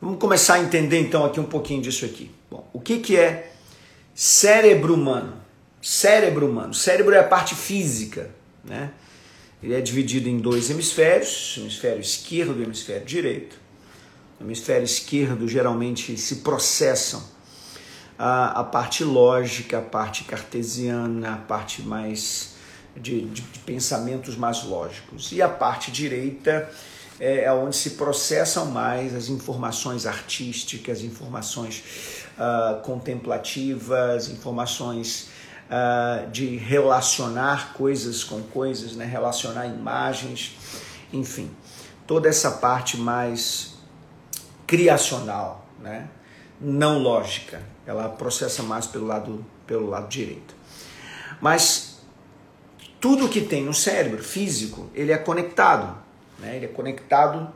Vamos 0.00 0.20
começar 0.20 0.54
a 0.54 0.60
entender 0.60 1.00
então 1.00 1.24
aqui 1.24 1.40
um 1.40 1.44
pouquinho 1.44 1.82
disso 1.82 2.04
aqui. 2.04 2.30
Bom, 2.48 2.68
o 2.72 2.80
que, 2.80 3.00
que 3.00 3.16
é 3.16 3.52
cérebro 4.14 4.94
humano? 4.94 5.34
Cérebro 5.82 6.48
humano. 6.48 6.72
Cérebro 6.72 7.14
é 7.14 7.18
a 7.18 7.24
parte 7.24 7.56
física, 7.56 8.30
né? 8.64 8.92
Ele 9.60 9.74
é 9.74 9.80
dividido 9.80 10.28
em 10.28 10.38
dois 10.38 10.70
hemisférios, 10.70 11.56
hemisfério 11.58 12.00
esquerdo 12.00 12.60
e 12.60 12.62
hemisfério 12.62 13.04
direito. 13.04 13.58
No 14.38 14.46
hemisfério 14.46 14.84
esquerdo 14.84 15.48
geralmente 15.48 16.16
se 16.16 16.36
processam 16.36 17.20
a, 18.16 18.60
a 18.60 18.64
parte 18.64 19.02
lógica, 19.02 19.78
a 19.78 19.82
parte 19.82 20.22
cartesiana, 20.22 21.34
a 21.34 21.38
parte 21.38 21.82
mais 21.82 22.54
de, 22.96 23.22
de, 23.22 23.42
de 23.42 23.58
pensamentos 23.60 24.36
mais 24.36 24.62
lógicos. 24.62 25.32
E 25.32 25.42
a 25.42 25.48
parte 25.48 25.90
direita 25.90 26.70
é, 27.20 27.44
é 27.44 27.52
onde 27.52 27.76
se 27.76 27.90
processam 27.90 28.66
mais 28.66 29.14
as 29.14 29.28
informações 29.28 30.06
artísticas, 30.06 31.02
informações 31.02 31.82
uh, 32.38 32.80
contemplativas, 32.82 34.28
informações 34.28 35.28
uh, 35.68 36.30
de 36.30 36.56
relacionar 36.56 37.72
coisas 37.74 38.22
com 38.22 38.42
coisas, 38.42 38.94
né? 38.94 39.04
relacionar 39.04 39.66
imagens, 39.66 40.56
enfim, 41.12 41.50
toda 42.06 42.28
essa 42.28 42.52
parte 42.52 42.96
mais 42.96 43.74
criacional, 44.66 45.66
né? 45.80 46.08
não 46.60 46.98
lógica, 46.98 47.62
ela 47.86 48.08
processa 48.08 48.62
mais 48.62 48.86
pelo 48.86 49.06
lado, 49.06 49.44
pelo 49.66 49.88
lado 49.88 50.08
direito. 50.08 50.54
Mas 51.40 52.00
tudo 53.00 53.28
que 53.28 53.40
tem 53.40 53.64
no 53.64 53.72
cérebro 53.72 54.22
físico, 54.22 54.90
ele 54.94 55.12
é 55.12 55.18
conectado. 55.18 56.07
Né? 56.38 56.56
Ele 56.56 56.66
é 56.66 56.68
conectado 56.68 57.52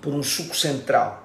por 0.00 0.14
um 0.14 0.22
suco 0.22 0.56
central. 0.56 1.24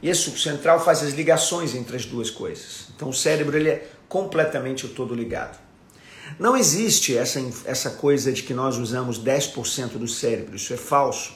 E 0.00 0.08
esse 0.08 0.22
suco 0.22 0.38
central 0.38 0.80
faz 0.84 1.02
as 1.02 1.12
ligações 1.12 1.74
entre 1.74 1.96
as 1.96 2.04
duas 2.04 2.30
coisas. 2.30 2.88
Então 2.94 3.08
o 3.08 3.14
cérebro 3.14 3.56
ele 3.56 3.68
é 3.68 3.88
completamente 4.08 4.88
todo 4.88 5.14
ligado. 5.14 5.58
Não 6.38 6.56
existe 6.56 7.16
essa, 7.16 7.40
essa 7.64 7.90
coisa 7.90 8.32
de 8.32 8.42
que 8.42 8.54
nós 8.54 8.78
usamos 8.78 9.22
10% 9.22 9.98
do 9.98 10.08
cérebro, 10.08 10.56
isso 10.56 10.72
é 10.72 10.76
falso. 10.76 11.34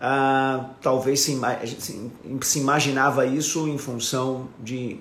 Ah, 0.00 0.70
talvez 0.80 1.20
se, 1.20 1.38
se, 1.78 2.10
se, 2.40 2.58
imaginava 2.58 3.26
isso 3.26 3.68
em 3.68 3.76
função 3.76 4.48
de, 4.58 4.98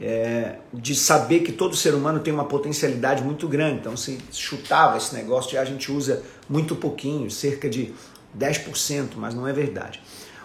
é, 0.00 0.56
de 0.72 0.94
saber 0.94 1.40
que 1.40 1.52
todo 1.52 1.76
ser 1.76 1.94
humano 1.94 2.20
tem 2.20 2.32
uma 2.32 2.44
potencialidade 2.44 3.22
muito 3.22 3.46
grande. 3.48 3.80
Então 3.80 3.96
se 3.96 4.18
chutava 4.32 4.96
esse 4.96 5.14
negócio 5.14 5.50
de 5.50 5.58
a 5.58 5.64
gente 5.64 5.90
usa 5.90 6.22
muito 6.48 6.74
pouquinho, 6.74 7.30
cerca 7.30 7.68
de 7.68 7.94
10%, 8.36 9.10
mas 9.16 9.34
não 9.34 9.46
é 9.46 9.52
verdade. 9.52 10.00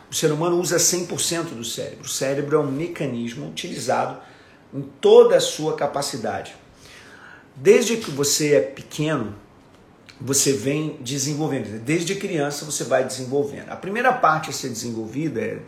O 0.10 0.16
ser 0.16 0.32
humano 0.32 0.60
usa 0.60 0.78
100% 0.78 1.56
do 1.56 1.64
cérebro. 1.64 2.06
O 2.06 2.10
cérebro 2.10 2.58
é 2.58 2.60
um 2.60 2.72
mecanismo 2.72 3.48
utilizado 3.48 4.18
em 4.74 4.82
toda 4.82 5.38
a 5.38 5.40
sua 5.40 5.76
capacidade. 5.76 6.56
Desde 7.56 7.98
que 7.98 8.10
você 8.10 8.56
é 8.56 8.62
pequeno, 8.62 9.36
você 10.20 10.54
vem 10.54 10.98
desenvolvendo. 11.02 11.80
Desde 11.80 12.16
criança 12.16 12.66
você 12.66 12.84
vai 12.84 13.04
desenvolvendo. 13.04 13.70
A 13.70 13.76
primeira 13.76 14.12
parte 14.14 14.50
a 14.50 14.54
ser 14.54 14.70
desenvolvida 14.70 15.42
é, 15.42 15.60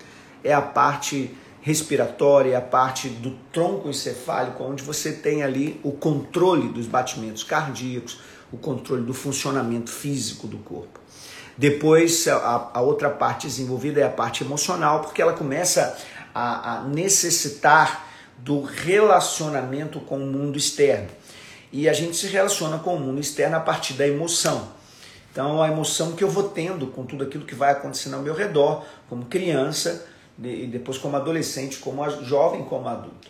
é 0.44 0.54
a 0.54 0.62
parte 0.62 1.36
respiratória, 1.62 2.58
a 2.58 2.62
parte 2.62 3.08
do 3.08 3.32
tronco 3.52 3.88
encefálico, 3.88 4.64
onde 4.64 4.84
você 4.84 5.12
tem 5.12 5.44
ali 5.44 5.80
o 5.84 5.92
controle 5.92 6.70
dos 6.70 6.88
batimentos 6.88 7.44
cardíacos, 7.44 8.20
o 8.52 8.58
controle 8.58 9.04
do 9.04 9.14
funcionamento 9.14 9.92
físico 9.92 10.48
do 10.48 10.58
corpo. 10.58 11.00
Depois, 11.58 12.28
a, 12.28 12.72
a 12.74 12.82
outra 12.82 13.10
parte 13.10 13.46
desenvolvida 13.46 14.02
é 14.02 14.04
a 14.04 14.10
parte 14.10 14.44
emocional, 14.44 15.02
porque 15.02 15.22
ela 15.22 15.34
começa 15.34 15.96
a, 16.34 16.78
a 16.78 16.84
necessitar 16.84 18.08
do 18.38 18.62
relacionamento 18.62 20.00
com 20.00 20.18
o 20.18 20.26
mundo 20.26 20.58
externo. 20.58 21.08
E 21.72 21.88
a 21.88 21.94
gente 21.94 22.18
se 22.18 22.28
relaciona 22.28 22.80
com 22.80 22.96
o 22.96 23.00
mundo 23.00 23.22
externo 23.22 23.56
a 23.56 23.60
partir 23.60 23.94
da 23.94 24.08
emoção. 24.08 24.70
Então, 25.32 25.62
a 25.62 25.68
emoção 25.68 26.14
que 26.14 26.24
eu 26.24 26.30
vou 26.30 26.50
tendo 26.50 26.88
com 26.88 27.06
tudo 27.06 27.24
aquilo 27.24 27.46
que 27.46 27.56
vai 27.56 27.72
acontecendo 27.72 28.16
ao 28.16 28.22
meu 28.22 28.34
redor, 28.34 28.84
como 29.08 29.26
criança, 29.26 30.06
e 30.42 30.68
depois 30.68 30.98
como 30.98 31.16
adolescente, 31.16 31.78
como 31.78 32.08
jovem, 32.24 32.64
como 32.64 32.88
adulto. 32.88 33.30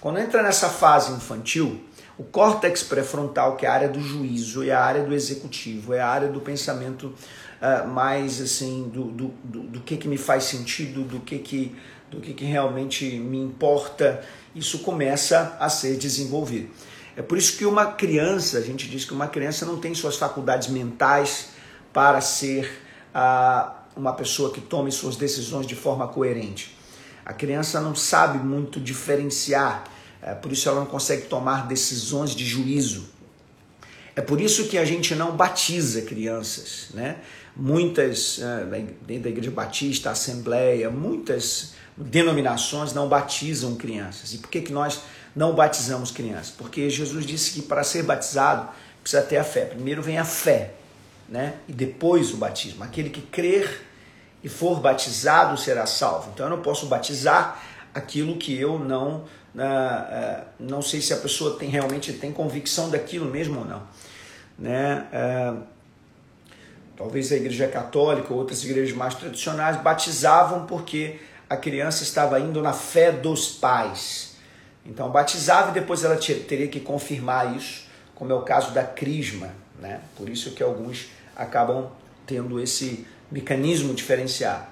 Quando 0.00 0.18
entra 0.18 0.42
nessa 0.42 0.68
fase 0.68 1.12
infantil, 1.12 1.80
o 2.18 2.24
córtex 2.24 2.82
pré-frontal, 2.82 3.56
que 3.56 3.64
é 3.64 3.68
a 3.68 3.72
área 3.72 3.88
do 3.88 4.00
juízo, 4.00 4.62
é 4.62 4.70
a 4.70 4.80
área 4.80 5.02
do 5.02 5.14
executivo, 5.14 5.94
é 5.94 6.00
a 6.00 6.08
área 6.08 6.28
do 6.28 6.40
pensamento 6.40 7.14
uh, 7.60 7.88
mais 7.88 8.40
assim, 8.40 8.90
do, 8.92 9.04
do, 9.04 9.28
do, 9.44 9.60
do, 9.60 9.80
que, 9.80 9.96
que 9.96 10.08
me 10.08 10.18
faz 10.18 10.44
sentido, 10.44 11.02
do 11.02 11.20
que, 11.20 11.38
que, 11.38 11.76
do 12.10 12.20
que, 12.20 12.34
que 12.34 12.44
realmente 12.44 13.04
me 13.18 13.38
importa, 13.38 14.22
isso 14.54 14.80
começa 14.80 15.56
a 15.58 15.68
ser 15.68 15.96
desenvolvido. 15.96 16.68
É 17.16 17.22
por 17.22 17.38
isso 17.38 17.56
que 17.56 17.64
uma 17.64 17.86
criança, 17.86 18.58
a 18.58 18.62
gente 18.62 18.88
diz 18.88 19.04
que 19.04 19.12
uma 19.12 19.28
criança 19.28 19.64
não 19.64 19.78
tem 19.78 19.94
suas 19.94 20.16
faculdades 20.16 20.68
mentais 20.68 21.50
para 21.92 22.20
ser 22.20 22.82
uh, 23.14 23.81
uma 23.96 24.12
pessoa 24.12 24.52
que 24.52 24.60
tome 24.60 24.90
suas 24.90 25.16
decisões 25.16 25.66
de 25.66 25.74
forma 25.74 26.08
coerente. 26.08 26.76
A 27.24 27.32
criança 27.32 27.80
não 27.80 27.94
sabe 27.94 28.38
muito 28.38 28.80
diferenciar 28.80 29.84
é, 30.22 30.34
por 30.34 30.52
isso 30.52 30.68
ela 30.68 30.78
não 30.78 30.86
consegue 30.86 31.22
tomar 31.22 31.66
decisões 31.66 32.30
de 32.30 32.46
juízo. 32.46 33.10
É 34.14 34.20
por 34.20 34.40
isso 34.40 34.68
que 34.68 34.78
a 34.78 34.84
gente 34.84 35.14
não 35.16 35.36
batiza 35.36 36.02
crianças, 36.02 36.88
né? 36.94 37.16
Muitas, 37.56 38.40
é, 38.40 38.84
dentro 39.04 39.24
da 39.24 39.30
Igreja 39.30 39.50
Batista, 39.50 40.10
Assembleia, 40.10 40.88
muitas 40.90 41.72
denominações 41.96 42.94
não 42.94 43.08
batizam 43.08 43.74
crianças. 43.74 44.32
E 44.32 44.38
por 44.38 44.48
que, 44.48 44.60
que 44.60 44.72
nós 44.72 45.00
não 45.34 45.54
batizamos 45.54 46.10
crianças? 46.10 46.50
Porque 46.50 46.88
Jesus 46.88 47.26
disse 47.26 47.52
que 47.52 47.62
para 47.62 47.82
ser 47.82 48.04
batizado 48.04 48.68
precisa 49.02 49.22
ter 49.22 49.38
a 49.38 49.44
fé. 49.44 49.64
Primeiro 49.64 50.02
vem 50.02 50.18
a 50.18 50.24
fé, 50.24 50.74
né? 51.32 51.54
E 51.66 51.72
depois 51.72 52.30
o 52.34 52.36
batismo. 52.36 52.84
Aquele 52.84 53.08
que 53.08 53.22
crer 53.22 53.86
e 54.44 54.50
for 54.50 54.78
batizado 54.80 55.56
será 55.56 55.86
salvo. 55.86 56.30
Então 56.34 56.44
eu 56.44 56.50
não 56.50 56.62
posso 56.62 56.86
batizar 56.86 57.60
aquilo 57.94 58.36
que 58.36 58.54
eu 58.54 58.78
não 58.78 59.24
uh, 59.54 60.44
não 60.60 60.82
sei 60.82 61.00
se 61.00 61.14
a 61.14 61.16
pessoa 61.16 61.58
tem 61.58 61.70
realmente 61.70 62.12
tem 62.12 62.30
convicção 62.30 62.90
daquilo 62.90 63.24
mesmo 63.24 63.60
ou 63.60 63.64
não. 63.64 63.82
Né? 64.58 65.06
Uh, 65.10 65.62
talvez 66.98 67.32
a 67.32 67.36
igreja 67.36 67.66
católica 67.66 68.30
ou 68.30 68.38
outras 68.38 68.62
igrejas 68.62 68.94
mais 68.94 69.14
tradicionais 69.14 69.78
batizavam 69.78 70.66
porque 70.66 71.18
a 71.48 71.56
criança 71.56 72.02
estava 72.02 72.38
indo 72.40 72.60
na 72.60 72.74
fé 72.74 73.10
dos 73.10 73.48
pais. 73.48 74.36
Então 74.84 75.10
batizava 75.10 75.70
e 75.70 75.74
depois 75.74 76.04
ela 76.04 76.16
teria 76.16 76.68
que 76.68 76.80
confirmar 76.80 77.56
isso, 77.56 77.86
como 78.14 78.30
é 78.30 78.34
o 78.34 78.42
caso 78.42 78.72
da 78.72 78.84
crisma. 78.84 79.50
Né? 79.78 80.00
Por 80.16 80.28
isso 80.28 80.50
que 80.50 80.62
alguns 80.62 81.08
acabam 81.36 81.90
tendo 82.26 82.60
esse 82.60 83.06
mecanismo 83.30 83.94
diferenciado. 83.94 84.66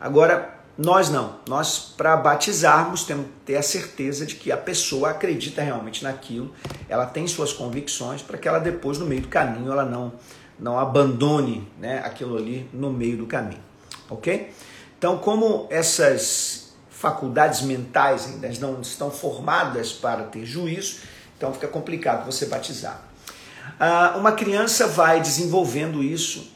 Agora, 0.00 0.58
nós 0.78 1.10
não. 1.10 1.36
Nós, 1.48 1.92
para 1.96 2.16
batizarmos, 2.16 3.02
temos 3.02 3.26
que 3.26 3.32
ter 3.46 3.56
a 3.56 3.62
certeza 3.62 4.24
de 4.24 4.36
que 4.36 4.52
a 4.52 4.56
pessoa 4.56 5.10
acredita 5.10 5.60
realmente 5.60 6.04
naquilo, 6.04 6.54
ela 6.88 7.04
tem 7.04 7.26
suas 7.26 7.52
convicções, 7.52 8.22
para 8.22 8.38
que 8.38 8.46
ela 8.46 8.60
depois, 8.60 8.96
no 8.98 9.04
meio 9.04 9.22
do 9.22 9.28
caminho, 9.28 9.72
ela 9.72 9.84
não, 9.84 10.12
não 10.58 10.78
abandone 10.78 11.68
né, 11.78 12.00
aquilo 12.04 12.36
ali 12.36 12.70
no 12.72 12.92
meio 12.92 13.16
do 13.16 13.26
caminho. 13.26 13.60
Ok? 14.08 14.52
Então, 14.96 15.18
como 15.18 15.66
essas 15.68 16.74
faculdades 16.90 17.62
mentais 17.62 18.26
ainda 18.26 18.48
não 18.60 18.80
estão 18.80 19.10
formadas 19.10 19.92
para 19.92 20.24
ter 20.24 20.44
juízo, 20.44 21.00
então 21.36 21.52
fica 21.52 21.68
complicado 21.68 22.24
você 22.24 22.46
batizar. 22.46 23.07
Ah, 23.78 24.14
uma 24.16 24.32
criança 24.32 24.86
vai 24.86 25.20
desenvolvendo 25.20 26.02
isso 26.02 26.50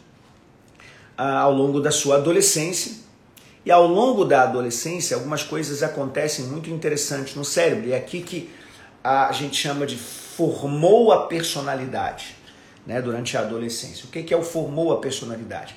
ah, 1.17 1.41
ao 1.41 1.53
longo 1.53 1.81
da 1.81 1.91
sua 1.91 2.17
adolescência 2.17 3.03
e 3.65 3.71
ao 3.71 3.87
longo 3.87 4.25
da 4.25 4.43
adolescência, 4.43 5.17
algumas 5.17 5.43
coisas 5.43 5.83
acontecem 5.83 6.47
muito 6.47 6.69
interessantes 6.69 7.35
no 7.37 7.45
cérebro. 7.45 7.89
E 7.89 7.93
é 7.93 7.97
aqui 7.97 8.21
que 8.21 8.51
a 9.05 9.31
gente 9.33 9.57
chama 9.57 9.87
de 9.87 9.97
formou 9.97 11.13
a 11.13 11.27
personalidade 11.27 12.37
né, 12.87 13.01
durante 13.01 13.37
a 13.37 13.41
adolescência. 13.41 14.05
O 14.05 14.09
que 14.09 14.33
é 14.33 14.37
o 14.37 14.43
formou 14.43 14.93
a 14.93 14.99
personalidade? 14.99 15.77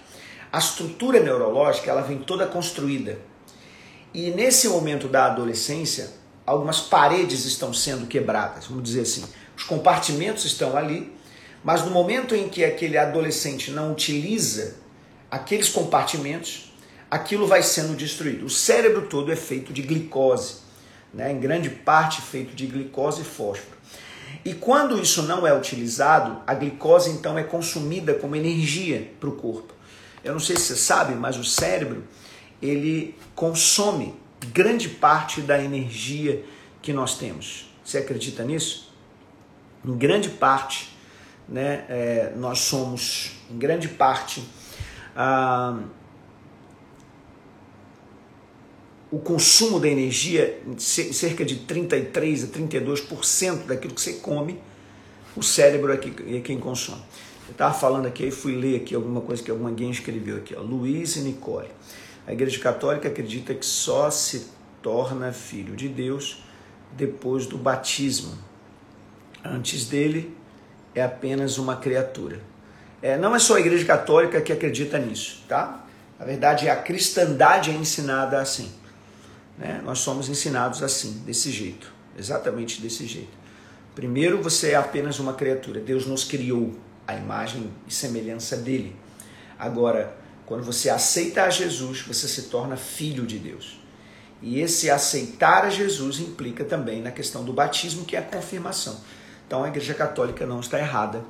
A 0.52 0.58
estrutura 0.58 1.20
neurológica 1.20 1.92
ela 1.92 2.02
vem 2.02 2.18
toda 2.18 2.48
construída. 2.48 3.20
E 4.14 4.31
nesse 4.31 4.68
momento 4.70 5.08
da 5.08 5.26
adolescência, 5.26 6.10
algumas 6.46 6.80
paredes 6.80 7.46
estão 7.46 7.74
sendo 7.74 8.08
quebradas, 8.08 8.66
vamos 8.66 8.84
dizer 8.84 9.02
assim. 9.02 9.26
Os 9.56 9.64
compartimentos 9.64 10.46
estão 10.46 10.76
ali, 10.76 11.15
mas 11.66 11.84
no 11.84 11.90
momento 11.90 12.36
em 12.36 12.48
que 12.48 12.64
aquele 12.64 12.96
adolescente 12.96 13.72
não 13.72 13.92
utiliza 13.92 14.76
aqueles 15.32 15.68
compartimentos, 15.68 16.72
aquilo 17.10 17.48
vai 17.48 17.64
sendo 17.64 17.96
destruído. 17.96 18.46
O 18.46 18.50
cérebro 18.52 19.08
todo 19.08 19.32
é 19.32 19.36
feito 19.36 19.74
de 19.74 19.82
glicose, 19.82 20.58
né? 21.12 21.32
em 21.32 21.40
grande 21.40 21.72
parte 21.72 22.22
feito 22.22 22.56
de 22.56 22.68
glicose 22.68 23.24
e 23.24 23.26
fósforo. 23.26 23.76
E 24.46 24.54
quando 24.54 25.02
isso 25.02 25.24
não 25.24 25.48
é 25.48 25.58
utilizado, 25.58 26.40
a 26.46 26.54
glicose 26.54 27.10
então 27.10 27.36
é 27.36 27.44
consumida 27.44 28.14
como 28.14 28.36
energia 28.36 29.12
para 29.20 29.30
o 29.30 29.32
corpo. 29.32 29.74
Eu 30.24 30.34
não 30.34 30.40
sei 30.40 30.58
se 30.58 30.66
você 30.68 30.76
sabe, 30.76 31.16
mas 31.16 31.36
o 31.36 31.44
cérebro 31.44 32.04
ele 32.62 33.16
consome 33.34 34.14
grande 34.54 34.88
parte 34.88 35.42
da 35.42 35.60
energia 35.60 36.46
que 36.80 36.94
nós 36.94 37.18
temos. 37.18 37.74
Você 37.84 37.98
acredita 37.98 38.44
nisso? 38.44 38.94
Em 39.84 39.98
grande 39.98 40.30
parte, 40.30 40.94
né, 41.47 41.86
é, 41.89 42.33
nós 42.36 42.59
somos, 42.59 43.31
em 43.51 43.57
grande 43.57 43.88
parte, 43.88 44.44
ah, 45.15 45.80
o 49.12 49.19
consumo 49.19 49.80
da 49.80 49.88
energia, 49.88 50.62
cerca 50.77 51.45
de 51.45 51.57
33 51.57 52.44
a 52.44 52.47
32% 52.47 53.65
daquilo 53.65 53.94
que 53.94 54.01
você 54.01 54.13
come, 54.13 54.59
o 55.36 55.44
cérebro 55.44 55.94
é, 55.94 55.97
que, 55.97 56.38
é 56.38 56.42
quem 56.42 56.59
consome. 56.59 57.01
Eu 57.47 57.51
estava 57.51 57.74
falando 57.74 58.07
aqui 58.07 58.25
e 58.25 58.31
fui 58.31 58.56
ler 58.56 58.81
aqui 58.81 58.95
alguma 58.95 59.21
coisa 59.21 59.44
que 59.44 59.51
alguém 59.51 59.92
escreveu 59.92 60.38
aqui, 60.38 60.56
ó, 60.56 60.62
Luiz 60.62 61.15
e 61.15 61.21
Nicole. 61.21 61.69
A 62.25 62.33
Igreja 62.33 62.59
Católica 62.59 63.07
acredita 63.07 63.53
que 63.53 63.65
só 63.65 64.09
se 64.09 64.47
torna 64.81 65.31
filho 65.31 65.75
de 65.75 65.88
Deus 65.88 66.44
depois 66.97 67.45
do 67.45 67.57
batismo. 67.57 68.33
Antes 69.44 69.88
dele 69.88 70.36
é 70.95 71.03
apenas 71.03 71.57
uma 71.57 71.75
criatura. 71.75 72.39
É, 73.01 73.18
não 73.18 73.36
é 73.36 73.39
só 73.39 73.57
a 73.57 73.59
Igreja 73.59 73.86
Católica 73.86 74.42
que 74.42 74.51
acredita 74.51 74.97
nisso, 74.97 75.44
tá? 75.47 75.86
Na 76.18 76.25
verdade, 76.25 76.69
a 76.69 76.75
cristandade 76.77 77.69
é 77.69 77.74
ensinada 77.74 78.39
assim. 78.39 78.71
Né? 79.57 79.81
Nós 79.83 80.00
somos 80.00 80.30
ensinados 80.30 80.81
assim, 80.81 81.21
desse 81.25 81.51
jeito, 81.51 81.92
exatamente 82.18 82.81
desse 82.81 83.06
jeito. 83.06 83.45
Primeiro, 83.94 84.42
você 84.42 84.71
é 84.71 84.75
apenas 84.75 85.19
uma 85.19 85.33
criatura. 85.33 85.80
Deus 85.80 86.06
nos 86.06 86.24
criou 86.24 86.74
a 87.07 87.15
imagem 87.15 87.69
e 87.88 87.94
semelhança 87.94 88.57
dele. 88.57 88.95
Agora, 89.59 90.15
quando 90.45 90.63
você 90.63 90.89
aceita 90.89 91.44
a 91.44 91.50
Jesus, 91.50 92.01
você 92.01 92.27
se 92.27 92.44
torna 92.44 92.75
filho 92.75 93.25
de 93.25 93.38
Deus. 93.38 93.80
E 94.42 94.59
esse 94.59 94.89
aceitar 94.89 95.63
a 95.65 95.69
Jesus 95.69 96.19
implica 96.19 96.63
também 96.63 97.01
na 97.01 97.12
questão 97.12 97.44
do 97.44 97.53
batismo, 97.53 98.06
que 98.06 98.15
é 98.15 98.19
a 98.19 98.21
confirmação. 98.21 99.00
Então 99.45 99.63
a 99.63 99.68
Igreja 99.68 99.94
Católica 99.94 100.45
não 100.45 100.59
está 100.59 100.80
errada 100.80 101.24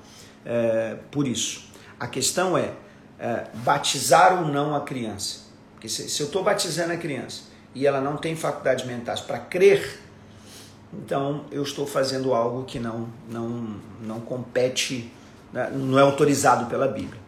é, 0.45 0.97
por 1.11 1.27
isso. 1.27 1.69
A 1.99 2.07
questão 2.07 2.57
é, 2.57 2.71
é, 3.19 3.45
batizar 3.55 4.41
ou 4.41 4.47
não 4.47 4.75
a 4.75 4.81
criança. 4.81 5.45
Porque 5.73 5.89
se, 5.89 6.09
se 6.09 6.21
eu 6.21 6.27
estou 6.27 6.43
batizando 6.43 6.93
a 6.93 6.97
criança 6.97 7.43
e 7.73 7.85
ela 7.85 7.99
não 7.99 8.17
tem 8.17 8.35
faculdades 8.35 8.85
mentais 8.85 9.19
para 9.19 9.39
crer, 9.39 9.99
então 10.93 11.45
eu 11.51 11.63
estou 11.63 11.85
fazendo 11.85 12.33
algo 12.33 12.63
que 12.63 12.79
não, 12.79 13.09
não, 13.29 13.79
não 14.01 14.19
compete, 14.21 15.11
né, 15.51 15.69
não 15.73 15.99
é 15.99 16.01
autorizado 16.01 16.67
pela 16.67 16.87
Bíblia 16.87 17.24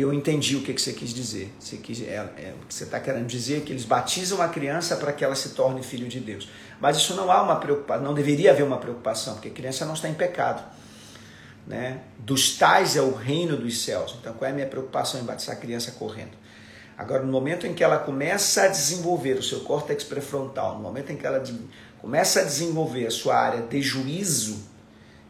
eu 0.00 0.12
entendi 0.12 0.56
o 0.56 0.62
que, 0.62 0.74
que 0.74 0.82
você 0.82 0.92
quis 0.92 1.14
dizer. 1.14 1.54
Você 1.58 1.76
quis, 1.76 2.02
é, 2.02 2.16
é, 2.16 2.54
o 2.60 2.66
que 2.66 2.74
você 2.74 2.82
está 2.82 2.98
querendo 2.98 3.26
dizer 3.26 3.58
é 3.58 3.60
que 3.60 3.72
eles 3.72 3.84
batizam 3.84 4.42
a 4.42 4.48
criança 4.48 4.96
para 4.96 5.12
que 5.12 5.24
ela 5.24 5.36
se 5.36 5.50
torne 5.50 5.82
filho 5.84 6.08
de 6.08 6.18
Deus. 6.18 6.48
Mas 6.80 6.96
isso 6.96 7.14
não 7.14 7.30
há 7.30 7.40
uma 7.40 7.56
preocupação, 7.56 8.02
não 8.02 8.12
deveria 8.12 8.50
haver 8.50 8.64
uma 8.64 8.78
preocupação, 8.78 9.34
porque 9.34 9.48
a 9.48 9.52
criança 9.52 9.84
não 9.84 9.94
está 9.94 10.08
em 10.08 10.14
pecado. 10.14 10.64
Né? 11.64 12.00
Dos 12.18 12.58
tais 12.58 12.96
é 12.96 13.02
o 13.02 13.14
reino 13.14 13.56
dos 13.56 13.84
céus. 13.84 14.16
Então 14.20 14.34
qual 14.34 14.48
é 14.48 14.52
a 14.52 14.54
minha 14.54 14.66
preocupação 14.66 15.20
em 15.20 15.24
batizar 15.24 15.56
a 15.56 15.58
criança 15.60 15.92
correndo? 15.92 16.36
Agora, 16.98 17.22
no 17.22 17.30
momento 17.30 17.66
em 17.66 17.72
que 17.72 17.82
ela 17.82 17.98
começa 17.98 18.62
a 18.62 18.68
desenvolver 18.68 19.34
o 19.34 19.42
seu 19.42 19.60
córtex 19.60 20.04
pré-frontal, 20.04 20.74
no 20.74 20.80
momento 20.80 21.12
em 21.12 21.16
que 21.16 21.26
ela 21.26 21.42
começa 22.00 22.40
a 22.40 22.44
desenvolver 22.44 23.06
a 23.06 23.10
sua 23.10 23.36
área 23.36 23.62
de 23.62 23.80
juízo, 23.82 24.62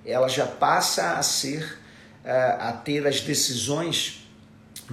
ela 0.05 0.28
já 0.28 0.46
passa 0.46 1.19
a 1.19 1.22
ser, 1.22 1.78
uh, 2.25 2.60
a 2.60 2.72
ter 2.72 3.06
as 3.06 3.20
decisões 3.20 4.23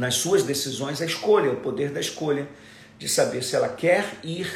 nas 0.02 0.16
suas 0.16 0.42
decisões 0.42 1.00
a 1.00 1.06
escolha, 1.06 1.52
o 1.52 1.58
poder 1.58 1.92
da 1.92 2.00
escolha, 2.00 2.50
de 2.98 3.08
saber 3.08 3.44
se 3.44 3.56
ela 3.56 3.70
quer 3.70 4.18
ir 4.24 4.48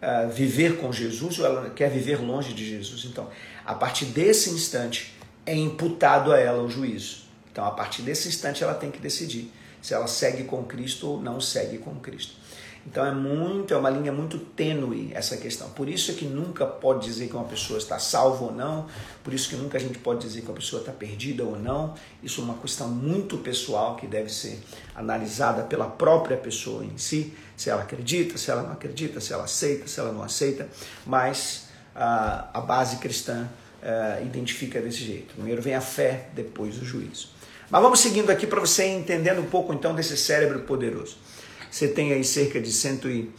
uh, 0.00 0.30
viver 0.30 0.78
com 0.78 0.90
Jesus 0.90 1.38
ou 1.38 1.44
ela 1.44 1.68
quer 1.68 1.90
viver 1.90 2.16
longe 2.16 2.54
de 2.54 2.66
Jesus. 2.66 3.04
Então, 3.04 3.28
a 3.62 3.74
partir 3.74 4.06
desse 4.06 4.48
instante, 4.48 5.14
é 5.44 5.54
imputado 5.54 6.32
a 6.32 6.38
ela 6.38 6.62
o 6.62 6.68
juízo. 6.70 7.24
Então, 7.52 7.62
a 7.66 7.70
partir 7.72 8.00
desse 8.00 8.26
instante, 8.26 8.64
ela 8.64 8.72
tem 8.72 8.90
que 8.90 8.98
decidir 8.98 9.52
se 9.82 9.92
ela 9.92 10.06
segue 10.06 10.44
com 10.44 10.64
Cristo 10.64 11.08
ou 11.08 11.20
não 11.20 11.42
segue 11.42 11.76
com 11.76 11.94
Cristo. 11.96 12.36
Então 12.86 13.04
é 13.04 13.12
muito, 13.12 13.74
é 13.74 13.76
uma 13.76 13.90
linha 13.90 14.10
muito 14.10 14.38
tênue 14.38 15.10
essa 15.12 15.36
questão. 15.36 15.68
Por 15.70 15.88
isso 15.88 16.10
é 16.10 16.14
que 16.14 16.24
nunca 16.24 16.66
pode 16.66 17.04
dizer 17.04 17.28
que 17.28 17.36
uma 17.36 17.44
pessoa 17.44 17.78
está 17.78 17.98
salva 17.98 18.44
ou 18.44 18.52
não, 18.52 18.86
por 19.22 19.34
isso 19.34 19.48
que 19.48 19.56
nunca 19.56 19.76
a 19.76 19.80
gente 19.80 19.98
pode 19.98 20.20
dizer 20.20 20.40
que 20.40 20.46
uma 20.48 20.54
pessoa 20.54 20.80
está 20.80 20.92
perdida 20.92 21.44
ou 21.44 21.58
não. 21.58 21.94
Isso 22.22 22.40
é 22.40 22.44
uma 22.44 22.54
questão 22.54 22.88
muito 22.88 23.36
pessoal 23.38 23.96
que 23.96 24.06
deve 24.06 24.30
ser 24.30 24.58
analisada 24.94 25.62
pela 25.64 25.86
própria 25.86 26.36
pessoa 26.36 26.84
em 26.84 26.96
si, 26.96 27.34
se 27.56 27.68
ela 27.68 27.82
acredita, 27.82 28.38
se 28.38 28.50
ela 28.50 28.62
não 28.62 28.72
acredita, 28.72 29.20
se 29.20 29.32
ela 29.32 29.44
aceita, 29.44 29.86
se 29.86 30.00
ela 30.00 30.12
não 30.12 30.22
aceita. 30.22 30.68
Mas 31.06 31.68
a, 31.94 32.48
a 32.54 32.60
base 32.60 32.96
cristã 32.96 33.48
uh, 33.82 34.24
identifica 34.24 34.80
desse 34.80 35.04
jeito. 35.04 35.34
Primeiro 35.34 35.60
vem 35.60 35.74
a 35.74 35.80
fé, 35.80 36.28
depois 36.34 36.80
o 36.80 36.84
juízo. 36.84 37.28
Mas 37.70 37.82
vamos 37.82 38.00
seguindo 38.00 38.30
aqui 38.30 38.46
para 38.46 38.58
você 38.58 38.84
entendendo 38.86 39.40
um 39.40 39.46
pouco 39.46 39.72
então 39.72 39.94
desse 39.94 40.16
cérebro 40.16 40.60
poderoso. 40.60 41.18
Você 41.70 41.88
tem 41.88 42.12
aí 42.12 42.24
cerca 42.24 42.60
de 42.60 42.72
cento 42.72 43.08
e... 43.08 43.30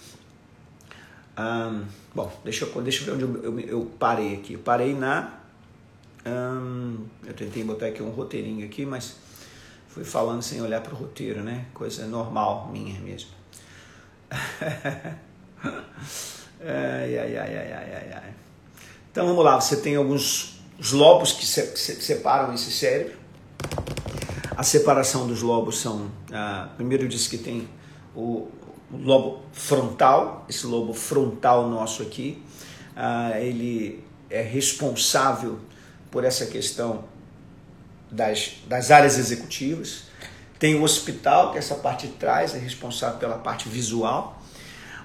Um, 1.37 1.85
bom, 2.13 2.31
deixa 2.43 2.65
eu, 2.65 2.81
deixa 2.81 3.03
eu 3.03 3.17
ver 3.17 3.25
onde 3.25 3.35
eu, 3.39 3.43
eu, 3.43 3.59
eu 3.59 3.91
parei 3.99 4.35
aqui. 4.35 4.53
Eu 4.53 4.59
parei 4.59 4.93
na... 4.93 5.39
Um, 6.25 7.05
eu 7.25 7.33
tentei 7.33 7.63
botar 7.63 7.87
aqui 7.87 8.03
um 8.03 8.11
roteirinho 8.11 8.65
aqui, 8.65 8.85
mas 8.85 9.15
fui 9.89 10.03
falando 10.03 10.41
sem 10.41 10.61
olhar 10.61 10.81
para 10.81 10.93
o 10.93 10.97
roteiro, 10.97 11.41
né? 11.41 11.65
Coisa 11.73 12.05
normal 12.05 12.69
minha 12.71 12.99
mesmo. 12.99 13.29
ai, 14.31 15.17
ai, 17.17 17.37
ai, 17.37 17.37
ai, 17.37 17.73
ai, 17.73 18.13
ai. 18.13 18.33
Então 19.11 19.25
vamos 19.25 19.43
lá, 19.43 19.59
você 19.59 19.77
tem 19.77 19.95
alguns 19.95 20.61
os 20.81 20.93
lobos 20.93 21.31
que, 21.31 21.45
se, 21.45 21.61
que 21.67 22.03
separam 22.03 22.51
esse 22.55 22.71
cérebro. 22.71 23.13
A 24.57 24.63
separação 24.63 25.27
dos 25.27 25.43
lobos 25.43 25.79
são. 25.79 26.09
Ah, 26.31 26.69
primeiro 26.75 27.03
eu 27.03 27.07
disse 27.07 27.29
que 27.29 27.37
tem 27.37 27.69
o, 28.15 28.49
lobo 28.93 29.41
frontal, 29.53 30.45
esse 30.49 30.67
lobo 30.67 30.93
frontal 30.93 31.69
nosso 31.69 32.01
aqui, 32.01 32.41
uh, 32.95 33.37
ele 33.37 34.03
é 34.29 34.41
responsável 34.41 35.59
por 36.09 36.23
essa 36.23 36.45
questão 36.45 37.05
das, 38.09 38.53
das 38.67 38.91
áreas 38.91 39.17
executivas. 39.17 40.03
Tem 40.59 40.75
o 40.75 40.83
hospital, 40.83 41.51
que 41.51 41.57
essa 41.57 41.75
parte 41.75 42.07
de 42.07 42.13
trás, 42.13 42.53
é 42.53 42.59
responsável 42.59 43.17
pela 43.17 43.37
parte 43.37 43.67
visual. 43.67 44.41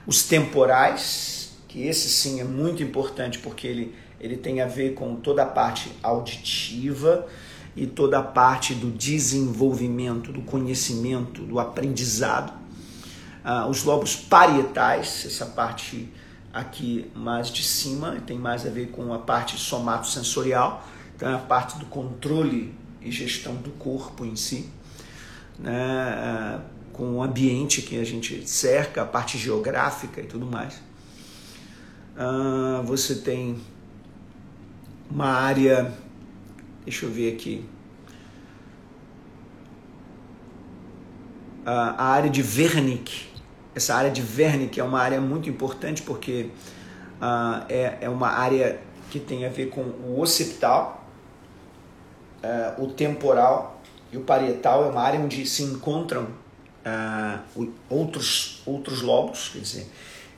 Os 0.06 0.24
temporais, 0.24 1.52
que 1.68 1.86
esse 1.86 2.08
sim 2.08 2.40
é 2.40 2.44
muito 2.44 2.82
importante 2.82 3.38
porque 3.38 3.66
ele, 3.66 3.94
ele 4.20 4.36
tem 4.36 4.60
a 4.60 4.66
ver 4.66 4.94
com 4.94 5.16
toda 5.16 5.42
a 5.42 5.46
parte 5.46 5.90
auditiva 6.02 7.26
e 7.74 7.86
toda 7.86 8.18
a 8.18 8.22
parte 8.22 8.74
do 8.74 8.90
desenvolvimento, 8.90 10.32
do 10.32 10.42
conhecimento, 10.42 11.42
do 11.42 11.58
aprendizado 11.58 12.65
ah, 13.48 13.64
os 13.68 13.84
lobos 13.84 14.16
parietais, 14.16 15.22
essa 15.24 15.46
parte 15.46 16.12
aqui 16.52 17.08
mais 17.14 17.48
de 17.48 17.62
cima, 17.62 18.16
tem 18.26 18.36
mais 18.36 18.66
a 18.66 18.70
ver 18.70 18.90
com 18.90 19.14
a 19.14 19.20
parte 19.20 19.56
somatosensorial, 19.56 20.84
então 21.14 21.30
é 21.30 21.34
a 21.34 21.38
parte 21.38 21.78
do 21.78 21.86
controle 21.86 22.74
e 23.00 23.08
gestão 23.12 23.54
do 23.54 23.70
corpo 23.70 24.24
em 24.24 24.34
si, 24.34 24.68
né, 25.60 25.72
ah, 25.72 26.60
com 26.92 27.18
o 27.18 27.22
ambiente 27.22 27.82
que 27.82 28.00
a 28.00 28.04
gente 28.04 28.48
cerca, 28.50 29.02
a 29.02 29.06
parte 29.06 29.38
geográfica 29.38 30.20
e 30.20 30.24
tudo 30.24 30.44
mais. 30.44 30.82
Ah, 32.16 32.82
você 32.84 33.14
tem 33.14 33.60
uma 35.08 35.28
área, 35.28 35.94
deixa 36.84 37.06
eu 37.06 37.12
ver 37.12 37.32
aqui, 37.32 37.64
a 41.64 42.04
área 42.06 42.30
de 42.30 42.42
Wernicke, 42.42 43.35
essa 43.76 43.94
área 43.94 44.10
de 44.10 44.22
Wernicke 44.22 44.80
é 44.80 44.84
uma 44.84 44.98
área 44.98 45.20
muito 45.20 45.50
importante 45.50 46.00
porque 46.00 46.48
uh, 47.20 47.62
é, 47.68 47.98
é 48.00 48.08
uma 48.08 48.28
área 48.28 48.80
que 49.10 49.20
tem 49.20 49.44
a 49.44 49.50
ver 49.50 49.68
com 49.68 49.82
o 49.82 50.18
occipital, 50.22 51.06
uh, 52.42 52.82
o 52.82 52.88
temporal 52.88 53.78
e 54.10 54.16
o 54.16 54.22
parietal. 54.22 54.86
É 54.86 54.88
uma 54.88 55.02
área 55.02 55.20
onde 55.20 55.44
se 55.44 55.62
encontram 55.62 56.22
uh, 56.24 57.68
outros, 57.90 58.62
outros 58.64 59.02
lobos, 59.02 59.50
quer 59.52 59.58
dizer, 59.58 59.86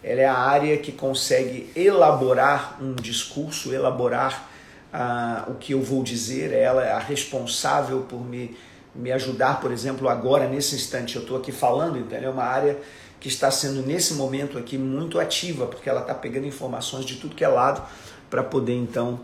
ela 0.02 0.20
é 0.20 0.26
a 0.26 0.36
área 0.36 0.76
que 0.78 0.90
consegue 0.90 1.70
elaborar 1.76 2.76
um 2.82 2.92
discurso, 2.96 3.72
elaborar 3.72 4.48
uh, 4.92 5.52
o 5.52 5.54
que 5.54 5.74
eu 5.74 5.80
vou 5.80 6.02
dizer, 6.02 6.52
ela 6.52 6.84
é 6.84 6.90
a 6.90 6.98
responsável 6.98 8.00
por 8.00 8.20
me, 8.20 8.56
me 8.96 9.12
ajudar, 9.12 9.60
por 9.60 9.70
exemplo, 9.70 10.08
agora, 10.08 10.48
nesse 10.48 10.74
instante, 10.74 11.14
eu 11.14 11.22
estou 11.22 11.36
aqui 11.36 11.52
falando, 11.52 11.98
então 11.98 12.18
é 12.18 12.28
uma 12.28 12.44
área 12.44 12.76
que 13.20 13.28
está 13.28 13.50
sendo, 13.50 13.84
nesse 13.86 14.14
momento 14.14 14.58
aqui, 14.58 14.78
muito 14.78 15.18
ativa, 15.18 15.66
porque 15.66 15.88
ela 15.88 16.00
está 16.00 16.14
pegando 16.14 16.46
informações 16.46 17.04
de 17.04 17.16
tudo 17.16 17.34
que 17.34 17.44
é 17.44 17.48
lado, 17.48 17.86
para 18.30 18.42
poder, 18.42 18.74
então, 18.74 19.20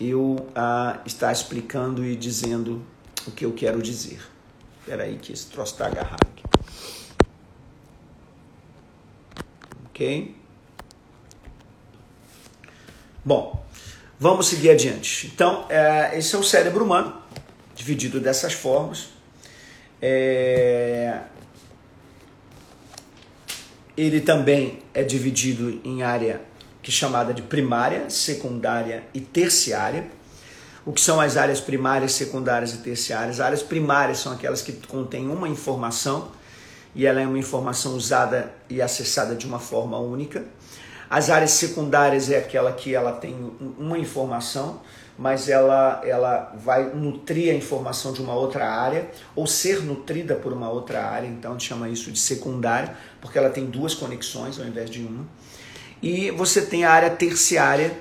eu 0.00 0.36
uh, 0.50 1.00
estar 1.06 1.32
explicando 1.32 2.04
e 2.04 2.14
dizendo 2.14 2.84
o 3.26 3.30
que 3.30 3.44
eu 3.44 3.52
quero 3.52 3.80
dizer. 3.80 4.20
Espera 4.80 5.04
aí 5.04 5.16
que 5.16 5.32
esse 5.32 5.46
troço 5.46 5.72
está 5.72 5.86
agarrado 5.86 6.26
aqui. 6.26 6.42
Ok? 9.86 10.36
Bom, 13.24 13.64
vamos 14.18 14.48
seguir 14.48 14.70
adiante. 14.70 15.28
Então, 15.32 15.66
é, 15.68 16.18
esse 16.18 16.34
é 16.34 16.38
o 16.38 16.42
cérebro 16.42 16.84
humano, 16.84 17.22
dividido 17.74 18.18
dessas 18.18 18.52
formas. 18.52 19.10
É, 20.00 21.20
ele 23.96 24.20
também 24.20 24.78
é 24.94 25.02
dividido 25.02 25.80
em 25.84 26.02
área 26.02 26.40
que 26.82 26.90
é 26.90 26.92
chamada 26.92 27.32
de 27.32 27.42
primária, 27.42 28.10
secundária 28.10 29.04
e 29.14 29.20
terciária. 29.20 30.06
O 30.84 30.92
que 30.92 31.00
são 31.00 31.20
as 31.20 31.36
áreas 31.36 31.60
primárias, 31.60 32.12
secundárias 32.12 32.74
e 32.74 32.78
terciárias? 32.78 33.38
As 33.38 33.46
áreas 33.46 33.62
primárias 33.62 34.18
são 34.18 34.32
aquelas 34.32 34.62
que 34.62 34.72
contêm 34.72 35.28
uma 35.28 35.48
informação 35.48 36.32
e 36.94 37.06
ela 37.06 37.20
é 37.20 37.26
uma 37.26 37.38
informação 37.38 37.94
usada 37.94 38.52
e 38.68 38.82
acessada 38.82 39.36
de 39.36 39.46
uma 39.46 39.60
forma 39.60 39.96
única. 39.98 40.44
As 41.12 41.28
áreas 41.28 41.50
secundárias 41.50 42.30
é 42.30 42.38
aquela 42.38 42.72
que 42.72 42.94
ela 42.94 43.12
tem 43.12 43.36
uma 43.78 43.98
informação, 43.98 44.80
mas 45.18 45.46
ela, 45.46 46.00
ela 46.06 46.54
vai 46.56 46.84
nutrir 46.84 47.52
a 47.52 47.54
informação 47.54 48.14
de 48.14 48.22
uma 48.22 48.32
outra 48.32 48.66
área 48.66 49.10
ou 49.36 49.46
ser 49.46 49.82
nutrida 49.82 50.34
por 50.36 50.54
uma 50.54 50.70
outra 50.70 51.04
área, 51.04 51.26
então 51.26 51.50
a 51.50 51.54
gente 51.54 51.68
chama 51.68 51.86
isso 51.90 52.10
de 52.10 52.18
secundária, 52.18 52.96
porque 53.20 53.36
ela 53.36 53.50
tem 53.50 53.66
duas 53.66 53.94
conexões 53.94 54.58
ao 54.58 54.64
invés 54.64 54.88
de 54.88 55.02
uma. 55.02 55.26
E 56.00 56.30
você 56.30 56.62
tem 56.62 56.86
a 56.86 56.90
área 56.90 57.10
terciária, 57.10 57.92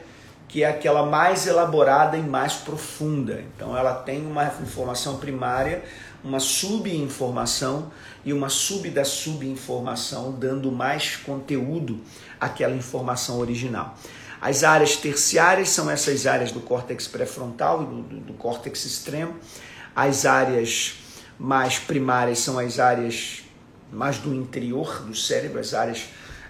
que 0.48 0.64
é 0.64 0.70
aquela 0.70 1.06
mais 1.06 1.46
elaborada 1.48 2.16
e 2.16 2.22
mais 2.22 2.54
profunda. 2.54 3.44
Então 3.54 3.76
ela 3.78 3.94
tem 3.94 4.26
uma 4.26 4.46
informação 4.64 5.18
primária, 5.18 5.84
uma 6.24 6.40
subinformação 6.40 7.92
e 8.24 8.32
uma 8.32 8.50
sub 8.50 8.90
da 8.90 9.04
subinformação, 9.04 10.32
dando 10.32 10.72
mais 10.72 11.16
conteúdo 11.16 12.00
àquela 12.40 12.76
informação 12.76 13.40
original. 13.40 13.98
As 14.40 14.64
áreas 14.64 14.96
terciárias 14.96 15.70
são 15.70 15.90
essas 15.90 16.26
áreas 16.26 16.52
do 16.52 16.60
córtex 16.60 17.08
pré-frontal 17.08 17.84
e 17.84 17.86
do, 17.86 18.02
do, 18.02 18.20
do 18.20 18.34
córtex 18.34 18.86
extremo. 18.86 19.36
As 19.96 20.26
áreas 20.26 20.96
mais 21.38 21.78
primárias 21.78 22.40
são 22.40 22.58
as 22.58 22.80
áreas 22.80 23.44
mais 23.92 24.18
do 24.18 24.34
interior 24.34 25.04
do 25.04 25.16
cérebro, 25.16 25.60
as 25.60 25.74
áreas 25.74 26.06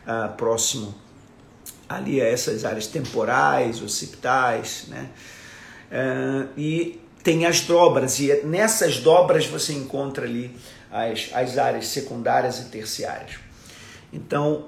uh, 0.06 0.34
próximo 0.36 0.94
ali 1.90 2.22
a 2.22 2.25
essas 2.25 2.63
áreas 2.63 2.88
temporais, 2.88 3.82
occipitais, 3.82 4.86
né? 4.88 5.10
Uh, 5.92 6.48
e 6.58 7.01
tem 7.24 7.46
as 7.46 7.62
dobras, 7.62 8.20
e 8.20 8.42
nessas 8.44 9.00
dobras 9.00 9.46
você 9.46 9.74
encontra 9.74 10.25
ali 10.25 10.56
as, 10.92 11.30
as 11.34 11.58
áreas 11.58 11.88
secundárias 11.88 12.60
e 12.60 12.66
terciárias. 12.66 13.40
Então, 14.12 14.66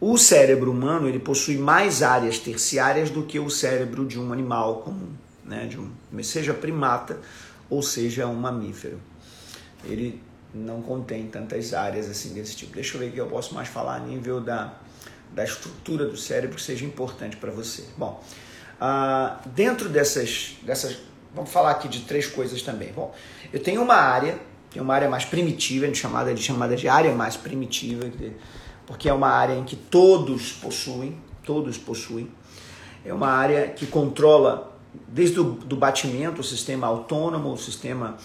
o 0.00 0.18
cérebro 0.18 0.70
humano 0.70 1.08
ele 1.08 1.18
possui 1.18 1.56
mais 1.56 2.02
áreas 2.02 2.38
terciárias 2.38 3.10
do 3.10 3.22
que 3.22 3.38
o 3.38 3.48
cérebro 3.48 4.04
de 4.04 4.18
um 4.20 4.32
animal 4.32 4.82
comum, 4.82 5.08
né? 5.44 5.66
de 5.66 5.78
um, 5.78 5.90
seja 6.22 6.52
primata 6.52 7.18
ou 7.68 7.82
seja 7.82 8.26
um 8.26 8.34
mamífero. 8.34 9.00
Ele 9.84 10.20
não 10.54 10.82
contém 10.82 11.26
tantas 11.26 11.72
áreas 11.72 12.08
assim 12.08 12.32
desse 12.32 12.56
tipo. 12.56 12.74
Deixa 12.74 12.96
eu 12.96 13.00
ver 13.00 13.08
o 13.08 13.12
que 13.12 13.20
eu 13.20 13.26
posso 13.26 13.54
mais 13.54 13.68
falar 13.68 13.96
a 13.96 14.00
nível 14.00 14.40
da, 14.40 14.74
da 15.32 15.44
estrutura 15.44 16.06
do 16.06 16.16
cérebro 16.16 16.56
que 16.56 16.62
seja 16.62 16.84
importante 16.84 17.36
para 17.36 17.50
você. 17.50 17.84
Bom, 17.96 18.22
uh, 18.80 19.48
dentro 19.48 19.88
dessas, 19.88 20.56
dessas, 20.62 20.98
vamos 21.36 21.50
falar 21.50 21.72
aqui 21.72 21.86
de 21.86 22.00
três 22.00 22.26
coisas 22.26 22.62
também. 22.62 22.90
Bom, 22.92 23.14
eu 23.52 23.62
tenho 23.62 23.82
uma 23.82 23.94
área, 23.94 24.38
tem 24.72 24.80
uma 24.80 24.94
área 24.94 25.08
mais 25.08 25.26
primitiva, 25.26 25.92
chamada 25.94 26.34
de 26.34 26.42
chamada 26.42 26.74
de 26.74 26.88
área 26.88 27.14
mais 27.14 27.36
primitiva, 27.36 28.10
porque 28.86 29.06
é 29.08 29.12
uma 29.12 29.28
área 29.28 29.54
em 29.54 29.64
que 29.64 29.76
todos 29.76 30.52
possuem, 30.52 31.20
todos 31.44 31.76
possuem. 31.76 32.28
É 33.04 33.12
uma 33.12 33.28
área 33.28 33.68
que 33.68 33.86
controla 33.86 34.76
desde 35.06 35.38
o 35.38 35.44
do 35.44 35.76
batimento, 35.76 36.40
o 36.40 36.44
sistema 36.44 36.86
autônomo, 36.86 37.52
o 37.52 37.58
sistema 37.58 38.16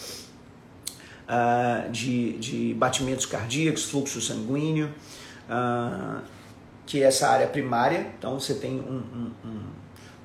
uh, 1.27 1.91
de, 1.91 2.38
de 2.38 2.74
batimentos 2.75 3.25
cardíacos, 3.25 3.84
fluxo 3.84 4.22
sanguíneo, 4.22 4.89
uh, 5.50 6.22
que 6.86 7.03
é 7.03 7.08
essa 7.08 7.30
área 7.30 7.48
primária. 7.48 8.13
Então 8.18 8.39
você 8.39 8.56
tem 8.56 8.80
um, 8.80 9.03
um, 9.13 9.32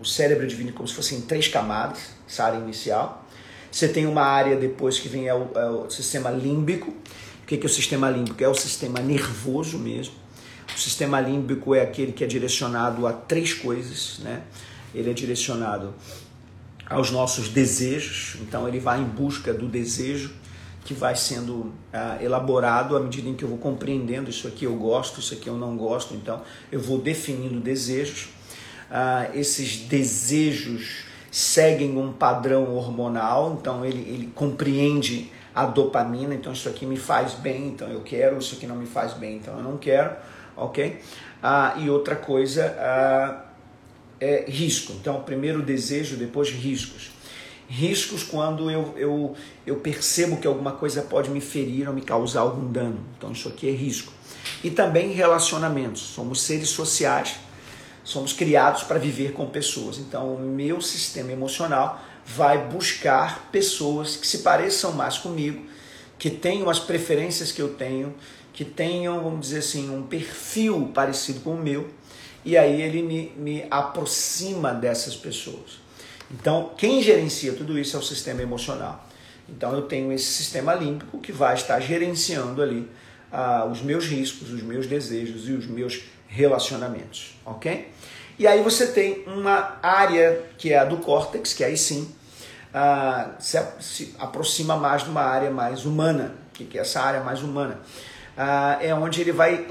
o 0.01 0.05
cérebro 0.05 0.47
dividido 0.47 0.75
como 0.75 0.89
se 0.89 0.95
fossem 0.95 1.23
três 1.23 1.49
camadas, 1.49 2.11
essa 2.29 2.45
área 2.45 2.59
inicial. 2.59 3.25
Você 3.71 3.89
tem 3.89 4.07
uma 4.07 4.23
área 4.23 4.57
depois 4.57 4.99
que 4.99 5.09
vem 5.09 5.29
é 5.29 5.35
o, 5.35 5.51
é 5.55 5.71
o 5.71 5.91
sistema 5.91 6.31
límbico. 6.31 6.91
O 7.43 7.47
que 7.47 7.55
é 7.55 7.65
o 7.65 7.69
sistema 7.69 8.11
límbico? 8.11 8.43
É 8.43 8.49
o 8.49 8.55
sistema 8.55 9.01
nervoso 9.01 9.79
mesmo. 9.79 10.15
O 10.75 10.79
sistema 10.79 11.21
límbico 11.21 11.75
é 11.75 11.83
aquele 11.83 12.13
que 12.13 12.25
é 12.25 12.27
direcionado 12.27 13.07
a 13.07 13.13
três 13.13 13.55
coisas, 13.55 14.19
né? 14.21 14.43
Ele 14.95 15.11
é 15.11 15.13
direcionado 15.13 15.95
aos 16.89 17.11
nossos 17.11 17.49
desejos, 17.49 18.37
então 18.41 18.67
ele 18.69 18.79
vai 18.79 19.01
em 19.01 19.05
busca 19.05 19.53
do 19.53 19.67
desejo 19.67 20.33
que 20.85 20.95
vai 20.95 21.17
sendo 21.17 21.73
ah, 21.93 22.17
elaborado 22.21 22.97
à 22.97 23.01
medida 23.01 23.29
em 23.29 23.35
que 23.35 23.43
eu 23.43 23.49
vou 23.49 23.59
compreendendo 23.59 24.31
isso 24.31 24.47
aqui 24.47 24.67
eu 24.67 24.77
gosto, 24.77 25.19
isso 25.19 25.35
aqui 25.35 25.49
eu 25.49 25.57
não 25.57 25.77
gosto, 25.77 26.15
então 26.15 26.43
eu 26.71 26.79
vou 26.79 26.99
definindo 26.99 27.59
desejos. 27.59 28.29
Ah, 28.91 29.29
esses 29.35 29.77
desejos 29.77 31.05
seguem 31.31 31.97
um 31.99 32.13
padrão 32.13 32.75
hormonal, 32.75 33.59
então 33.61 33.85
ele, 33.85 33.99
ele 33.99 34.33
compreende 34.35 35.31
a 35.55 35.67
dopamina, 35.67 36.35
então 36.35 36.53
isso 36.53 36.69
aqui 36.69 36.87
me 36.87 36.97
faz 36.97 37.35
bem, 37.35 37.69
então 37.69 37.89
eu 37.89 38.01
quero, 38.01 38.39
isso 38.39 38.55
aqui 38.55 38.67
não 38.67 38.77
me 38.77 38.87
faz 38.87 39.15
bem, 39.15 39.37
então 39.37 39.57
eu 39.57 39.63
não 39.63 39.77
quero, 39.77 40.15
ok? 40.57 41.01
Ah, 41.43 41.75
e 41.79 41.91
outra 41.91 42.17
coisa 42.17 42.75
ah, 42.79 43.45
é 44.21 44.45
risco, 44.49 44.93
então 44.93 45.23
primeiro 45.23 45.63
desejo, 45.63 46.17
depois 46.17 46.51
riscos 46.51 47.17
riscos 47.69 48.23
quando 48.23 48.71
eu, 48.71 48.95
eu, 48.97 49.37
eu 49.67 49.77
percebo 49.77 50.37
que 50.37 50.47
alguma 50.47 50.73
coisa 50.73 51.03
pode 51.03 51.31
me 51.31 51.41
ferir 51.41 51.89
ou 51.89 51.95
me 51.95 52.01
causar 52.01 52.41
algum 52.41 52.71
dano. 52.71 53.01
Então, 53.17 53.33
isso 53.33 53.49
aqui 53.49 53.69
é 53.69 53.73
risco. 53.73 54.13
E 54.63 54.71
também 54.71 55.13
relacionamentos. 55.13 56.01
Somos 56.01 56.43
seres 56.43 56.69
sociais, 56.69 57.37
somos 58.07 58.33
criados 58.33 58.85
para 58.85 59.01
viver 59.01 59.33
com 59.33 59.47
pessoas. 59.47 59.99
Então, 59.99 60.33
o 60.33 60.39
meu 60.39 60.81
sistema 60.81 61.33
emocional 61.33 62.01
vai 62.25 62.57
buscar 62.69 63.49
pessoas 63.51 64.15
que 64.15 64.27
se 64.27 64.39
pareçam 64.39 64.93
mais 64.93 65.19
comigo, 65.19 65.67
que 66.17 66.31
tenham 66.31 66.71
as 66.71 66.79
preferências 66.79 67.51
que 67.51 67.61
eu 67.61 67.75
tenho, 67.75 68.15
que 68.53 68.65
tenham, 68.65 69.21
vamos 69.25 69.41
dizer 69.41 69.59
assim, 69.59 69.91
um 69.91 70.05
perfil 70.05 70.93
parecido 70.95 71.41
com 71.41 71.55
o 71.55 71.61
meu. 71.61 71.91
E 72.45 72.57
aí 72.57 72.81
ele 72.81 73.03
me, 73.03 73.33
me 73.37 73.67
aproxima 73.69 74.73
dessas 74.73 75.17
pessoas. 75.17 75.81
Então, 76.31 76.71
quem 76.79 77.03
gerencia 77.03 77.55
tudo 77.55 77.77
isso 77.77 77.97
é 77.97 77.99
o 77.99 78.03
sistema 78.03 78.41
emocional. 78.41 79.05
Então, 79.49 79.75
eu 79.75 79.83
tenho 79.83 80.13
esse 80.13 80.27
sistema 80.27 80.75
límbico 80.75 81.19
que 81.19 81.33
vai 81.33 81.55
estar 81.55 81.81
gerenciando 81.81 82.63
ali 82.63 82.89
ah, 83.33 83.69
os 83.71 83.83
meus 83.83 84.07
riscos, 84.07 84.53
os 84.53 84.63
meus 84.63 84.87
desejos 84.87 85.49
e 85.49 85.53
os 85.53 85.67
meus 85.67 86.05
relacionamentos, 86.29 87.39
ok? 87.45 87.91
E 88.39 88.47
aí 88.47 88.63
você 88.63 88.89
tem 88.89 89.25
uma 89.27 89.79
área 89.83 90.43
que 90.59 90.73
é 90.73 90.79
a 90.79 90.85
do 90.85 90.99
córtex, 90.99 91.55
que 91.55 91.65
aí 91.65 91.77
sim 91.77 92.15
ah, 92.75 93.31
se, 93.39 93.59
se, 93.81 94.15
aproxima 94.19 94.77
mais 94.77 95.05
de 95.05 95.11
uma 95.11 95.23
área 95.23 95.51
mais 95.51 95.87
humana. 95.87 96.35
O 96.51 96.53
que 96.53 96.77
é 96.77 96.83
essa 96.83 97.01
área 97.01 97.23
mais 97.23 97.43
humana? 97.43 97.81
Ah, 98.37 98.79
é 98.81 98.95
onde 98.95 99.21
ele 99.21 99.33
vai 99.33 99.67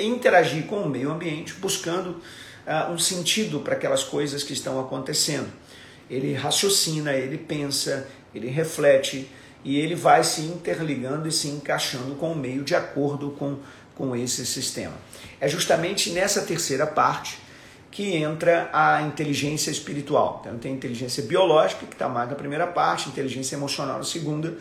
interagir 0.00 0.66
com 0.66 0.80
o 0.80 0.88
meio 0.88 1.10
ambiente, 1.10 1.52
buscando 1.54 2.22
ah, 2.66 2.88
um 2.90 2.98
sentido 2.98 3.60
para 3.60 3.74
aquelas 3.74 4.02
coisas 4.02 4.42
que 4.42 4.54
estão 4.54 4.80
acontecendo 4.80 5.48
ele 6.10 6.34
raciocina, 6.34 7.12
ele 7.12 7.36
pensa, 7.36 8.08
ele 8.34 8.48
reflete 8.48 9.28
e 9.64 9.78
ele 9.78 9.94
vai 9.94 10.22
se 10.22 10.42
interligando 10.42 11.28
e 11.28 11.32
se 11.32 11.48
encaixando 11.48 12.14
com 12.14 12.32
o 12.32 12.36
meio 12.36 12.62
de 12.62 12.74
acordo 12.74 13.30
com, 13.32 13.58
com 13.94 14.14
esse 14.14 14.46
sistema. 14.46 14.94
É 15.40 15.48
justamente 15.48 16.10
nessa 16.10 16.42
terceira 16.42 16.86
parte 16.86 17.38
que 17.90 18.14
entra 18.14 18.68
a 18.72 19.02
inteligência 19.02 19.70
espiritual. 19.70 20.42
Então 20.44 20.58
tem 20.58 20.74
inteligência 20.74 21.22
biológica, 21.22 21.86
que 21.86 21.94
está 21.94 22.08
mais 22.08 22.28
na 22.28 22.34
primeira 22.34 22.66
parte, 22.66 23.08
inteligência 23.08 23.56
emocional 23.56 23.98
na 23.98 24.04
segunda, 24.04 24.54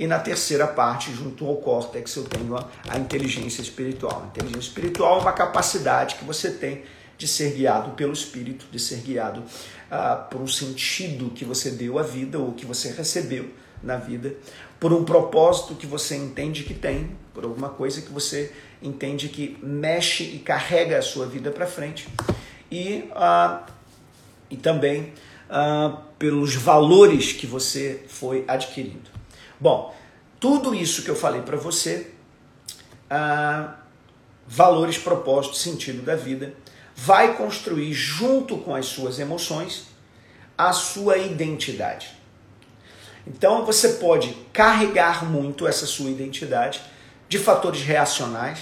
E 0.00 0.06
na 0.06 0.18
terceira 0.18 0.66
parte, 0.66 1.12
junto 1.12 1.46
ao 1.46 1.56
córtex, 1.56 2.16
eu 2.16 2.24
tenho 2.24 2.56
a, 2.56 2.66
a 2.88 2.98
inteligência 2.98 3.60
espiritual. 3.60 4.22
A 4.24 4.26
inteligência 4.28 4.68
espiritual 4.68 5.18
é 5.18 5.20
uma 5.20 5.32
capacidade 5.34 6.14
que 6.14 6.24
você 6.24 6.50
tem 6.52 6.84
de 7.18 7.28
ser 7.28 7.52
guiado 7.52 7.90
pelo 7.90 8.14
Espírito, 8.14 8.64
de 8.72 8.78
ser 8.78 9.00
guiado 9.00 9.42
ah, 9.90 10.16
por 10.16 10.40
um 10.40 10.46
sentido 10.46 11.28
que 11.34 11.44
você 11.44 11.70
deu 11.72 11.98
à 11.98 12.02
vida 12.02 12.38
ou 12.38 12.52
que 12.52 12.64
você 12.64 12.90
recebeu 12.92 13.50
na 13.82 13.96
vida, 13.96 14.34
por 14.78 14.90
um 14.90 15.04
propósito 15.04 15.74
que 15.74 15.86
você 15.86 16.16
entende 16.16 16.64
que 16.64 16.72
tem, 16.72 17.14
por 17.34 17.44
alguma 17.44 17.68
coisa 17.68 18.00
que 18.00 18.10
você 18.10 18.50
entende 18.82 19.28
que 19.28 19.58
mexe 19.62 20.24
e 20.24 20.38
carrega 20.38 20.98
a 20.98 21.02
sua 21.02 21.26
vida 21.26 21.50
para 21.50 21.66
frente, 21.66 22.08
e, 22.70 23.04
ah, 23.12 23.66
e 24.48 24.56
também 24.56 25.12
ah, 25.48 25.98
pelos 26.18 26.54
valores 26.54 27.32
que 27.32 27.46
você 27.46 28.04
foi 28.08 28.44
adquirindo. 28.46 29.10
Bom, 29.58 29.94
tudo 30.38 30.74
isso 30.74 31.02
que 31.02 31.10
eu 31.10 31.16
falei 31.16 31.42
para 31.42 31.56
você, 31.56 32.12
ah, 33.08 33.76
valores, 34.46 34.98
propósito, 34.98 35.56
sentido 35.56 36.02
da 36.02 36.16
vida, 36.16 36.54
vai 36.94 37.36
construir 37.36 37.92
junto 37.92 38.58
com 38.58 38.74
as 38.74 38.86
suas 38.86 39.18
emoções 39.18 39.86
a 40.56 40.72
sua 40.72 41.16
identidade. 41.16 42.10
Então 43.26 43.64
você 43.64 43.90
pode 43.94 44.36
carregar 44.52 45.24
muito 45.24 45.66
essa 45.66 45.86
sua 45.86 46.10
identidade 46.10 46.80
de 47.30 47.38
fatores 47.38 47.82
reacionais, 47.82 48.58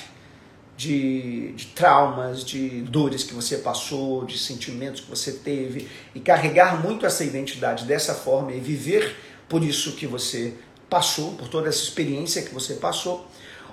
de, 0.77 1.53
de, 1.53 1.67
traumas, 1.69 2.45
de 2.45 2.83
dores 2.83 3.25
que 3.25 3.33
você 3.33 3.57
passou, 3.57 4.27
de 4.27 4.39
sentimentos 4.39 5.01
que 5.01 5.09
você 5.09 5.33
teve, 5.33 5.89
e 6.15 6.21
carregar 6.21 6.81
muito 6.83 7.07
essa 7.07 7.25
identidade 7.25 7.87
dessa 7.87 8.15
forma 8.15 8.53
e 8.53 8.61
viver 8.61 9.17
por 9.49 9.65
isso 9.65 9.93
que 9.93 10.07
você 10.07 10.53
passou, 10.89 11.33
por 11.33 11.49
toda 11.49 11.71
essa 11.71 11.83
experiência 11.83 12.43
que 12.43 12.53
você 12.53 12.75
passou, 12.75 13.27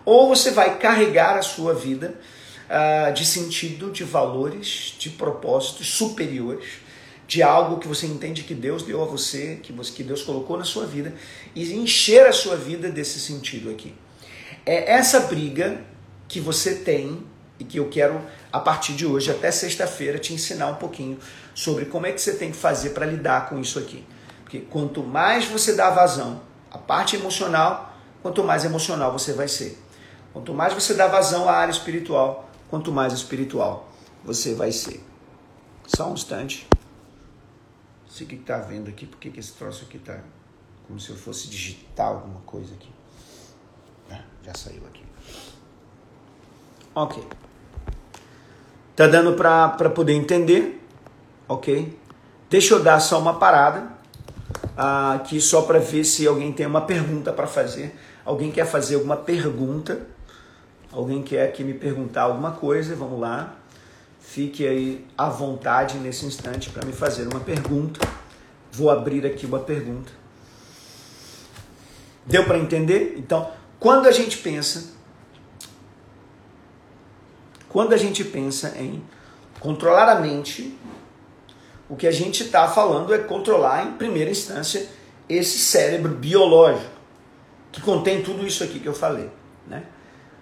ou 0.05 0.29
você 0.29 0.51
vai 0.51 0.79
carregar 0.79 1.37
a 1.37 1.41
sua 1.41 1.73
vida 1.73 2.15
uh, 2.69 3.13
de 3.13 3.25
sentido, 3.25 3.91
de 3.91 4.05
valores, 4.05 4.95
de 4.97 5.09
propósitos 5.09 5.89
superiores, 5.89 6.69
de 7.27 7.43
algo 7.43 7.79
que 7.79 7.87
você 7.87 8.07
entende 8.07 8.43
que 8.43 8.53
Deus 8.53 8.81
deu 8.81 9.03
a 9.03 9.05
você, 9.05 9.59
que, 9.61 9.73
você, 9.73 9.91
que 9.91 10.03
Deus 10.03 10.21
colocou 10.21 10.57
na 10.57 10.63
sua 10.63 10.85
vida, 10.85 11.13
e 11.53 11.73
encher 11.73 12.25
a 12.25 12.31
sua 12.31 12.55
vida 12.55 12.89
desse 12.89 13.19
sentido 13.19 13.69
aqui. 13.69 13.93
É 14.65 14.93
essa 14.93 15.19
briga 15.21 15.79
que 16.27 16.39
você 16.39 16.75
tem 16.75 17.23
e 17.59 17.63
que 17.63 17.77
eu 17.77 17.87
quero, 17.87 18.19
a 18.51 18.59
partir 18.59 18.93
de 18.93 19.05
hoje 19.05 19.29
até 19.29 19.51
sexta-feira, 19.51 20.17
te 20.17 20.33
ensinar 20.33 20.67
um 20.67 20.75
pouquinho 20.75 21.19
sobre 21.53 21.85
como 21.85 22.07
é 22.07 22.11
que 22.11 22.19
você 22.19 22.33
tem 22.33 22.51
que 22.51 22.57
fazer 22.57 22.89
para 22.89 23.05
lidar 23.05 23.47
com 23.47 23.59
isso 23.59 23.77
aqui. 23.77 24.03
Porque 24.43 24.61
quanto 24.61 25.03
mais 25.03 25.45
você 25.45 25.73
dá 25.73 25.91
vazão 25.91 26.41
à 26.71 26.77
parte 26.77 27.15
emocional, 27.15 27.95
quanto 28.23 28.43
mais 28.43 28.65
emocional 28.65 29.11
você 29.11 29.33
vai 29.33 29.47
ser. 29.47 29.79
Quanto 30.33 30.53
mais 30.53 30.73
você 30.73 30.95
dá 30.95 31.07
vazão 31.07 31.47
à 31.47 31.53
área 31.53 31.71
espiritual, 31.71 32.49
quanto 32.69 32.91
mais 32.91 33.13
espiritual 33.13 33.89
você 34.23 34.55
vai 34.55 34.71
ser. 34.71 35.03
Só 35.85 36.09
um 36.09 36.15
instante. 36.15 36.67
Não 36.71 38.11
sei 38.11 38.25
o 38.25 38.29
que 38.29 38.35
está 38.35 38.57
vendo 38.57 38.89
aqui, 38.89 39.05
porque 39.05 39.29
que 39.29 39.39
esse 39.39 39.53
troço 39.53 39.85
aqui 39.85 39.97
está 39.97 40.19
como 40.87 40.99
se 40.99 41.11
eu 41.11 41.15
fosse 41.15 41.47
digitar 41.47 42.07
alguma 42.07 42.41
coisa 42.41 42.73
aqui. 42.73 42.94
Ah, 44.45 44.51
já 44.51 44.53
saiu 44.53 44.83
aqui. 44.87 45.03
Ok. 46.93 47.23
Tá 48.95 49.07
dando 49.07 49.33
para 49.33 49.89
poder 49.89 50.13
entender? 50.13 50.81
Ok. 51.47 51.97
Deixa 52.49 52.75
eu 52.75 52.83
dar 52.83 52.99
só 52.99 53.19
uma 53.19 53.37
parada 53.37 53.89
aqui 54.77 55.41
só 55.41 55.63
para 55.63 55.79
ver 55.79 56.03
se 56.03 56.27
alguém 56.27 56.53
tem 56.53 56.65
uma 56.65 56.81
pergunta 56.81 57.33
para 57.33 57.47
fazer. 57.47 57.97
Alguém 58.23 58.51
quer 58.51 58.65
fazer 58.65 58.95
alguma 58.95 59.17
pergunta? 59.17 60.07
Alguém 60.91 61.21
quer 61.21 61.47
aqui 61.47 61.63
me 61.63 61.73
perguntar 61.73 62.23
alguma 62.23 62.51
coisa? 62.51 62.95
Vamos 62.95 63.19
lá. 63.19 63.55
Fique 64.19 64.65
aí 64.65 65.05
à 65.17 65.29
vontade 65.29 65.97
nesse 65.97 66.25
instante 66.25 66.69
para 66.69 66.85
me 66.85 66.93
fazer 66.93 67.27
uma 67.27 67.39
pergunta. 67.39 67.99
Vou 68.71 68.89
abrir 68.89 69.25
aqui 69.25 69.45
uma 69.45 69.59
pergunta. 69.59 70.11
Deu 72.25 72.43
para 72.45 72.57
entender? 72.57 73.15
Então, 73.17 73.51
quando 73.85 74.07
a 74.07 74.11
gente 74.11 74.39
pensa 74.39 74.95
quando 77.69 77.93
a 77.93 77.97
gente 77.97 78.23
pensa 78.23 78.75
em 78.79 79.03
controlar 79.59 80.09
a 80.09 80.19
mente, 80.19 80.75
o 81.87 81.95
que 81.95 82.07
a 82.07 82.11
gente 82.11 82.41
está 82.41 82.67
falando 82.67 83.13
é 83.13 83.19
controlar 83.19 83.85
em 83.85 83.91
primeira 83.91 84.31
instância 84.31 84.89
esse 85.29 85.59
cérebro 85.59 86.15
biológico 86.15 86.89
que 87.71 87.79
contém 87.79 88.23
tudo 88.23 88.47
isso 88.47 88.63
aqui 88.63 88.79
que 88.79 88.87
eu 88.87 88.93
falei, 88.93 89.29
né? 89.67 89.85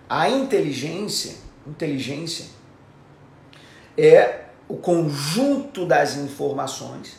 A 0.08 0.30
inteligência, 0.30 1.36
inteligência 1.68 2.46
é 3.98 4.46
o 4.70 4.78
conjunto 4.78 5.86
das 5.86 6.16
informações 6.16 7.18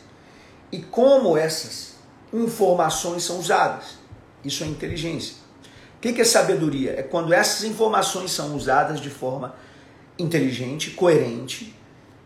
e 0.71 0.79
como 0.79 1.37
essas 1.37 1.97
informações 2.33 3.23
são 3.23 3.37
usadas. 3.37 3.99
Isso 4.43 4.63
é 4.63 4.67
inteligência. 4.67 5.44
O 6.05 6.13
que 6.13 6.21
é 6.21 6.25
sabedoria? 6.25 6.91
É 6.99 7.01
quando 7.01 7.33
essas 7.33 7.63
informações 7.63 8.29
são 8.29 8.55
usadas 8.55 9.01
de 9.01 9.09
forma 9.09 9.55
inteligente, 10.19 10.91
coerente 10.91 11.75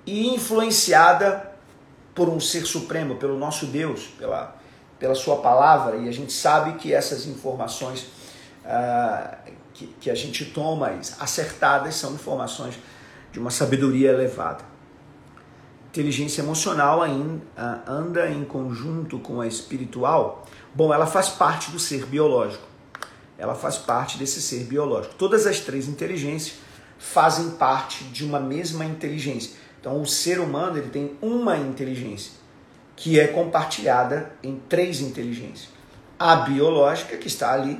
e 0.05 0.27
influenciada 0.35 1.49
por 2.13 2.27
um 2.27 2.41
ser 2.41 2.65
supremo, 2.65 3.15
pelo 3.15 3.39
nosso 3.39 3.67
Deus, 3.67 4.07
pela, 4.19 4.53
pela 4.99 5.15
sua 5.15 5.37
palavra. 5.37 5.95
E 5.95 6.09
a 6.09 6.11
gente 6.11 6.33
sabe 6.33 6.73
que 6.73 6.93
essas 6.93 7.25
informações 7.25 8.07
ah, 8.65 9.37
que, 9.73 9.87
que 10.01 10.11
a 10.11 10.15
gente 10.15 10.43
toma 10.43 10.91
acertadas 11.17 11.95
são 11.95 12.13
informações 12.13 12.77
de 13.31 13.39
uma 13.39 13.49
sabedoria 13.49 14.09
elevada. 14.09 14.65
Inteligência 15.87 16.41
emocional 16.41 17.01
ainda 17.01 17.81
anda 17.87 18.29
em 18.29 18.43
conjunto 18.43 19.19
com 19.19 19.39
a 19.39 19.47
espiritual. 19.47 20.45
Bom, 20.75 20.93
ela 20.93 21.07
faz 21.07 21.29
parte 21.29 21.71
do 21.71 21.79
ser 21.79 22.05
biológico. 22.05 22.68
Ela 23.39 23.55
faz 23.55 23.77
parte 23.77 24.17
desse 24.17 24.41
ser 24.41 24.65
biológico. 24.65 25.15
Todas 25.15 25.47
as 25.47 25.61
três 25.61 25.87
inteligências 25.87 26.57
fazem 26.99 27.51
parte 27.51 28.03
de 28.03 28.25
uma 28.25 28.39
mesma 28.39 28.83
inteligência. 28.83 29.53
Então, 29.79 30.01
o 30.01 30.05
ser 30.05 30.39
humano 30.39 30.77
ele 30.77 30.89
tem 30.89 31.17
uma 31.21 31.57
inteligência 31.57 32.33
que 32.97 33.17
é 33.17 33.27
compartilhada 33.27 34.33
em 34.43 34.59
três 34.67 34.99
inteligências: 34.99 35.69
a 36.19 36.35
biológica 36.35 37.15
que 37.15 37.27
está 37.27 37.53
ali, 37.53 37.79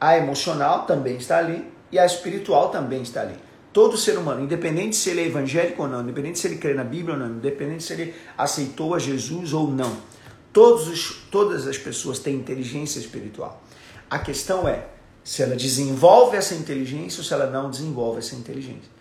a 0.00 0.16
emocional 0.16 0.86
também 0.86 1.16
está 1.16 1.38
ali 1.38 1.70
e 1.92 1.98
a 1.98 2.06
espiritual 2.06 2.70
também 2.70 3.02
está 3.02 3.20
ali. 3.20 3.36
Todo 3.70 3.98
ser 3.98 4.16
humano, 4.16 4.40
independente 4.40 4.96
se 4.96 5.10
ele 5.10 5.22
é 5.22 5.26
evangélico 5.26 5.82
ou 5.82 5.88
não, 5.88 6.00
independente 6.00 6.38
se 6.38 6.46
ele 6.46 6.56
crê 6.56 6.74
na 6.74 6.84
Bíblia 6.84 7.14
ou 7.14 7.20
não, 7.20 7.36
independente 7.36 7.82
se 7.82 7.92
ele 7.92 8.14
aceitou 8.38 8.94
a 8.94 9.00
Jesus 9.00 9.52
ou 9.52 9.68
não, 9.68 9.96
todos 10.52 10.86
os, 10.86 11.26
todas 11.30 11.66
as 11.66 11.76
pessoas 11.76 12.20
têm 12.20 12.36
inteligência 12.36 13.00
espiritual. 13.00 13.63
A 14.14 14.18
questão 14.20 14.68
é 14.68 14.86
se 15.24 15.42
ela 15.42 15.56
desenvolve 15.56 16.36
essa 16.36 16.54
inteligência 16.54 17.18
ou 17.18 17.24
se 17.24 17.34
ela 17.34 17.48
não 17.48 17.68
desenvolve 17.68 18.18
essa 18.18 18.36
inteligência. 18.36 18.92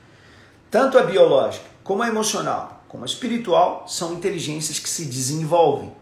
Tanto 0.71 0.97
a 0.97 1.03
biológica, 1.03 1.65
como 1.83 2.01
a 2.01 2.07
emocional, 2.07 2.83
como 2.87 3.03
a 3.03 3.05
espiritual, 3.05 3.87
são 3.87 4.13
inteligências 4.13 4.79
que 4.79 4.89
se 4.89 5.05
desenvolvem. 5.05 5.93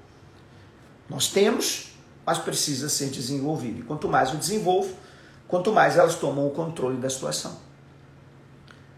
Nós 1.09 1.27
temos 1.27 1.91
mas 2.25 2.37
precisa 2.37 2.87
ser 2.87 3.09
desenvolvido. 3.09 3.79
E 3.79 3.83
quanto 3.83 4.07
mais 4.07 4.29
eu 4.29 4.37
desenvolvo, 4.37 4.95
quanto 5.45 5.73
mais 5.73 5.97
elas 5.97 6.15
tomam 6.15 6.47
o 6.47 6.51
controle 6.51 6.95
da 6.95 7.09
situação. 7.09 7.57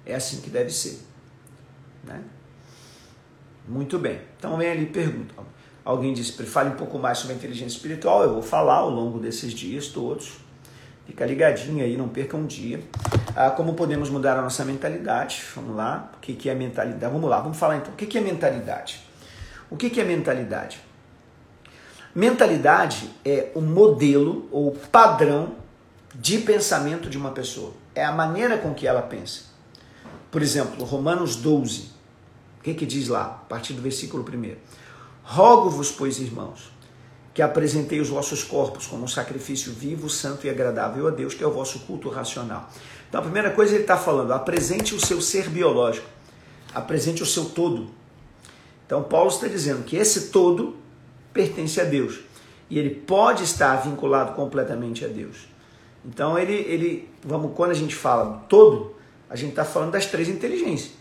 É 0.06 0.14
assim 0.14 0.42
que 0.42 0.52
deve 0.52 0.70
ser. 0.70 1.02
Né? 2.04 2.22
Muito 3.68 3.98
bem. 3.98 4.22
Então 4.38 4.58
vem 4.58 4.70
ali 4.70 4.86
pergunta. 4.86 5.34
Alguém 5.86 6.14
disse, 6.14 6.32
fale 6.46 6.70
um 6.70 6.76
pouco 6.76 6.98
mais 6.98 7.18
sobre 7.18 7.34
a 7.34 7.38
inteligência 7.38 7.76
espiritual. 7.76 8.24
Eu 8.24 8.34
vou 8.34 8.42
falar 8.42 8.76
ao 8.76 8.90
longo 8.90 9.20
desses 9.20 9.54
dias 9.54 9.88
todos. 9.88 10.34
Fica 11.06 11.26
ligadinho 11.26 11.84
aí, 11.84 11.98
não 11.98 12.08
perca 12.08 12.38
um 12.38 12.46
dia. 12.46 12.82
Ah, 13.36 13.52
como 13.52 13.74
podemos 13.74 14.10
mudar 14.10 14.38
a 14.38 14.42
nossa 14.42 14.64
mentalidade? 14.64 15.44
Vamos 15.56 15.76
lá. 15.76 16.12
O 16.16 16.20
que, 16.22 16.34
que 16.34 16.50
é 16.50 16.56
mentalidade? 16.56 17.12
Vamos 17.12 17.30
lá, 17.30 17.42
vamos 17.42 17.58
falar 17.58 17.78
então. 17.78 17.94
O 17.94 17.98
que, 17.98 18.06
que 18.06 18.18
é 18.18 18.22
mentalidade? 18.22 19.02
O 19.70 19.76
que, 19.76 19.90
que 19.90 20.00
é 20.00 20.04
mentalidade? 20.06 20.80
Mentalidade 22.16 23.10
é 23.26 23.52
o 23.54 23.60
modelo 23.60 24.48
ou 24.52 24.72
padrão 24.72 25.56
de 26.16 26.38
pensamento 26.38 27.10
de 27.10 27.18
uma 27.18 27.32
pessoa. 27.32 27.74
É 27.94 28.06
a 28.06 28.12
maneira 28.12 28.58
com 28.58 28.74
que 28.74 28.88
ela 28.88 29.02
pensa. 29.02 29.46
Por 30.32 30.42
exemplo, 30.42 30.86
Romanos 30.86 31.36
12. 31.36 31.92
O 32.60 32.64
que, 32.64 32.74
que 32.74 32.86
diz 32.86 33.10
lá? 33.10 33.24
A 33.24 33.46
partir 33.50 33.74
do 33.74 33.82
versículo 33.82 34.24
1. 34.24 34.56
Rogo-vos, 35.24 35.92
pois, 35.92 36.20
irmãos, 36.20 36.72
que 37.34 37.42
apresentei 37.42 38.00
os 38.00 38.10
vossos 38.10 38.44
corpos 38.44 38.86
como 38.86 39.04
um 39.04 39.08
sacrifício 39.08 39.72
vivo, 39.72 40.10
santo 40.10 40.46
e 40.46 40.50
agradável 40.50 41.08
a 41.08 41.12
Deus, 41.12 41.34
que 41.34 41.44
é 41.44 41.48
o 41.48 41.52
vosso 41.52 41.80
culto 41.80 42.10
racional. 42.10 42.70
Então, 43.10 43.20
a 43.22 43.24
primeira 43.24 43.52
coisa 43.52 43.74
ele 43.74 43.84
está 43.84 43.98
falando, 43.98 44.32
apresente 44.34 44.94
o 44.94 45.00
seu 45.00 45.22
ser 45.22 45.50
biológico, 45.50 46.08
apresente 46.74 47.24
o 47.24 47.26
seu 47.26 47.46
todo. 47.46 47.90
Então, 48.86 49.02
Paulo 49.04 49.30
está 49.30 49.48
dizendo 49.48 49.84
que 49.84 49.96
esse 49.96 50.30
todo 50.30 50.76
pertence 51.34 51.82
a 51.82 51.84
Deus. 51.84 52.20
e 52.70 52.80
ele 52.80 52.90
pode 52.90 53.44
estar 53.44 53.76
vinculado 53.78 54.34
completamente 54.34 55.06
a 55.06 55.08
Deus. 55.08 55.48
Então 56.06 56.38
ele, 56.40 56.54
ele 56.54 57.10
vamos, 57.24 57.52
quando 57.56 57.72
a 57.72 57.76
gente 57.76 57.94
fala 57.94 58.44
todo, 58.50 58.96
a 59.30 59.36
gente 59.36 59.52
está 59.52 59.64
falando 59.64 59.92
das 59.92 60.06
três 60.06 60.28
inteligências. 60.28 60.92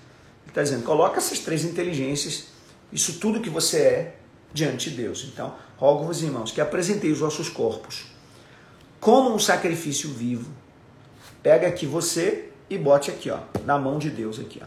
Ele 0.43 0.49
está 0.49 0.63
dizendo, 0.63 0.85
coloca 0.85 1.19
essas 1.19 1.39
três 1.39 1.65
inteligências, 1.65 2.49
isso 2.93 3.19
tudo 3.19 3.41
que 3.41 3.51
você 3.51 3.79
é, 3.79 4.17
diante 4.53 4.91
de 4.91 4.97
Deus. 4.97 5.25
Então, 5.33 5.55
rogo-vos, 5.77 6.23
irmãos, 6.23 6.53
que 6.53 6.61
apresentei 6.61 7.11
os 7.11 7.21
vossos 7.21 7.49
corpos 7.49 8.13
como 9.03 9.35
um 9.35 9.39
sacrifício 9.39 10.09
vivo. 10.11 10.49
Pega 11.43 11.67
aqui 11.67 11.87
você 11.87 12.51
e 12.71 12.79
bote 12.79 13.11
aqui, 13.11 13.31
ó, 13.31 13.41
na 13.67 13.77
mão 13.77 13.99
de 13.99 14.09
Deus 14.09 14.39
aqui, 14.39 14.61
ó. 14.63 14.67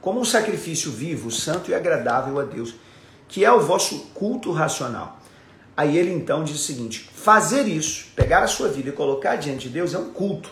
Como 0.00 0.20
um 0.20 0.24
sacrifício 0.24 0.92
vivo, 0.92 1.32
santo 1.32 1.72
e 1.72 1.74
agradável 1.74 2.38
a 2.38 2.44
Deus, 2.44 2.76
que 3.26 3.44
é 3.44 3.50
o 3.50 3.60
vosso 3.60 4.06
culto 4.14 4.52
racional. 4.52 5.18
Aí 5.76 5.98
ele 5.98 6.12
então 6.12 6.44
diz 6.44 6.54
o 6.54 6.62
seguinte: 6.62 7.10
fazer 7.12 7.66
isso, 7.66 8.06
pegar 8.14 8.44
a 8.44 8.46
sua 8.46 8.68
vida 8.68 8.90
e 8.90 8.92
colocar 8.92 9.34
diante 9.34 9.66
de 9.66 9.74
Deus 9.74 9.94
é 9.94 9.98
um 9.98 10.12
culto. 10.12 10.48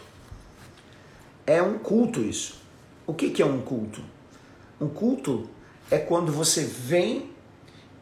É 1.47 1.62
um 1.62 1.79
culto 1.79 2.21
isso. 2.21 2.61
O 3.07 3.14
que, 3.14 3.31
que 3.31 3.40
é 3.40 3.47
um 3.47 3.61
culto? 3.61 4.03
Um 4.81 4.88
culto 4.88 5.49
é 5.90 5.99
quando 5.99 6.33
você 6.33 6.64
vem 6.64 7.31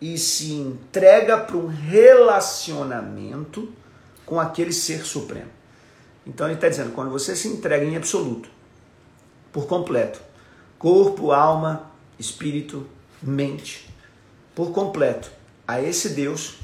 e 0.01 0.16
se 0.18 0.53
entrega 0.53 1.38
para 1.38 1.57
um 1.57 1.66
relacionamento 1.66 3.73
com 4.27 4.40
aquele 4.40 4.73
ser 4.73 5.05
supremo. 5.05 5.51
Então 6.27 6.47
ele 6.47 6.55
está 6.55 6.68
dizendo, 6.68 6.92
quando 6.92 7.11
você 7.11 7.37
se 7.37 7.49
entrega 7.49 7.85
em 7.85 7.97
absoluto, 7.97 8.49
por 9.53 9.66
completo, 9.66 10.21
corpo, 10.79 11.33
alma, 11.33 11.90
espírito, 12.18 12.87
mente, 13.23 13.92
por 14.55 14.73
completo, 14.73 15.31
a 15.66 15.81
esse 15.81 16.11
Deus, 16.11 16.59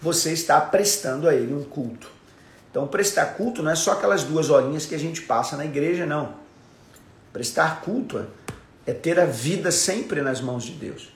você 0.00 0.32
está 0.32 0.60
prestando 0.60 1.28
a 1.28 1.34
ele 1.34 1.54
um 1.54 1.64
culto. 1.64 2.08
Então, 2.70 2.86
prestar 2.86 3.26
culto 3.36 3.62
não 3.62 3.70
é 3.70 3.76
só 3.76 3.92
aquelas 3.92 4.24
duas 4.24 4.50
horinhas 4.50 4.84
que 4.84 4.94
a 4.94 4.98
gente 4.98 5.22
passa 5.22 5.56
na 5.56 5.64
igreja, 5.64 6.04
não. 6.04 6.34
Prestar 7.32 7.82
culto 7.82 8.18
é 8.18 8.24
ter 8.92 9.18
a 9.18 9.24
vida 9.24 9.70
sempre 9.70 10.20
nas 10.20 10.40
mãos 10.40 10.64
de 10.64 10.72
Deus. 10.72 11.10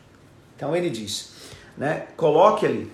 Então 0.56 0.74
ele 0.74 0.88
diz, 0.88 1.32
né? 1.76 2.06
Coloque 2.16 2.64
ali, 2.64 2.90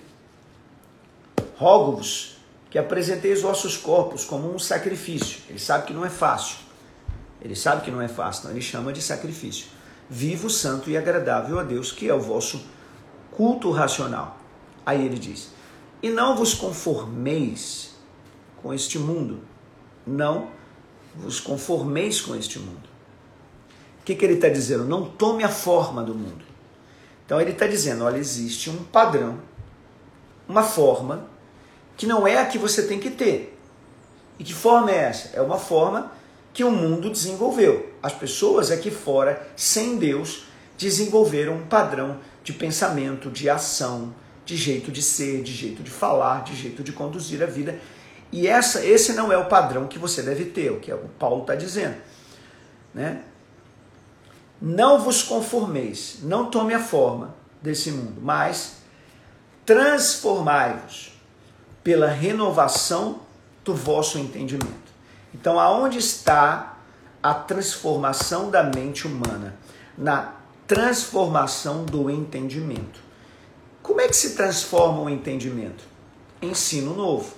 rogo-vos 1.57 2.37
que 2.69 2.77
apresenteis 2.77 3.41
vossos 3.41 3.77
corpos 3.77 4.25
como 4.25 4.53
um 4.53 4.59
sacrifício. 4.59 5.39
Ele 5.49 5.59
sabe 5.59 5.85
que 5.87 5.93
não 5.93 6.05
é 6.05 6.09
fácil. 6.09 6.57
Ele 7.41 7.55
sabe 7.55 7.83
que 7.83 7.91
não 7.91 8.01
é 8.01 8.07
fácil, 8.07 8.41
então 8.41 8.51
ele 8.51 8.61
chama 8.61 8.91
de 8.91 9.01
sacrifício. 9.01 9.67
Vivo, 10.09 10.49
santo 10.49 10.89
e 10.89 10.97
agradável 10.97 11.59
a 11.59 11.63
Deus, 11.63 11.91
que 11.91 12.09
é 12.09 12.13
o 12.13 12.19
vosso 12.19 12.65
culto 13.31 13.71
racional. 13.71 14.37
Aí 14.85 15.05
ele 15.05 15.17
diz: 15.17 15.49
e 16.01 16.09
não 16.09 16.35
vos 16.35 16.53
conformeis 16.53 17.95
com 18.61 18.73
este 18.73 18.99
mundo. 18.99 19.41
Não 20.05 20.51
vos 21.15 21.39
conformeis 21.39 22.21
com 22.21 22.35
este 22.35 22.59
mundo. 22.59 22.87
O 24.05 24.05
que, 24.05 24.13
que 24.13 24.23
ele 24.23 24.35
está 24.35 24.49
dizendo? 24.49 24.85
Não 24.85 25.03
tome 25.03 25.43
a 25.43 25.49
forma 25.49 26.03
do 26.03 26.13
mundo. 26.13 26.45
Então 27.25 27.41
ele 27.41 27.53
está 27.53 27.65
dizendo: 27.65 28.03
olha, 28.03 28.19
existe 28.19 28.69
um 28.69 28.83
padrão, 28.83 29.39
uma 30.47 30.61
forma, 30.61 31.27
que 31.97 32.05
não 32.05 32.27
é 32.27 32.37
a 32.37 32.45
que 32.45 32.59
você 32.59 32.83
tem 32.83 32.99
que 32.99 33.09
ter. 33.09 33.57
E 34.37 34.43
que 34.43 34.53
forma 34.53 34.91
é 34.91 34.97
essa? 34.97 35.35
É 35.35 35.41
uma 35.41 35.57
forma 35.57 36.11
que 36.53 36.63
o 36.63 36.69
mundo 36.69 37.09
desenvolveu. 37.09 37.93
As 37.99 38.13
pessoas 38.13 38.69
aqui 38.69 38.91
fora, 38.91 39.47
sem 39.55 39.97
Deus, 39.97 40.45
desenvolveram 40.77 41.55
um 41.55 41.65
padrão 41.65 42.19
de 42.43 42.53
pensamento, 42.53 43.31
de 43.31 43.49
ação, 43.49 44.13
de 44.45 44.55
jeito 44.55 44.91
de 44.91 45.01
ser, 45.01 45.41
de 45.41 45.51
jeito 45.51 45.81
de 45.81 45.89
falar, 45.89 46.43
de 46.43 46.55
jeito 46.55 46.83
de 46.83 46.91
conduzir 46.91 47.41
a 47.41 47.47
vida. 47.47 47.79
E 48.31 48.47
essa, 48.47 48.85
esse 48.85 49.13
não 49.13 49.33
é 49.33 49.37
o 49.39 49.45
padrão 49.45 49.87
que 49.87 49.97
você 49.97 50.21
deve 50.21 50.45
ter, 50.45 50.71
o 50.71 50.79
que 50.79 50.93
o 50.93 51.09
Paulo 51.17 51.41
está 51.41 51.55
dizendo. 51.55 51.95
Né? 52.93 53.23
Não 54.67 54.99
vos 54.99 55.21
conformeis, 55.21 56.17
não 56.23 56.49
tome 56.49 56.73
a 56.73 56.79
forma 56.79 57.35
desse 57.61 57.91
mundo, 57.91 58.19
mas 58.19 58.77
transformai-vos 59.63 61.13
pela 61.83 62.07
renovação 62.07 63.19
do 63.63 63.75
vosso 63.75 64.17
entendimento. 64.17 64.91
Então, 65.35 65.59
aonde 65.59 65.99
está 65.99 66.79
a 67.21 67.31
transformação 67.31 68.49
da 68.49 68.63
mente 68.63 69.05
humana? 69.05 69.55
Na 69.95 70.33
transformação 70.65 71.85
do 71.85 72.09
entendimento. 72.09 72.99
Como 73.83 74.01
é 74.01 74.07
que 74.07 74.15
se 74.15 74.35
transforma 74.35 75.01
o 75.01 75.09
entendimento? 75.11 75.83
Ensino 76.41 76.95
novo, 76.95 77.35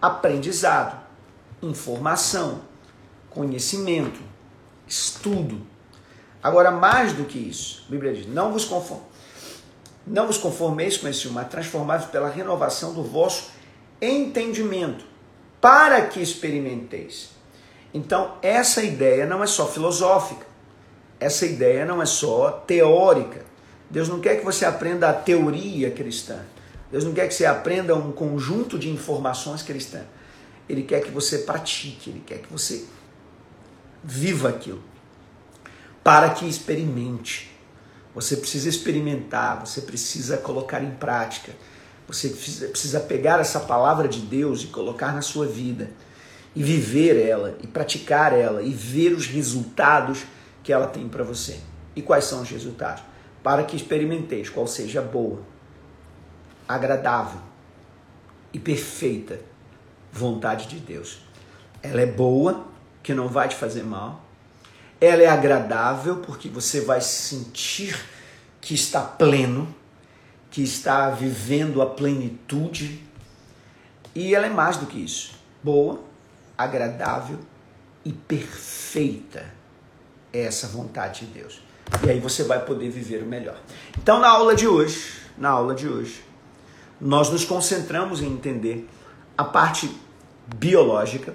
aprendizado, 0.00 0.96
informação, 1.60 2.60
conhecimento, 3.30 4.20
estudo. 4.86 5.71
Agora, 6.42 6.70
mais 6.70 7.12
do 7.12 7.24
que 7.24 7.38
isso, 7.38 7.84
a 7.86 7.90
Bíblia 7.90 8.12
diz: 8.12 8.26
não 8.26 8.52
vos, 8.52 8.68
não 10.06 10.26
vos 10.26 10.38
conformeis 10.38 10.96
com 10.96 11.06
esse 11.08 11.28
mas 11.28 11.48
transformados 11.48 12.06
pela 12.06 12.28
renovação 12.28 12.92
do 12.92 13.02
vosso 13.02 13.50
entendimento, 14.00 15.04
para 15.60 16.06
que 16.06 16.20
experimenteis. 16.20 17.30
Então, 17.94 18.38
essa 18.42 18.82
ideia 18.82 19.26
não 19.26 19.42
é 19.42 19.46
só 19.46 19.66
filosófica, 19.66 20.46
essa 21.20 21.46
ideia 21.46 21.84
não 21.84 22.02
é 22.02 22.06
só 22.06 22.50
teórica, 22.50 23.44
Deus 23.88 24.08
não 24.08 24.20
quer 24.20 24.38
que 24.38 24.44
você 24.44 24.64
aprenda 24.64 25.10
a 25.10 25.12
teoria 25.12 25.90
cristã. 25.90 26.40
Deus 26.90 27.04
não 27.04 27.12
quer 27.12 27.28
que 27.28 27.34
você 27.34 27.44
aprenda 27.44 27.94
um 27.94 28.10
conjunto 28.10 28.78
de 28.78 28.90
informações 28.90 29.62
cristãs. 29.62 30.04
Ele 30.68 30.82
quer 30.82 31.02
que 31.02 31.10
você 31.10 31.38
pratique, 31.38 32.10
ele 32.10 32.22
quer 32.24 32.38
que 32.38 32.50
você 32.50 32.86
viva 34.02 34.48
aquilo. 34.48 34.82
Para 36.02 36.30
que 36.30 36.48
experimente. 36.48 37.50
Você 38.14 38.36
precisa 38.36 38.68
experimentar, 38.68 39.64
você 39.64 39.80
precisa 39.80 40.36
colocar 40.36 40.82
em 40.82 40.90
prática. 40.90 41.52
Você 42.06 42.28
precisa 42.28 43.00
pegar 43.00 43.40
essa 43.40 43.60
palavra 43.60 44.06
de 44.08 44.20
Deus 44.20 44.62
e 44.62 44.66
colocar 44.66 45.14
na 45.14 45.22
sua 45.22 45.46
vida. 45.46 45.90
E 46.54 46.62
viver 46.62 47.16
ela, 47.16 47.56
e 47.62 47.66
praticar 47.66 48.32
ela, 48.32 48.62
e 48.62 48.70
ver 48.70 49.12
os 49.12 49.26
resultados 49.26 50.24
que 50.62 50.72
ela 50.72 50.86
tem 50.86 51.08
para 51.08 51.24
você. 51.24 51.58
E 51.96 52.02
quais 52.02 52.24
são 52.24 52.42
os 52.42 52.50
resultados? 52.50 53.02
para 53.42 53.64
que 53.64 53.76
experimenteis 53.76 54.48
qual 54.48 54.66
seja 54.66 55.02
boa, 55.02 55.40
agradável 56.68 57.40
e 58.52 58.58
perfeita 58.58 59.40
vontade 60.12 60.68
de 60.68 60.78
Deus. 60.78 61.22
Ela 61.82 62.02
é 62.02 62.06
boa, 62.06 62.66
que 63.02 63.12
não 63.12 63.28
vai 63.28 63.48
te 63.48 63.56
fazer 63.56 63.82
mal. 63.82 64.24
Ela 65.02 65.24
é 65.24 65.26
agradável, 65.26 66.18
porque 66.18 66.48
você 66.48 66.80
vai 66.80 67.00
sentir 67.00 68.00
que 68.60 68.72
está 68.72 69.00
pleno, 69.00 69.74
que 70.48 70.62
está 70.62 71.10
vivendo 71.10 71.82
a 71.82 71.86
plenitude. 71.86 73.02
E 74.14 74.32
ela 74.32 74.46
é 74.46 74.48
mais 74.48 74.76
do 74.76 74.86
que 74.86 75.02
isso: 75.02 75.34
boa, 75.60 76.00
agradável 76.56 77.40
e 78.04 78.12
perfeita. 78.12 79.44
É 80.32 80.44
essa 80.44 80.68
vontade 80.68 81.26
de 81.26 81.32
Deus. 81.32 81.60
E 82.06 82.08
aí 82.08 82.20
você 82.20 82.44
vai 82.44 82.64
poder 82.64 82.88
viver 82.88 83.24
o 83.24 83.26
melhor. 83.26 83.60
Então, 83.98 84.20
na 84.20 84.28
aula 84.28 84.54
de 84.54 84.68
hoje, 84.68 85.14
na 85.36 85.50
aula 85.50 85.74
de 85.74 85.88
hoje, 85.88 86.22
nós 87.00 87.28
nos 87.28 87.44
concentramos 87.44 88.22
em 88.22 88.32
entender 88.32 88.88
a 89.36 89.42
parte 89.42 89.92
biológica, 90.54 91.34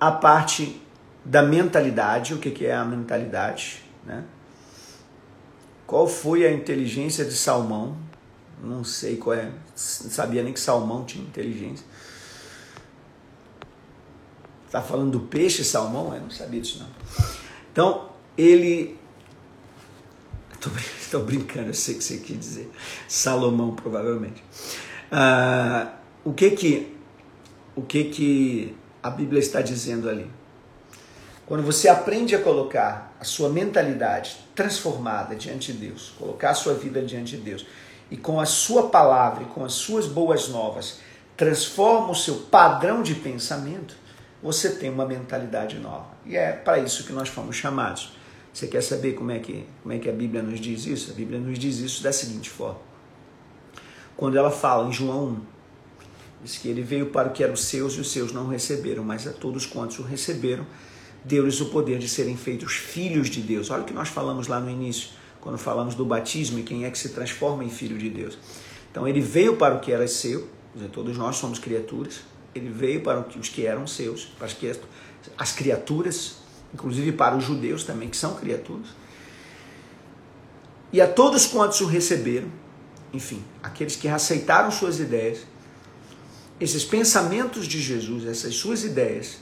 a 0.00 0.10
parte 0.10 0.80
da 1.30 1.44
mentalidade, 1.44 2.34
o 2.34 2.38
que 2.38 2.66
é 2.66 2.74
a 2.74 2.84
mentalidade, 2.84 3.84
né? 4.04 4.24
Qual 5.86 6.08
foi 6.08 6.44
a 6.44 6.52
inteligência 6.52 7.24
de 7.24 7.34
Salmão? 7.34 7.96
Não 8.60 8.82
sei 8.82 9.16
qual 9.16 9.36
é, 9.36 9.44
não 9.44 10.10
sabia 10.10 10.42
nem 10.42 10.52
que 10.52 10.58
Salmão 10.58 11.04
tinha 11.04 11.24
inteligência. 11.24 11.86
Tá 14.72 14.82
falando 14.82 15.12
do 15.12 15.20
peixe 15.20 15.64
Salmão? 15.64 16.12
Eu 16.12 16.20
não 16.20 16.30
sabia 16.30 16.60
disso 16.60 16.80
não. 16.80 16.88
Então, 17.72 18.10
ele. 18.36 18.98
Estou 21.00 21.24
brincando, 21.24 21.68
eu 21.68 21.74
sei 21.74 21.94
o 21.94 21.98
que 21.98 22.04
você 22.04 22.18
quer 22.18 22.36
dizer. 22.36 22.70
Salomão, 23.08 23.74
provavelmente. 23.74 24.44
Ah, 25.10 25.94
o 26.24 26.32
que 26.32 26.50
que, 26.50 26.96
o 27.74 27.82
que 27.82 28.04
que 28.04 28.76
a 29.02 29.10
Bíblia 29.10 29.40
está 29.40 29.60
dizendo 29.60 30.08
ali? 30.08 30.30
Quando 31.50 31.64
você 31.64 31.88
aprende 31.88 32.32
a 32.36 32.40
colocar 32.40 33.12
a 33.18 33.24
sua 33.24 33.48
mentalidade 33.48 34.36
transformada 34.54 35.34
diante 35.34 35.72
de 35.72 35.78
Deus, 35.88 36.14
colocar 36.16 36.50
a 36.50 36.54
sua 36.54 36.74
vida 36.74 37.02
diante 37.02 37.36
de 37.36 37.42
Deus, 37.42 37.66
e 38.08 38.16
com 38.16 38.38
a 38.38 38.46
sua 38.46 38.88
palavra 38.88 39.42
e 39.42 39.46
com 39.46 39.64
as 39.64 39.72
suas 39.72 40.06
boas 40.06 40.46
novas, 40.46 41.00
transforma 41.36 42.12
o 42.12 42.14
seu 42.14 42.36
padrão 42.36 43.02
de 43.02 43.16
pensamento, 43.16 43.96
você 44.40 44.70
tem 44.70 44.88
uma 44.88 45.04
mentalidade 45.04 45.76
nova. 45.80 46.06
E 46.24 46.36
é 46.36 46.52
para 46.52 46.78
isso 46.78 47.02
que 47.02 47.12
nós 47.12 47.28
fomos 47.28 47.56
chamados. 47.56 48.16
Você 48.54 48.68
quer 48.68 48.80
saber 48.80 49.14
como 49.14 49.32
é, 49.32 49.40
que, 49.40 49.66
como 49.82 49.92
é 49.92 49.98
que 49.98 50.08
a 50.08 50.12
Bíblia 50.12 50.44
nos 50.44 50.60
diz 50.60 50.86
isso? 50.86 51.10
A 51.10 51.14
Bíblia 51.14 51.40
nos 51.40 51.58
diz 51.58 51.78
isso 51.78 52.00
da 52.00 52.12
seguinte 52.12 52.48
forma: 52.48 52.78
quando 54.16 54.38
ela 54.38 54.52
fala 54.52 54.86
em 54.86 54.92
João 54.92 55.30
1, 55.30 55.40
diz 56.44 56.58
que 56.58 56.68
ele 56.68 56.82
veio 56.82 57.06
para 57.06 57.26
o 57.26 57.32
que 57.32 57.42
eram 57.42 57.56
seus 57.56 57.94
e 57.94 58.00
os 58.00 58.12
seus 58.12 58.30
não 58.30 58.46
receberam, 58.46 59.02
mas 59.02 59.26
a 59.26 59.32
todos 59.32 59.66
quantos 59.66 59.98
o 59.98 60.04
receberam, 60.04 60.64
deu-lhes 61.24 61.60
o 61.60 61.66
poder 61.66 61.98
de 61.98 62.08
serem 62.08 62.36
feitos 62.36 62.74
filhos 62.74 63.28
de 63.28 63.40
Deus. 63.40 63.70
Olha 63.70 63.82
o 63.82 63.84
que 63.84 63.92
nós 63.92 64.08
falamos 64.08 64.48
lá 64.48 64.60
no 64.60 64.70
início, 64.70 65.10
quando 65.40 65.58
falamos 65.58 65.94
do 65.94 66.04
batismo 66.04 66.58
e 66.58 66.62
quem 66.62 66.84
é 66.84 66.90
que 66.90 66.98
se 66.98 67.10
transforma 67.10 67.64
em 67.64 67.70
filho 67.70 67.98
de 67.98 68.08
Deus. 68.08 68.38
Então 68.90 69.06
ele 69.06 69.20
veio 69.20 69.56
para 69.56 69.74
o 69.74 69.80
que 69.80 69.92
era 69.92 70.06
seu, 70.08 70.48
todos 70.92 71.16
nós 71.16 71.36
somos 71.36 71.58
criaturas, 71.58 72.20
ele 72.54 72.70
veio 72.70 73.02
para 73.02 73.20
os 73.20 73.48
que 73.48 73.66
eram 73.66 73.86
seus, 73.86 74.24
para 74.24 74.48
as, 75.38 75.52
criaturas, 75.52 76.36
inclusive 76.74 77.12
para 77.12 77.36
os 77.36 77.44
judeus 77.44 77.84
também, 77.84 78.08
que 78.08 78.16
são 78.16 78.34
criaturas. 78.34 78.88
E 80.92 81.00
a 81.00 81.06
todos 81.06 81.46
quantos 81.46 81.80
o 81.80 81.86
receberam, 81.86 82.48
enfim, 83.12 83.44
aqueles 83.62 83.94
que 83.94 84.08
aceitaram 84.08 84.70
suas 84.70 84.98
ideias, 84.98 85.46
esses 86.58 86.84
pensamentos 86.84 87.66
de 87.66 87.80
Jesus, 87.80 88.26
essas 88.26 88.54
suas 88.56 88.84
ideias, 88.84 89.38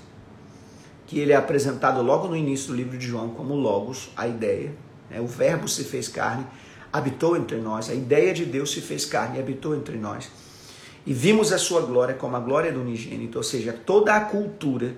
que 1.08 1.18
ele 1.18 1.32
é 1.32 1.36
apresentado 1.36 2.02
logo 2.02 2.28
no 2.28 2.36
início 2.36 2.68
do 2.68 2.76
livro 2.76 2.98
de 2.98 3.06
João 3.06 3.30
como 3.30 3.54
Logos, 3.54 4.10
a 4.14 4.28
ideia, 4.28 4.74
né? 5.10 5.18
o 5.18 5.26
Verbo 5.26 5.66
se 5.66 5.82
fez 5.82 6.06
carne, 6.06 6.46
habitou 6.92 7.34
entre 7.34 7.56
nós, 7.56 7.88
a 7.88 7.94
ideia 7.94 8.34
de 8.34 8.44
Deus 8.44 8.70
se 8.70 8.82
fez 8.82 9.06
carne 9.06 9.38
e 9.38 9.40
habitou 9.40 9.74
entre 9.74 9.96
nós. 9.96 10.30
E 11.06 11.14
vimos 11.14 11.50
a 11.50 11.56
sua 11.56 11.80
glória 11.80 12.14
como 12.14 12.36
a 12.36 12.40
glória 12.40 12.70
do 12.70 12.82
unigênito, 12.82 13.38
ou 13.38 13.42
seja, 13.42 13.72
toda 13.72 14.14
a 14.14 14.20
cultura 14.20 14.94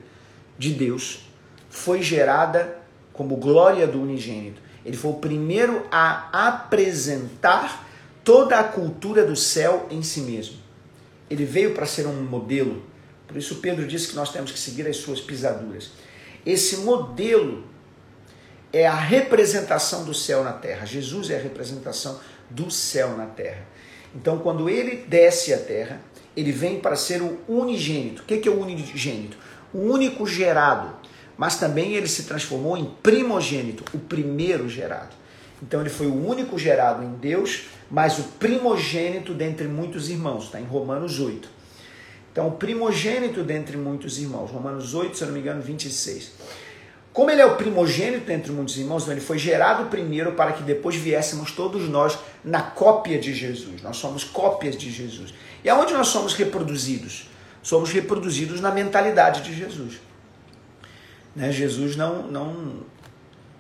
de 0.58 0.72
Deus 0.72 1.30
foi 1.70 2.02
gerada 2.02 2.76
como 3.12 3.36
glória 3.36 3.86
do 3.86 4.02
unigênito. 4.02 4.60
Ele 4.84 4.96
foi 4.96 5.12
o 5.12 5.14
primeiro 5.14 5.86
a 5.92 6.48
apresentar 6.48 7.86
toda 8.24 8.58
a 8.58 8.64
cultura 8.64 9.24
do 9.24 9.36
céu 9.36 9.86
em 9.92 10.02
si 10.02 10.22
mesmo. 10.22 10.56
Ele 11.30 11.44
veio 11.44 11.72
para 11.72 11.86
ser 11.86 12.08
um 12.08 12.24
modelo. 12.24 12.82
Por 13.30 13.38
isso 13.38 13.56
Pedro 13.56 13.86
disse 13.86 14.08
que 14.08 14.16
nós 14.16 14.32
temos 14.32 14.50
que 14.50 14.58
seguir 14.58 14.88
as 14.88 14.96
suas 14.96 15.20
pisaduras. 15.20 15.92
Esse 16.44 16.78
modelo 16.78 17.62
é 18.72 18.88
a 18.88 18.94
representação 18.94 20.04
do 20.04 20.12
céu 20.12 20.42
na 20.42 20.52
terra. 20.52 20.84
Jesus 20.84 21.30
é 21.30 21.36
a 21.36 21.40
representação 21.40 22.18
do 22.50 22.72
céu 22.72 23.16
na 23.16 23.26
terra. 23.26 23.64
Então, 24.12 24.40
quando 24.40 24.68
ele 24.68 25.04
desce 25.06 25.54
à 25.54 25.58
terra, 25.58 26.00
ele 26.36 26.50
vem 26.50 26.80
para 26.80 26.96
ser 26.96 27.22
o 27.22 27.38
unigênito. 27.46 28.22
O 28.22 28.24
que 28.24 28.48
é 28.48 28.50
o 28.50 28.60
unigênito? 28.60 29.38
O 29.72 29.78
único 29.78 30.26
gerado. 30.26 30.92
Mas 31.38 31.56
também 31.56 31.94
ele 31.94 32.08
se 32.08 32.24
transformou 32.24 32.76
em 32.76 32.86
primogênito, 33.00 33.84
o 33.94 33.98
primeiro 33.98 34.68
gerado. 34.68 35.14
Então, 35.62 35.80
ele 35.80 35.90
foi 35.90 36.08
o 36.08 36.26
único 36.26 36.58
gerado 36.58 37.04
em 37.04 37.12
Deus, 37.12 37.66
mas 37.88 38.18
o 38.18 38.24
primogênito 38.24 39.32
dentre 39.32 39.68
muitos 39.68 40.10
irmãos. 40.10 40.46
Está 40.46 40.60
em 40.60 40.64
Romanos 40.64 41.20
8. 41.20 41.59
Então, 42.32 42.48
o 42.48 42.52
primogênito 42.52 43.42
dentre 43.42 43.76
muitos 43.76 44.18
irmãos. 44.18 44.50
Romanos 44.50 44.94
8, 44.94 45.16
se 45.16 45.22
eu 45.22 45.26
não 45.28 45.34
me 45.34 45.40
engano, 45.40 45.60
26. 45.60 46.32
Como 47.12 47.28
ele 47.28 47.40
é 47.40 47.46
o 47.46 47.56
primogênito 47.56 48.30
entre 48.30 48.52
muitos 48.52 48.76
irmãos, 48.76 49.02
então 49.02 49.12
ele 49.12 49.20
foi 49.20 49.36
gerado 49.36 49.86
primeiro 49.86 50.32
para 50.32 50.52
que 50.52 50.62
depois 50.62 50.94
viéssemos 50.94 51.50
todos 51.50 51.88
nós 51.88 52.16
na 52.44 52.62
cópia 52.62 53.18
de 53.18 53.34
Jesus. 53.34 53.82
Nós 53.82 53.96
somos 53.96 54.22
cópias 54.22 54.76
de 54.76 54.90
Jesus. 54.90 55.34
E 55.64 55.68
aonde 55.68 55.92
nós 55.92 56.08
somos 56.08 56.34
reproduzidos? 56.34 57.28
Somos 57.62 57.90
reproduzidos 57.90 58.60
na 58.60 58.70
mentalidade 58.70 59.42
de 59.42 59.54
Jesus. 59.54 60.00
Né? 61.34 61.50
Jesus 61.50 61.96
não, 61.96 62.22
não 62.22 62.84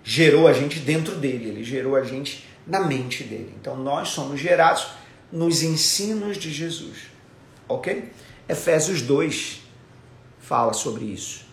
gerou 0.04 0.46
a 0.46 0.52
gente 0.52 0.78
dentro 0.78 1.16
dele, 1.16 1.48
ele 1.48 1.64
gerou 1.64 1.96
a 1.96 2.04
gente 2.04 2.48
na 2.66 2.80
mente 2.80 3.24
dele. 3.24 3.52
Então 3.60 3.76
nós 3.76 4.10
somos 4.10 4.40
gerados 4.40 4.86
nos 5.32 5.62
ensinos 5.62 6.38
de 6.38 6.52
Jesus. 6.52 7.10
Ok? 7.68 8.10
Efésios 8.50 9.00
2 9.02 9.60
fala 10.40 10.72
sobre 10.72 11.04
isso. 11.04 11.44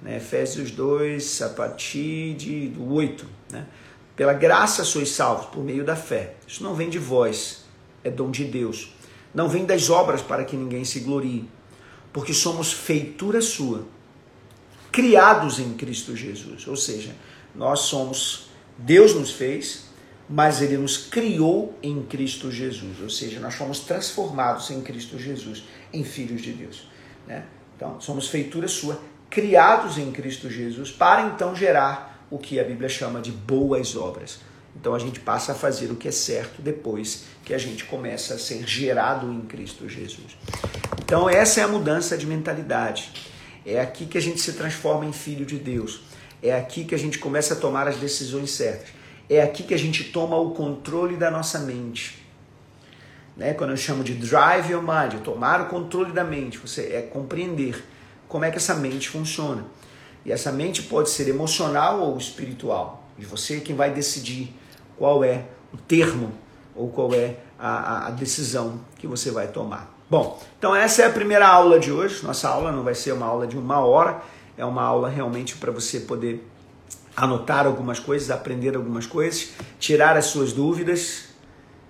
Né? 0.00 0.16
Efésios 0.16 0.70
2, 0.70 1.42
a 1.42 1.50
partir 1.50 2.34
de, 2.34 2.68
do 2.68 2.94
8. 2.94 3.26
Né? 3.50 3.66
Pela 4.16 4.32
graça 4.32 4.82
sois 4.82 5.10
salvos 5.10 5.46
por 5.46 5.62
meio 5.62 5.84
da 5.84 5.94
fé. 5.94 6.36
Isso 6.48 6.62
não 6.62 6.74
vem 6.74 6.88
de 6.88 6.98
vós, 6.98 7.64
é 8.02 8.10
dom 8.10 8.30
de 8.30 8.44
Deus. 8.44 8.94
Não 9.34 9.48
vem 9.50 9.66
das 9.66 9.90
obras 9.90 10.22
para 10.22 10.44
que 10.44 10.56
ninguém 10.56 10.82
se 10.82 11.00
glorie, 11.00 11.46
porque 12.10 12.32
somos 12.32 12.72
feitura 12.72 13.42
sua, 13.42 13.86
criados 14.90 15.58
em 15.58 15.74
Cristo 15.74 16.16
Jesus. 16.16 16.66
Ou 16.66 16.76
seja, 16.76 17.14
nós 17.54 17.80
somos, 17.80 18.48
Deus 18.78 19.14
nos 19.14 19.30
fez, 19.30 19.89
mas 20.30 20.62
Ele 20.62 20.78
nos 20.78 20.96
criou 20.96 21.76
em 21.82 22.02
Cristo 22.04 22.52
Jesus. 22.52 23.00
Ou 23.02 23.10
seja, 23.10 23.40
nós 23.40 23.54
fomos 23.54 23.80
transformados 23.80 24.70
em 24.70 24.80
Cristo 24.80 25.18
Jesus, 25.18 25.64
em 25.92 26.04
filhos 26.04 26.40
de 26.40 26.52
Deus. 26.52 26.88
Né? 27.26 27.44
Então, 27.76 28.00
somos 28.00 28.28
feitura 28.28 28.68
sua, 28.68 29.00
criados 29.28 29.98
em 29.98 30.12
Cristo 30.12 30.48
Jesus 30.48 30.92
para 30.92 31.22
então 31.22 31.54
gerar 31.54 32.26
o 32.30 32.38
que 32.38 32.60
a 32.60 32.64
Bíblia 32.64 32.88
chama 32.88 33.20
de 33.20 33.32
boas 33.32 33.96
obras. 33.96 34.38
Então 34.78 34.94
a 34.94 34.98
gente 35.00 35.18
passa 35.18 35.50
a 35.50 35.54
fazer 35.54 35.90
o 35.90 35.96
que 35.96 36.06
é 36.06 36.12
certo 36.12 36.62
depois 36.62 37.24
que 37.44 37.52
a 37.52 37.58
gente 37.58 37.84
começa 37.84 38.34
a 38.34 38.38
ser 38.38 38.66
gerado 38.66 39.32
em 39.32 39.40
Cristo 39.42 39.88
Jesus. 39.88 40.36
Então 41.02 41.28
essa 41.28 41.60
é 41.60 41.64
a 41.64 41.68
mudança 41.68 42.16
de 42.16 42.24
mentalidade. 42.26 43.12
É 43.66 43.80
aqui 43.80 44.06
que 44.06 44.16
a 44.16 44.22
gente 44.22 44.40
se 44.40 44.52
transforma 44.52 45.04
em 45.04 45.12
filho 45.12 45.44
de 45.44 45.58
Deus. 45.58 46.02
É 46.42 46.54
aqui 46.54 46.84
que 46.84 46.94
a 46.94 46.98
gente 46.98 47.18
começa 47.18 47.54
a 47.54 47.56
tomar 47.56 47.88
as 47.88 47.96
decisões 47.96 48.50
certas. 48.52 48.99
É 49.30 49.40
aqui 49.40 49.62
que 49.62 49.72
a 49.72 49.78
gente 49.78 50.02
toma 50.02 50.36
o 50.36 50.50
controle 50.50 51.16
da 51.16 51.30
nossa 51.30 51.60
mente. 51.60 52.26
Né? 53.36 53.54
Quando 53.54 53.70
eu 53.70 53.76
chamo 53.76 54.02
de 54.02 54.12
drive 54.12 54.72
your 54.72 54.82
mind, 54.82 55.22
tomar 55.22 55.60
o 55.60 55.66
controle 55.66 56.10
da 56.10 56.24
mente, 56.24 56.58
você 56.58 56.92
é 56.92 57.00
compreender 57.00 57.80
como 58.26 58.44
é 58.44 58.50
que 58.50 58.56
essa 58.56 58.74
mente 58.74 59.08
funciona. 59.08 59.64
E 60.24 60.32
essa 60.32 60.50
mente 60.50 60.82
pode 60.82 61.10
ser 61.10 61.28
emocional 61.28 62.00
ou 62.00 62.18
espiritual. 62.18 63.08
E 63.16 63.24
você 63.24 63.58
é 63.58 63.60
quem 63.60 63.76
vai 63.76 63.92
decidir 63.92 64.52
qual 64.98 65.22
é 65.22 65.44
o 65.72 65.76
termo 65.76 66.32
ou 66.74 66.90
qual 66.90 67.14
é 67.14 67.36
a, 67.56 68.08
a 68.08 68.10
decisão 68.10 68.80
que 68.98 69.06
você 69.06 69.30
vai 69.30 69.46
tomar. 69.46 69.96
Bom, 70.10 70.42
então 70.58 70.74
essa 70.74 71.02
é 71.02 71.06
a 71.06 71.10
primeira 71.10 71.46
aula 71.46 71.78
de 71.78 71.92
hoje. 71.92 72.24
Nossa 72.24 72.48
aula 72.48 72.72
não 72.72 72.82
vai 72.82 72.96
ser 72.96 73.12
uma 73.12 73.26
aula 73.26 73.46
de 73.46 73.56
uma 73.56 73.78
hora, 73.78 74.20
é 74.58 74.64
uma 74.64 74.82
aula 74.82 75.08
realmente 75.08 75.56
para 75.56 75.70
você 75.70 76.00
poder 76.00 76.49
anotar 77.20 77.66
algumas 77.66 77.98
coisas, 77.98 78.30
aprender 78.30 78.74
algumas 78.74 79.06
coisas, 79.06 79.50
tirar 79.78 80.16
as 80.16 80.26
suas 80.26 80.54
dúvidas 80.54 81.28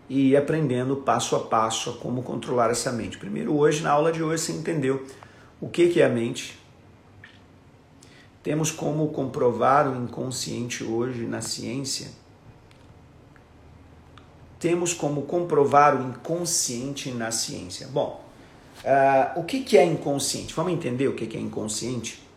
e 0.09 0.31
ir 0.31 0.37
aprendendo 0.37 0.97
passo 0.97 1.37
a 1.37 1.41
passo 1.41 1.91
a 1.91 1.93
como 1.93 2.23
controlar 2.23 2.71
essa 2.71 2.91
mente. 2.91 3.17
Primeiro, 3.17 3.57
hoje, 3.57 3.81
na 3.81 3.93
aula 3.93 4.11
de 4.11 4.23
hoje, 4.25 4.43
você 4.43 4.53
entendeu 4.53 5.07
o 5.61 5.69
que 5.69 6.01
é 6.01 6.05
a 6.05 6.09
mente? 6.09 6.59
Temos 8.43 8.73
como 8.73 9.09
comprovar 9.11 9.89
o 9.89 10.03
inconsciente 10.03 10.83
hoje 10.83 11.25
na 11.27 11.41
ciência? 11.41 12.09
Temos 14.59 14.93
como 14.93 15.23
comprovar 15.23 15.97
o 15.97 16.09
inconsciente 16.09 17.11
na 17.13 17.31
ciência? 17.31 17.87
Bom, 17.87 18.25
uh, 18.83 19.39
o 19.39 19.45
que 19.45 19.77
é 19.79 19.85
inconsciente? 19.85 20.53
Vamos 20.55 20.73
entender 20.73 21.07
o 21.07 21.15
que 21.15 21.37
é 21.37 21.41
inconsciente? 21.41 22.30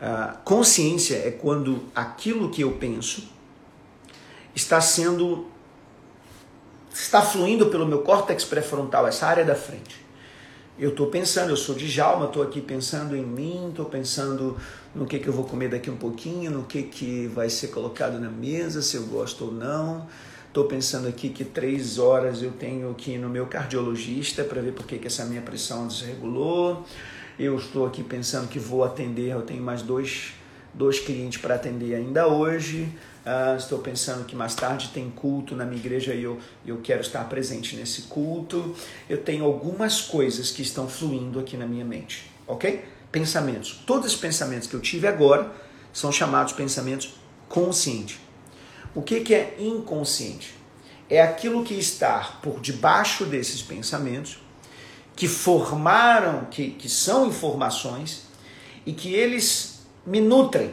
Uh, 0.00 0.38
consciência 0.44 1.16
é 1.16 1.30
quando 1.30 1.84
aquilo 1.94 2.48
que 2.50 2.62
eu 2.62 2.72
penso 2.72 3.28
está 4.54 4.80
sendo 4.80 5.46
está 6.92 7.20
fluindo 7.20 7.66
pelo 7.66 7.86
meu 7.86 8.00
córtex 8.02 8.44
pré-frontal, 8.44 9.06
essa 9.06 9.26
área 9.26 9.44
da 9.44 9.54
frente 9.54 10.00
eu 10.80 10.88
estou 10.88 11.08
pensando, 11.08 11.50
eu 11.50 11.58
sou 11.58 11.74
de 11.74 11.86
Jalma, 11.86 12.24
estou 12.24 12.42
aqui 12.42 12.58
pensando 12.58 13.14
em 13.14 13.22
mim, 13.22 13.68
estou 13.68 13.84
pensando 13.84 14.56
no 14.94 15.04
que, 15.04 15.18
que 15.18 15.28
eu 15.28 15.32
vou 15.32 15.44
comer 15.44 15.68
daqui 15.68 15.90
um 15.90 15.96
pouquinho, 15.96 16.50
no 16.50 16.62
que, 16.62 16.84
que 16.84 17.26
vai 17.26 17.50
ser 17.50 17.68
colocado 17.68 18.18
na 18.18 18.30
mesa, 18.30 18.80
se 18.80 18.96
eu 18.96 19.02
gosto 19.02 19.44
ou 19.44 19.52
não. 19.52 20.06
Estou 20.48 20.64
pensando 20.64 21.06
aqui 21.06 21.28
que 21.28 21.44
três 21.44 21.98
horas 21.98 22.42
eu 22.42 22.52
tenho 22.52 22.94
que 22.94 23.12
ir 23.12 23.18
no 23.18 23.28
meu 23.28 23.46
cardiologista 23.46 24.42
para 24.42 24.62
ver 24.62 24.72
por 24.72 24.86
que, 24.86 24.96
que 24.96 25.06
essa 25.06 25.26
minha 25.26 25.42
pressão 25.42 25.86
desregulou. 25.86 26.82
Eu 27.40 27.56
estou 27.56 27.86
aqui 27.86 28.04
pensando 28.04 28.48
que 28.48 28.58
vou 28.58 28.84
atender, 28.84 29.30
eu 29.30 29.40
tenho 29.40 29.62
mais 29.62 29.80
dois, 29.80 30.34
dois 30.74 31.00
clientes 31.00 31.40
para 31.40 31.54
atender 31.54 31.94
ainda 31.94 32.28
hoje. 32.28 32.86
Uh, 33.24 33.56
estou 33.56 33.78
pensando 33.78 34.26
que 34.26 34.36
mais 34.36 34.54
tarde 34.54 34.90
tem 34.92 35.08
culto 35.08 35.56
na 35.56 35.64
minha 35.64 35.78
igreja 35.78 36.12
e 36.12 36.22
eu, 36.22 36.38
eu 36.66 36.82
quero 36.82 37.00
estar 37.00 37.26
presente 37.30 37.76
nesse 37.76 38.02
culto. 38.02 38.76
Eu 39.08 39.22
tenho 39.22 39.42
algumas 39.42 40.02
coisas 40.02 40.50
que 40.50 40.60
estão 40.60 40.86
fluindo 40.86 41.40
aqui 41.40 41.56
na 41.56 41.66
minha 41.66 41.82
mente, 41.82 42.30
ok? 42.46 42.84
Pensamentos. 43.10 43.82
Todos 43.86 44.12
os 44.12 44.16
pensamentos 44.20 44.68
que 44.68 44.74
eu 44.74 44.80
tive 44.80 45.06
agora 45.06 45.50
são 45.94 46.12
chamados 46.12 46.52
pensamentos 46.52 47.14
conscientes. 47.48 48.20
O 48.94 49.00
que, 49.00 49.20
que 49.20 49.34
é 49.34 49.56
inconsciente? 49.58 50.54
É 51.08 51.22
aquilo 51.22 51.64
que 51.64 51.72
está 51.72 52.38
por 52.42 52.60
debaixo 52.60 53.24
desses 53.24 53.62
pensamentos, 53.62 54.38
que 55.20 55.28
formaram, 55.28 56.46
que, 56.50 56.70
que 56.70 56.88
são 56.88 57.26
informações 57.26 58.22
e 58.86 58.92
que 58.94 59.12
eles 59.12 59.82
me 60.06 60.18
nutrem 60.18 60.72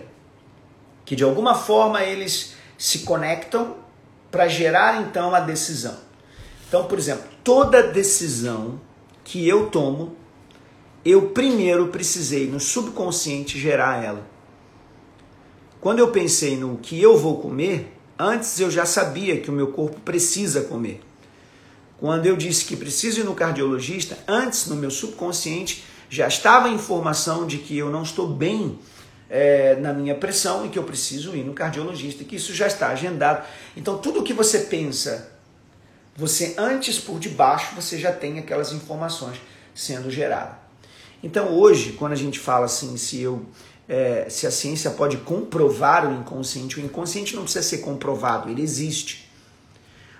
que 1.04 1.18
de 1.18 1.24
alguma 1.26 1.54
forma 1.54 2.02
eles 2.02 2.54
se 2.78 3.00
conectam 3.00 3.76
para 4.32 4.48
gerar 4.48 5.02
então 5.02 5.36
a 5.36 5.42
decisão. 5.42 5.98
Então, 6.66 6.86
por 6.86 6.98
exemplo, 6.98 7.26
toda 7.44 7.92
decisão 7.92 8.80
que 9.22 9.46
eu 9.46 9.70
tomo, 9.70 10.16
eu 11.04 11.32
primeiro 11.32 11.90
precisei 11.90 12.48
no 12.48 12.62
subconsciente 12.62 13.60
gerar 13.60 14.02
ela. 14.02 14.26
Quando 15.82 16.00
eu 16.00 16.08
pensei 16.08 16.56
no 16.56 16.78
que 16.78 17.02
eu 17.02 17.18
vou 17.18 17.42
comer, 17.42 17.94
antes 18.18 18.58
eu 18.62 18.72
já 18.72 18.86
sabia 18.86 19.42
que 19.42 19.50
o 19.50 19.54
meu 19.54 19.74
corpo 19.74 20.00
precisa 20.00 20.62
comer. 20.62 21.02
Quando 22.00 22.26
eu 22.26 22.38
disse 22.38 22.66
que 22.66 22.76
preciso 22.76 23.22
ir 23.22 23.24
no 23.24 23.34
cardiologista, 23.34 24.18
antes 24.28 24.68
no 24.68 24.76
meu 24.76 24.92
subconsciente 24.92 25.84
já 26.10 26.28
estava 26.28 26.68
a 26.68 26.72
informação 26.72 27.48
de 27.48 27.58
que 27.58 27.78
eu 27.78 27.90
não 27.90 28.04
estou 28.04 28.28
bem 28.28 28.80
é, 29.30 29.76
na 29.76 29.92
minha 29.92 30.16
pressão 30.16 30.66
e 30.66 30.70
que 30.70 30.80
eu 30.80 30.84
preciso 30.84 31.36
ir 31.36 31.44
no 31.44 31.54
cardiologista, 31.54 32.24
que 32.24 32.36
isso 32.36 32.54
já 32.54 32.68
está 32.68 32.90
agendado. 32.90 33.46
Então, 33.76 33.98
tudo 33.98 34.22
o 34.22 34.24
que 34.24 34.34
você 34.34 34.60
pensa, 34.60 35.32
você 36.16 36.56
antes 36.58 37.00
por 37.00 37.20
debaixo, 37.20 37.76
você 37.76 37.98
já 37.98 38.12
tem 38.12 38.40
aquelas 38.40 38.72
informações 38.72 39.38
sendo 39.74 40.10
geradas. 40.10 40.56
Então, 41.22 41.54
hoje, 41.54 41.94
quando 41.94 42.14
a 42.14 42.18
gente 42.18 42.40
fala 42.40 42.66
assim, 42.66 42.96
se 42.96 43.20
eu 43.20 43.46
é, 43.90 44.28
se 44.30 44.46
a 44.46 44.52
ciência 44.52 44.92
pode 44.92 45.18
comprovar 45.18 46.06
o 46.08 46.14
inconsciente, 46.14 46.78
o 46.78 46.84
inconsciente 46.84 47.36
não 47.36 47.44
precisa 47.44 47.64
ser 47.64 47.78
comprovado, 47.78 48.50
ele 48.50 48.62
existe. 48.62 49.30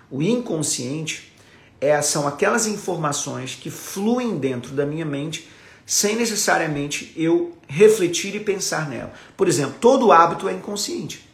O 0.10 0.22
inconsciente 0.22 1.34
é, 1.80 2.02
são 2.02 2.28
aquelas 2.28 2.68
informações 2.68 3.56
que 3.56 3.70
fluem 3.70 4.38
dentro 4.38 4.74
da 4.74 4.86
minha 4.86 5.06
mente 5.06 5.50
sem 5.86 6.16
necessariamente 6.16 7.14
eu 7.16 7.58
refletir 7.68 8.36
e 8.36 8.40
pensar 8.40 8.90
nela. 8.90 9.14
Por 9.38 9.48
exemplo, 9.48 9.76
todo 9.80 10.12
hábito 10.12 10.50
é 10.50 10.54
inconsciente. 10.54 11.30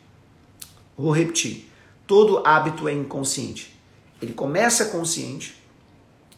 Vou 0.98 1.12
repetir. 1.12 1.70
Todo 2.06 2.46
hábito 2.46 2.88
é 2.88 2.94
inconsciente. 2.94 3.74
Ele 4.22 4.34
começa 4.34 4.86
consciente 4.86 5.56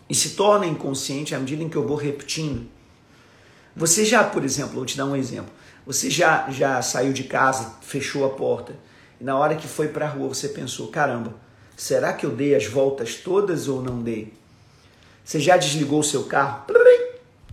e 0.09 0.15
se 0.15 0.31
torna 0.31 0.65
inconsciente 0.65 1.35
à 1.35 1.39
medida 1.39 1.61
em 1.61 1.69
que 1.69 1.75
eu 1.75 1.85
vou 1.85 1.97
repetindo. 1.97 2.67
Você 3.75 4.05
já, 4.05 4.23
por 4.23 4.45
exemplo, 4.45 4.75
vou 4.75 4.85
te 4.85 4.95
dar 4.95 5.05
um 5.05 5.15
exemplo. 5.15 5.51
Você 5.85 6.09
já, 6.09 6.49
já 6.49 6.81
saiu 6.81 7.11
de 7.11 7.25
casa, 7.25 7.75
fechou 7.81 8.25
a 8.25 8.29
porta 8.29 8.75
e 9.19 9.23
na 9.23 9.37
hora 9.37 9.55
que 9.55 9.67
foi 9.67 9.89
para 9.89 10.05
a 10.05 10.09
rua 10.09 10.29
você 10.29 10.49
pensou: 10.49 10.87
caramba, 10.87 11.33
será 11.75 12.13
que 12.13 12.25
eu 12.25 12.31
dei 12.31 12.55
as 12.55 12.65
voltas 12.65 13.15
todas 13.15 13.67
ou 13.67 13.81
não 13.81 14.01
dei? 14.01 14.33
Você 15.23 15.39
já 15.39 15.57
desligou 15.57 15.99
o 15.99 16.03
seu 16.03 16.23
carro? 16.25 16.65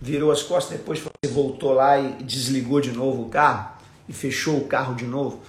virou 0.03 0.33
as 0.33 0.43
costas, 0.43 0.77
depois 0.77 0.99
você 0.99 1.33
voltou 1.33 1.71
lá 1.71 1.97
e 1.97 2.21
desligou 2.23 2.81
de 2.81 2.91
novo 2.91 3.23
o 3.23 3.29
carro 3.29 3.71
e 4.07 4.11
fechou 4.11 4.57
o 4.57 4.67
carro 4.67 4.95
de 4.95 5.05
novo. 5.05 5.39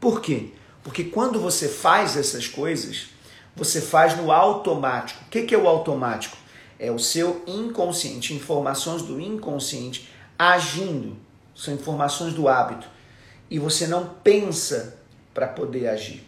Por 0.00 0.22
quê? 0.22 0.48
Porque 0.82 1.04
quando 1.04 1.38
você 1.38 1.68
faz 1.68 2.16
essas 2.16 2.48
coisas, 2.48 3.08
você 3.54 3.82
faz 3.82 4.16
no 4.16 4.32
automático. 4.32 5.22
O 5.24 5.28
que 5.28 5.54
é 5.54 5.58
o 5.58 5.68
automático? 5.68 6.38
É 6.78 6.90
o 6.90 6.98
seu 6.98 7.42
inconsciente, 7.46 8.32
informações 8.32 9.02
do 9.02 9.20
inconsciente 9.20 10.08
agindo. 10.38 11.14
São 11.54 11.74
informações 11.74 12.32
do 12.32 12.48
hábito. 12.48 12.88
E 13.50 13.58
você 13.58 13.86
não 13.86 14.06
pensa 14.24 14.96
para 15.34 15.48
poder 15.48 15.86
agir. 15.86 16.24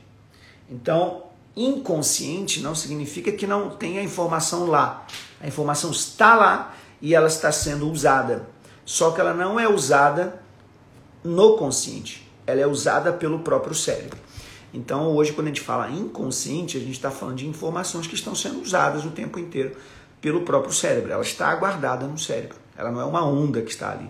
Então, 0.68 1.29
inconsciente 1.56 2.60
não 2.60 2.74
significa 2.74 3.32
que 3.32 3.46
não 3.46 3.70
tenha 3.70 4.02
informação 4.02 4.66
lá. 4.66 5.06
A 5.40 5.46
informação 5.46 5.90
está 5.90 6.34
lá 6.34 6.74
e 7.00 7.14
ela 7.14 7.28
está 7.28 7.50
sendo 7.50 7.90
usada. 7.90 8.48
Só 8.84 9.10
que 9.10 9.20
ela 9.20 9.34
não 9.34 9.58
é 9.58 9.68
usada 9.68 10.42
no 11.22 11.56
consciente, 11.56 12.28
ela 12.46 12.60
é 12.60 12.66
usada 12.66 13.12
pelo 13.12 13.40
próprio 13.40 13.74
cérebro. 13.74 14.18
Então, 14.72 15.08
hoje, 15.14 15.32
quando 15.32 15.48
a 15.48 15.50
gente 15.50 15.60
fala 15.60 15.90
inconsciente, 15.90 16.76
a 16.76 16.80
gente 16.80 16.92
está 16.92 17.10
falando 17.10 17.36
de 17.36 17.46
informações 17.46 18.06
que 18.06 18.14
estão 18.14 18.34
sendo 18.34 18.60
usadas 18.60 19.04
o 19.04 19.10
tempo 19.10 19.38
inteiro 19.38 19.76
pelo 20.20 20.42
próprio 20.42 20.72
cérebro. 20.72 21.12
Ela 21.12 21.22
está 21.22 21.54
guardada 21.56 22.06
no 22.06 22.18
cérebro. 22.18 22.56
Ela 22.76 22.90
não 22.90 23.00
é 23.00 23.04
uma 23.04 23.24
onda 23.24 23.62
que 23.62 23.70
está 23.70 23.90
ali. 23.90 24.08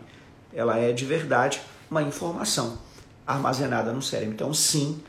Ela 0.53 0.79
é 0.79 0.93
de 0.93 1.05
verdade 1.05 1.61
uma 1.91 2.03
informação 2.03 2.79
armazenada 3.27 3.93
no 3.93 4.03
cérebro. 4.03 4.35
Então, 4.35 4.53
sim, 4.53 5.03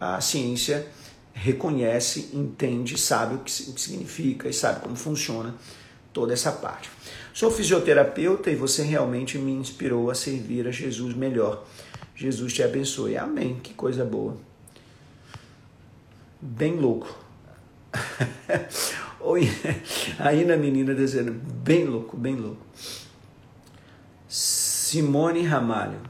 a 0.00 0.20
ciência 0.20 0.86
reconhece, 1.32 2.30
entende, 2.34 2.98
sabe 2.98 3.36
o 3.36 3.38
que 3.38 3.50
significa 3.50 4.48
e 4.48 4.52
sabe 4.52 4.80
como 4.80 4.96
funciona 4.96 5.54
toda 6.12 6.32
essa 6.32 6.52
parte. 6.52 6.90
Sou 7.32 7.50
fisioterapeuta 7.50 8.50
e 8.50 8.56
você 8.56 8.82
realmente 8.82 9.38
me 9.38 9.52
inspirou 9.52 10.10
a 10.10 10.14
servir 10.14 10.68
a 10.68 10.70
Jesus 10.70 11.14
melhor. 11.14 11.64
Jesus 12.14 12.52
te 12.52 12.62
abençoe. 12.62 13.16
Amém. 13.16 13.58
Que 13.62 13.72
coisa 13.72 14.04
boa. 14.04 14.36
Bem 16.40 16.76
louco. 16.76 17.18
Oi, 19.20 19.48
aí 20.18 20.44
na 20.44 20.56
menina 20.56 20.94
dizendo, 20.94 21.32
bem 21.32 21.84
louco, 21.84 22.16
bem 22.16 22.34
louco. 22.34 22.66
Simone 24.28 25.42
Ramalho. 25.42 26.00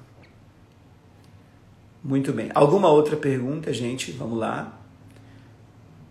Muito 2.03 2.33
bem. 2.33 2.51
Alguma 2.55 2.89
outra 2.89 3.17
pergunta, 3.17 3.73
gente? 3.73 4.11
Vamos 4.13 4.39
lá. 4.39 4.82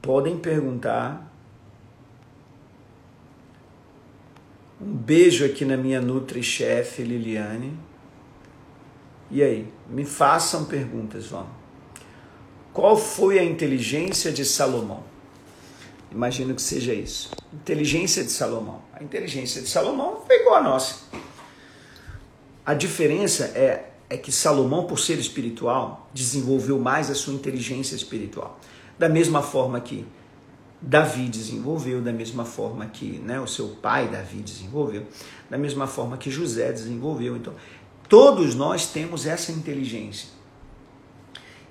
Podem 0.02 0.38
perguntar. 0.38 1.32
Um 4.82 4.94
beijo 4.94 5.46
aqui 5.46 5.64
na 5.64 5.78
minha 5.78 6.02
Nutri-Chefe, 6.02 7.04
Liliane. 7.04 7.78
E 9.30 9.44
aí, 9.44 9.72
me 9.88 10.04
façam 10.04 10.66
perguntas, 10.66 11.28
vamos. 11.28 11.52
Qual 12.74 12.98
foi 12.98 13.38
a 13.38 13.44
inteligência 13.44 14.32
de 14.32 14.44
Salomão? 14.44 15.04
Imagino 16.12 16.56
que 16.56 16.62
seja 16.62 16.94
isso. 16.94 17.32
Inteligência 17.54 18.24
de 18.24 18.32
Salomão. 18.32 18.82
A 18.94 19.04
inteligência 19.04 19.62
de 19.62 19.68
Salomão 19.70 20.24
foi 20.26 20.38
igual 20.42 20.56
a 20.56 20.64
nossa. 20.64 20.96
A 22.66 22.74
diferença 22.74 23.46
é, 23.56 23.92
é 24.10 24.18
que 24.18 24.32
Salomão, 24.32 24.86
por 24.86 25.00
ser 25.00 25.20
espiritual, 25.20 26.10
desenvolveu 26.14 26.80
mais 26.80 27.10
a 27.10 27.16
sua 27.16 27.34
inteligência 27.34 27.96
espiritual. 27.96 28.60
Da 29.02 29.10
mesma 29.10 29.42
forma 29.42 29.82
que 29.82 30.06
Davi 30.80 31.28
desenvolveu, 31.28 32.04
da 32.04 32.14
mesma 32.14 32.46
forma 32.46 32.86
que 32.86 33.18
né, 33.18 33.40
o 33.40 33.48
seu 33.48 33.70
pai 33.70 34.08
Davi 34.08 34.44
desenvolveu, 34.44 35.08
da 35.50 35.58
mesma 35.58 35.88
forma 35.88 36.20
que 36.20 36.30
José 36.30 36.72
desenvolveu. 36.72 37.36
Então, 37.36 37.56
todos 38.08 38.54
nós 38.54 38.86
temos 38.86 39.26
essa 39.26 39.52
inteligência. 39.52 40.30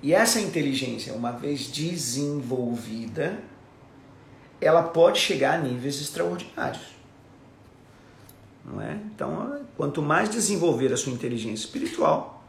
E 0.03 0.13
essa 0.13 0.41
inteligência, 0.41 1.13
uma 1.13 1.31
vez 1.31 1.71
desenvolvida, 1.71 3.39
ela 4.59 4.83
pode 4.83 5.17
chegar 5.17 5.57
a 5.57 5.61
níveis 5.61 6.01
extraordinários. 6.01 6.83
Não 8.65 8.81
é? 8.81 8.99
Então, 9.15 9.61
quanto 9.77 10.01
mais 10.01 10.29
desenvolver 10.29 10.91
a 10.91 10.97
sua 10.97 11.13
inteligência 11.13 11.63
espiritual, 11.63 12.43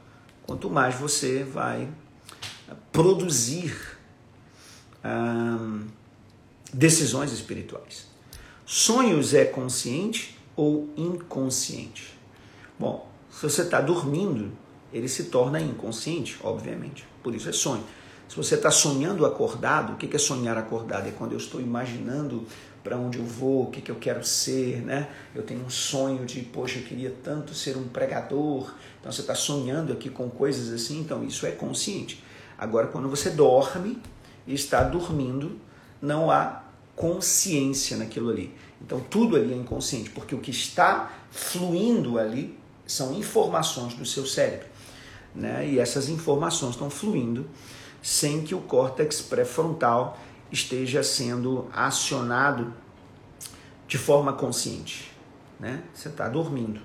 quanto 0.45 0.69
mais 0.69 0.97
você 0.97 1.45
vai 1.45 1.89
produzir. 2.91 4.02
Hum, 5.05 5.87
decisões 6.73 7.33
espirituais. 7.33 8.07
Sonhos 8.65 9.35
é 9.35 9.45
consciente 9.45 10.39
ou 10.57 10.89
inconsciente? 10.97 12.17
Bom, 12.79 13.09
se 13.31 13.43
você 13.43 13.63
está 13.63 13.81
dormindo, 13.81 14.53
ele 14.93 15.09
se 15.09 15.25
torna 15.25 15.61
inconsciente, 15.61 16.39
obviamente. 16.43 17.07
Por 17.23 17.35
isso 17.35 17.49
é 17.49 17.53
sonho. 17.53 17.85
Se 18.29 18.37
você 18.37 18.55
está 18.55 18.71
sonhando 18.71 19.27
acordado, 19.27 19.93
o 19.93 19.97
que 19.97 20.15
é 20.15 20.19
sonhar 20.19 20.57
acordado? 20.57 21.07
É 21.07 21.11
quando 21.11 21.33
eu 21.33 21.39
estou 21.39 21.61
imaginando 21.61 22.47
para 22.83 22.97
onde 22.97 23.19
eu 23.19 23.25
vou, 23.25 23.65
o 23.65 23.71
que, 23.71 23.81
que 23.81 23.91
eu 23.91 23.97
quero 23.97 24.25
ser, 24.25 24.81
né? 24.83 25.09
Eu 25.35 25.43
tenho 25.43 25.65
um 25.65 25.71
sonho 25.71 26.25
de, 26.25 26.41
poxa, 26.41 26.79
eu 26.79 26.85
queria 26.85 27.15
tanto 27.23 27.55
ser 27.55 27.77
um 27.77 27.87
pregador. 27.89 28.75
Então 29.01 29.13
você 29.13 29.21
está 29.21 29.35
sonhando 29.35 29.93
aqui 29.93 30.09
com 30.09 30.31
coisas 30.31 30.73
assim, 30.73 31.01
então 31.01 31.23
isso 31.23 31.47
é 31.47 31.51
consciente. 31.51 32.25
Agora, 32.57 32.87
quando 32.87 33.09
você 33.09 33.31
dorme 33.31 34.01
está 34.47 34.83
dormindo, 34.83 35.59
não 36.01 36.31
há 36.31 36.63
consciência 36.97 37.97
naquilo 37.97 38.31
ali. 38.31 38.55
Então 38.81 39.01
tudo 39.01 39.37
ali 39.37 39.53
é 39.53 39.57
inconsciente, 39.57 40.11
porque 40.11 40.35
o 40.35 40.41
que 40.41 40.51
está 40.51 41.13
fluindo 41.31 42.19
ali 42.19 42.59
são 42.87 43.15
informações 43.15 43.95
do 43.95 44.05
seu 44.05 44.27
cérebro. 44.27 44.67
Né? 45.35 45.69
E 45.69 45.79
essas 45.79 46.09
informações 46.09 46.73
estão 46.73 46.91
fluindo 46.91 47.49
sem 48.03 48.43
que 48.43 48.55
o 48.55 48.61
córtex 48.61 49.23
pré-frontal 49.23 50.19
esteja 50.51 51.03
sendo 51.03 51.69
acionado 51.73 52.75
de 53.87 53.97
forma 53.97 54.33
consciente. 54.33 55.11
Né? 55.59 55.83
Você 55.95 56.09
está 56.09 56.29
dormindo. 56.29 56.81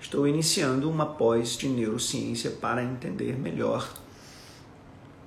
Estou 0.00 0.26
iniciando 0.26 0.88
uma 0.88 1.04
pós 1.04 1.56
de 1.56 1.68
neurociência 1.68 2.50
para 2.50 2.82
entender 2.82 3.36
melhor 3.36 3.92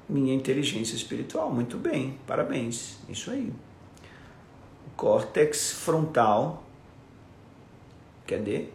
minha 0.10 0.34
inteligência 0.34 0.96
espiritual. 0.96 1.52
Muito 1.52 1.78
bem, 1.78 2.18
parabéns. 2.26 2.98
Isso 3.08 3.32
aí. 3.32 3.54
O 4.88 4.90
córtex 4.98 5.72
frontal. 5.72 6.64
Cadê? 8.26 8.66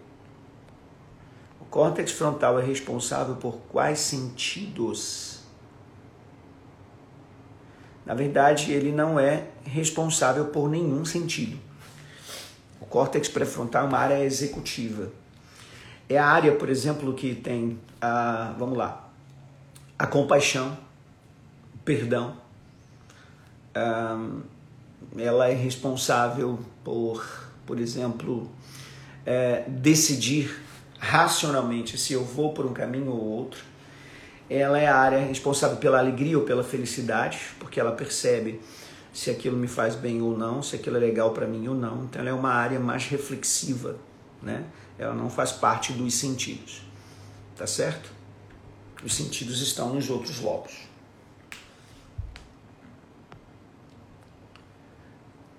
O 1.60 1.64
córtex 1.64 2.12
frontal 2.12 2.58
é 2.58 2.64
responsável 2.64 3.36
por 3.36 3.56
quais 3.68 3.98
sentidos? 3.98 5.34
na 8.04 8.14
verdade, 8.14 8.72
ele 8.72 8.92
não 8.92 9.18
é 9.18 9.44
responsável 9.64 10.46
por 10.46 10.68
nenhum 10.68 11.04
sentido. 11.04 11.58
O 12.80 12.84
córtex 12.84 13.28
pré-frontal 13.28 13.84
é 13.84 13.88
uma 13.88 13.98
área 13.98 14.24
executiva. 14.24 15.10
É 16.08 16.18
a 16.18 16.26
área, 16.26 16.54
por 16.54 16.68
exemplo, 16.68 17.14
que 17.14 17.34
tem 17.34 17.78
a, 18.00 18.54
vamos 18.58 18.76
lá, 18.76 19.08
a 19.98 20.06
compaixão, 20.06 20.76
perdão. 21.84 22.36
Ela 25.16 25.48
é 25.48 25.54
responsável 25.54 26.58
por, 26.82 27.24
por 27.66 27.78
exemplo, 27.78 28.50
é, 29.26 29.64
decidir 29.68 30.62
racionalmente 30.98 31.98
se 31.98 32.12
eu 32.12 32.24
vou 32.24 32.52
por 32.52 32.64
um 32.66 32.72
caminho 32.72 33.10
ou 33.10 33.20
outro. 33.20 33.62
Ela 34.48 34.78
é 34.78 34.86
a 34.86 34.96
área 34.96 35.18
responsável 35.18 35.76
pela 35.78 35.98
alegria 35.98 36.38
ou 36.38 36.44
pela 36.44 36.62
felicidade, 36.62 37.38
porque 37.58 37.80
ela 37.80 37.92
percebe 37.92 38.60
se 39.12 39.30
aquilo 39.30 39.56
me 39.56 39.68
faz 39.68 39.94
bem 39.94 40.20
ou 40.20 40.36
não, 40.36 40.62
se 40.62 40.76
aquilo 40.76 40.96
é 40.96 41.00
legal 41.00 41.32
para 41.32 41.46
mim 41.46 41.66
ou 41.68 41.74
não. 41.74 42.04
Então 42.04 42.20
ela 42.20 42.30
é 42.30 42.32
uma 42.32 42.50
área 42.50 42.80
mais 42.80 43.06
reflexiva, 43.06 43.96
né? 44.42 44.64
Ela 44.98 45.14
não 45.14 45.30
faz 45.30 45.52
parte 45.52 45.92
dos 45.92 46.14
sentidos. 46.14 46.82
Tá 47.56 47.66
certo? 47.66 48.10
Os 49.04 49.14
sentidos 49.14 49.60
estão 49.60 49.94
nos 49.94 50.10
outros 50.10 50.40
lobos. 50.40 50.72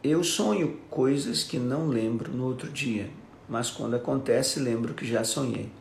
Eu 0.08 0.24
sonho 0.24 0.78
coisas 0.88 1.42
que 1.42 1.58
não 1.58 1.88
lembro 1.88 2.32
no 2.32 2.46
outro 2.46 2.70
dia, 2.70 3.10
mas 3.50 3.72
quando 3.72 3.96
acontece, 3.96 4.60
lembro 4.60 4.94
que 4.94 5.04
já 5.04 5.24
sonhei 5.24 5.72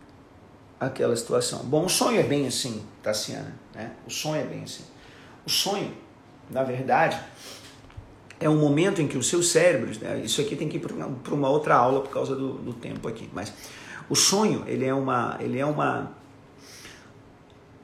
aquela 0.80 1.14
situação. 1.14 1.58
Bom, 1.64 1.84
o 1.84 1.90
sonho 1.90 2.18
é 2.18 2.22
bem 2.22 2.46
assim, 2.46 2.82
Tassiana, 3.02 3.54
né? 3.74 3.92
O 4.06 4.10
sonho 4.10 4.40
é 4.40 4.44
bem 4.46 4.62
assim. 4.62 4.82
O 5.44 5.50
sonho, 5.50 5.92
na 6.48 6.64
verdade, 6.64 7.20
é 8.40 8.48
um 8.48 8.58
momento 8.58 9.02
em 9.02 9.06
que 9.06 9.18
os 9.18 9.28
seus 9.28 9.48
cérebros, 9.48 9.98
né? 9.98 10.22
isso 10.24 10.40
aqui 10.40 10.56
tem 10.56 10.70
que 10.70 10.78
ir 10.78 10.80
para 10.80 11.34
uma 11.34 11.50
outra 11.50 11.74
aula 11.74 12.00
por 12.00 12.10
causa 12.10 12.34
do, 12.34 12.54
do, 12.54 12.72
tempo 12.72 13.06
aqui, 13.06 13.28
mas 13.30 13.52
o 14.08 14.16
sonho, 14.16 14.64
ele 14.66 14.86
é 14.86 14.94
uma, 14.94 15.36
ele 15.38 15.58
é 15.58 15.66
uma, 15.66 16.12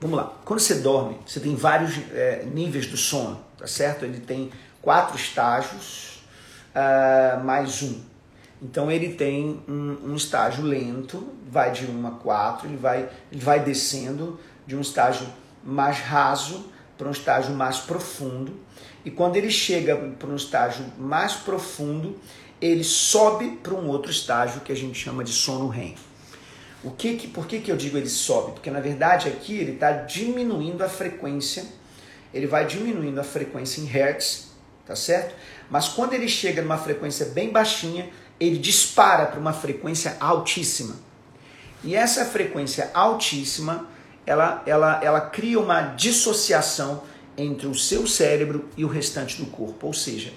vamos 0.00 0.16
lá, 0.16 0.32
quando 0.46 0.60
você 0.60 0.76
dorme, 0.76 1.18
você 1.26 1.38
tem 1.38 1.54
vários 1.54 1.98
é, 2.12 2.46
níveis 2.50 2.86
do 2.86 2.96
sono, 2.96 3.44
tá 3.58 3.66
certo? 3.66 4.06
Ele 4.06 4.20
tem 4.20 4.50
quatro 4.80 5.16
estágios, 5.18 6.19
uh, 6.74 7.44
mais 7.44 7.82
um. 7.82 8.00
Então 8.62 8.90
ele 8.90 9.14
tem 9.14 9.62
um, 9.66 10.10
um, 10.10 10.14
estágio 10.14 10.64
lento, 10.64 11.32
vai 11.50 11.72
de 11.72 11.86
1 11.86 12.06
a 12.06 12.10
4, 12.10 12.68
ele 12.68 12.76
vai, 12.76 13.08
ele 13.32 13.40
vai 13.40 13.60
descendo 13.60 14.38
de 14.66 14.76
um 14.76 14.80
estágio 14.80 15.26
mais 15.64 15.98
raso 15.98 16.66
para 16.98 17.08
um 17.08 17.10
estágio 17.10 17.54
mais 17.54 17.78
profundo. 17.78 18.54
E 19.04 19.10
quando 19.10 19.36
ele 19.36 19.50
chega 19.50 19.96
para 19.96 20.28
um 20.28 20.36
estágio 20.36 20.84
mais 20.98 21.32
profundo, 21.32 22.18
ele 22.60 22.84
sobe 22.84 23.58
para 23.62 23.72
um 23.72 23.88
outro 23.88 24.10
estágio 24.10 24.60
que 24.60 24.70
a 24.70 24.76
gente 24.76 24.98
chama 24.98 25.24
de 25.24 25.32
sono 25.32 25.68
REM. 25.68 25.94
O 26.84 26.90
que, 26.90 27.16
que, 27.16 27.28
por 27.28 27.46
que, 27.46 27.60
que 27.60 27.70
eu 27.70 27.76
digo 27.76 27.96
ele 27.96 28.08
sobe? 28.08 28.52
Porque 28.52 28.70
na 28.70 28.80
verdade 28.80 29.28
aqui 29.28 29.54
ele 29.54 29.72
está 29.72 29.92
diminuindo 29.92 30.82
a 30.82 30.88
frequência, 30.88 31.64
ele 32.32 32.46
vai 32.46 32.66
diminuindo 32.66 33.18
a 33.18 33.24
frequência 33.24 33.80
em 33.80 33.84
hertz, 33.84 34.50
tá 34.86 34.94
certo? 34.94 35.34
Mas 35.70 35.88
quando 35.88 36.14
ele 36.14 36.28
chega 36.28 36.60
numa 36.60 36.76
frequência 36.76 37.26
bem 37.26 37.50
baixinha, 37.50 38.10
ele 38.38 38.58
dispara 38.58 39.26
para 39.26 39.38
uma 39.38 39.52
frequência 39.52 40.16
altíssima. 40.18 40.96
E 41.84 41.94
essa 41.94 42.24
frequência 42.24 42.90
altíssima, 42.92 43.86
ela, 44.26 44.62
ela, 44.66 45.00
ela 45.02 45.20
cria 45.20 45.60
uma 45.60 45.80
dissociação 45.80 47.02
entre 47.36 47.66
o 47.66 47.74
seu 47.74 48.06
cérebro 48.06 48.68
e 48.76 48.84
o 48.84 48.88
restante 48.88 49.36
do 49.36 49.46
corpo. 49.46 49.86
Ou 49.86 49.94
seja, 49.94 50.32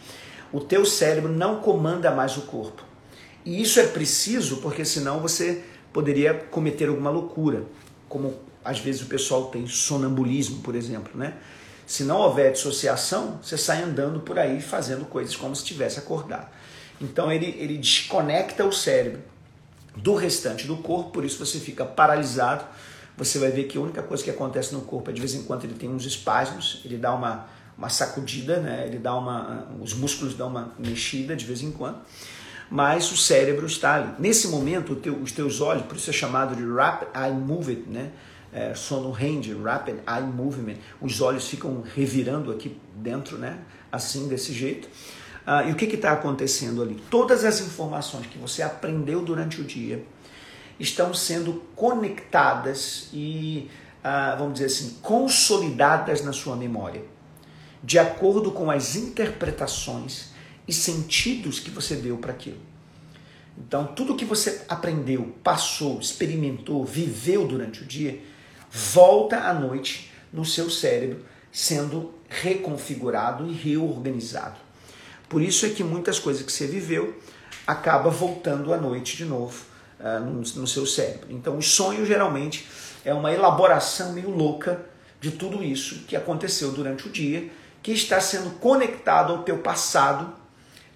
o 0.51 0.59
teu 0.59 0.85
cérebro 0.85 1.31
não 1.31 1.59
comanda 1.59 2.11
mais 2.11 2.37
o 2.37 2.41
corpo. 2.43 2.83
E 3.45 3.61
isso 3.61 3.79
é 3.79 3.87
preciso 3.87 4.57
porque 4.57 4.85
senão 4.85 5.19
você 5.19 5.63
poderia 5.91 6.33
cometer 6.33 6.87
alguma 6.87 7.09
loucura, 7.09 7.63
como 8.07 8.35
às 8.63 8.79
vezes 8.79 9.01
o 9.01 9.05
pessoal 9.05 9.45
tem 9.45 9.67
sonambulismo, 9.67 10.61
por 10.61 10.75
exemplo, 10.75 11.11
né? 11.15 11.33
Se 11.93 12.03
não 12.03 12.17
houver 12.17 12.51
dissociação, 12.51 13.39
você 13.39 13.55
sai 13.55 13.83
andando 13.83 14.19
por 14.19 14.39
aí 14.39 14.59
fazendo 14.59 15.05
coisas 15.05 15.35
como 15.35 15.55
se 15.55 15.61
estivesse 15.61 15.99
acordado. 15.99 16.47
Então 16.99 17.31
ele, 17.31 17.55
ele 17.59 17.77
desconecta 17.77 18.65
o 18.65 18.71
cérebro 18.71 19.21
do 19.95 20.15
restante 20.15 20.65
do 20.65 20.77
corpo, 20.77 21.11
por 21.11 21.23
isso 21.23 21.37
você 21.37 21.59
fica 21.59 21.85
paralisado. 21.85 22.65
Você 23.15 23.37
vai 23.37 23.51
ver 23.51 23.65
que 23.65 23.77
a 23.77 23.81
única 23.81 24.01
coisa 24.01 24.23
que 24.23 24.31
acontece 24.31 24.73
no 24.73 24.81
corpo 24.81 25.11
é 25.11 25.13
de 25.13 25.21
vez 25.21 25.35
em 25.35 25.43
quando 25.43 25.65
ele 25.65 25.75
tem 25.75 25.87
uns 25.87 26.03
espasmos, 26.03 26.81
ele 26.83 26.97
dá 26.97 27.13
uma, 27.13 27.45
uma 27.77 27.89
sacudida, 27.89 28.59
né? 28.59 28.85
ele 28.87 28.97
dá 28.97 29.13
uma, 29.13 29.67
os 29.79 29.93
músculos 29.93 30.33
dão 30.33 30.47
uma 30.47 30.73
mexida 30.79 31.35
de 31.35 31.45
vez 31.45 31.61
em 31.61 31.71
quando, 31.71 31.99
mas 32.71 33.11
o 33.11 33.17
cérebro 33.17 33.67
está 33.67 33.97
ali. 33.97 34.15
Nesse 34.17 34.47
momento, 34.47 34.95
teu, 34.95 35.15
os 35.21 35.31
teus 35.31 35.61
olhos, 35.61 35.85
por 35.85 35.95
isso 35.95 36.09
é 36.09 36.13
chamado 36.13 36.55
de 36.55 36.65
rapid 36.65 37.09
eye 37.15 37.33
movement, 37.35 37.83
né? 37.85 38.11
É, 38.53 38.75
sono 38.75 39.09
range, 39.09 39.51
rapid 39.53 39.95
eye 40.07 40.21
movement, 40.21 40.75
os 41.01 41.21
olhos 41.21 41.47
ficam 41.47 41.83
revirando 41.95 42.51
aqui 42.51 42.77
dentro, 42.95 43.37
né? 43.37 43.59
assim, 43.93 44.27
desse 44.27 44.51
jeito. 44.51 44.89
Ah, 45.45 45.63
e 45.63 45.71
o 45.71 45.75
que 45.75 45.85
está 45.85 46.13
acontecendo 46.13 46.81
ali? 46.81 46.95
Todas 47.11 47.45
as 47.45 47.61
informações 47.61 48.25
que 48.25 48.39
você 48.39 48.63
aprendeu 48.63 49.21
durante 49.21 49.61
o 49.61 49.63
dia 49.63 50.03
estão 50.79 51.13
sendo 51.13 51.61
conectadas 51.75 53.09
e, 53.13 53.69
ah, 54.03 54.35
vamos 54.35 54.53
dizer 54.53 54.65
assim, 54.65 54.97
consolidadas 55.01 56.23
na 56.23 56.33
sua 56.33 56.55
memória, 56.55 57.03
de 57.83 57.99
acordo 57.99 58.51
com 58.51 58.71
as 58.71 58.95
interpretações 58.95 60.31
e 60.67 60.73
sentidos 60.73 61.59
que 61.59 61.69
você 61.69 61.95
deu 61.95 62.17
para 62.17 62.31
aquilo. 62.31 62.57
Então, 63.55 63.85
tudo 63.85 64.15
que 64.15 64.25
você 64.25 64.63
aprendeu, 64.67 65.35
passou, 65.43 65.99
experimentou, 65.99 66.83
viveu 66.83 67.45
durante 67.45 67.83
o 67.83 67.85
dia, 67.85 68.19
volta 68.73 69.37
à 69.37 69.53
noite 69.53 70.11
no 70.33 70.43
seu 70.43 70.67
cérebro, 70.67 71.23
sendo 71.51 72.11
reconfigurado 72.27 73.47
e 73.47 73.53
reorganizado. 73.53 74.57
Por 75.29 75.43
isso 75.43 75.67
é 75.67 75.69
que 75.69 75.83
muitas 75.83 76.17
coisas 76.17 76.41
que 76.41 76.51
você 76.51 76.65
viveu 76.65 77.15
acaba 77.67 78.09
voltando 78.09 78.73
à 78.73 78.77
noite 78.77 79.15
de 79.15 79.25
novo 79.25 79.63
uh, 79.99 80.19
no, 80.19 80.41
no 80.41 80.67
seu 80.67 80.87
cérebro. 80.87 81.27
Então, 81.29 81.57
o 81.57 81.61
sonho 81.61 82.03
geralmente 82.03 82.67
é 83.05 83.13
uma 83.13 83.31
elaboração 83.31 84.13
meio 84.13 84.31
louca 84.31 84.83
de 85.21 85.31
tudo 85.31 85.63
isso 85.63 85.99
que 86.07 86.15
aconteceu 86.15 86.71
durante 86.71 87.07
o 87.07 87.11
dia, 87.11 87.49
que 87.83 87.91
está 87.91 88.19
sendo 88.19 88.57
conectado 88.59 89.33
ao 89.33 89.43
teu 89.43 89.59
passado, 89.59 90.33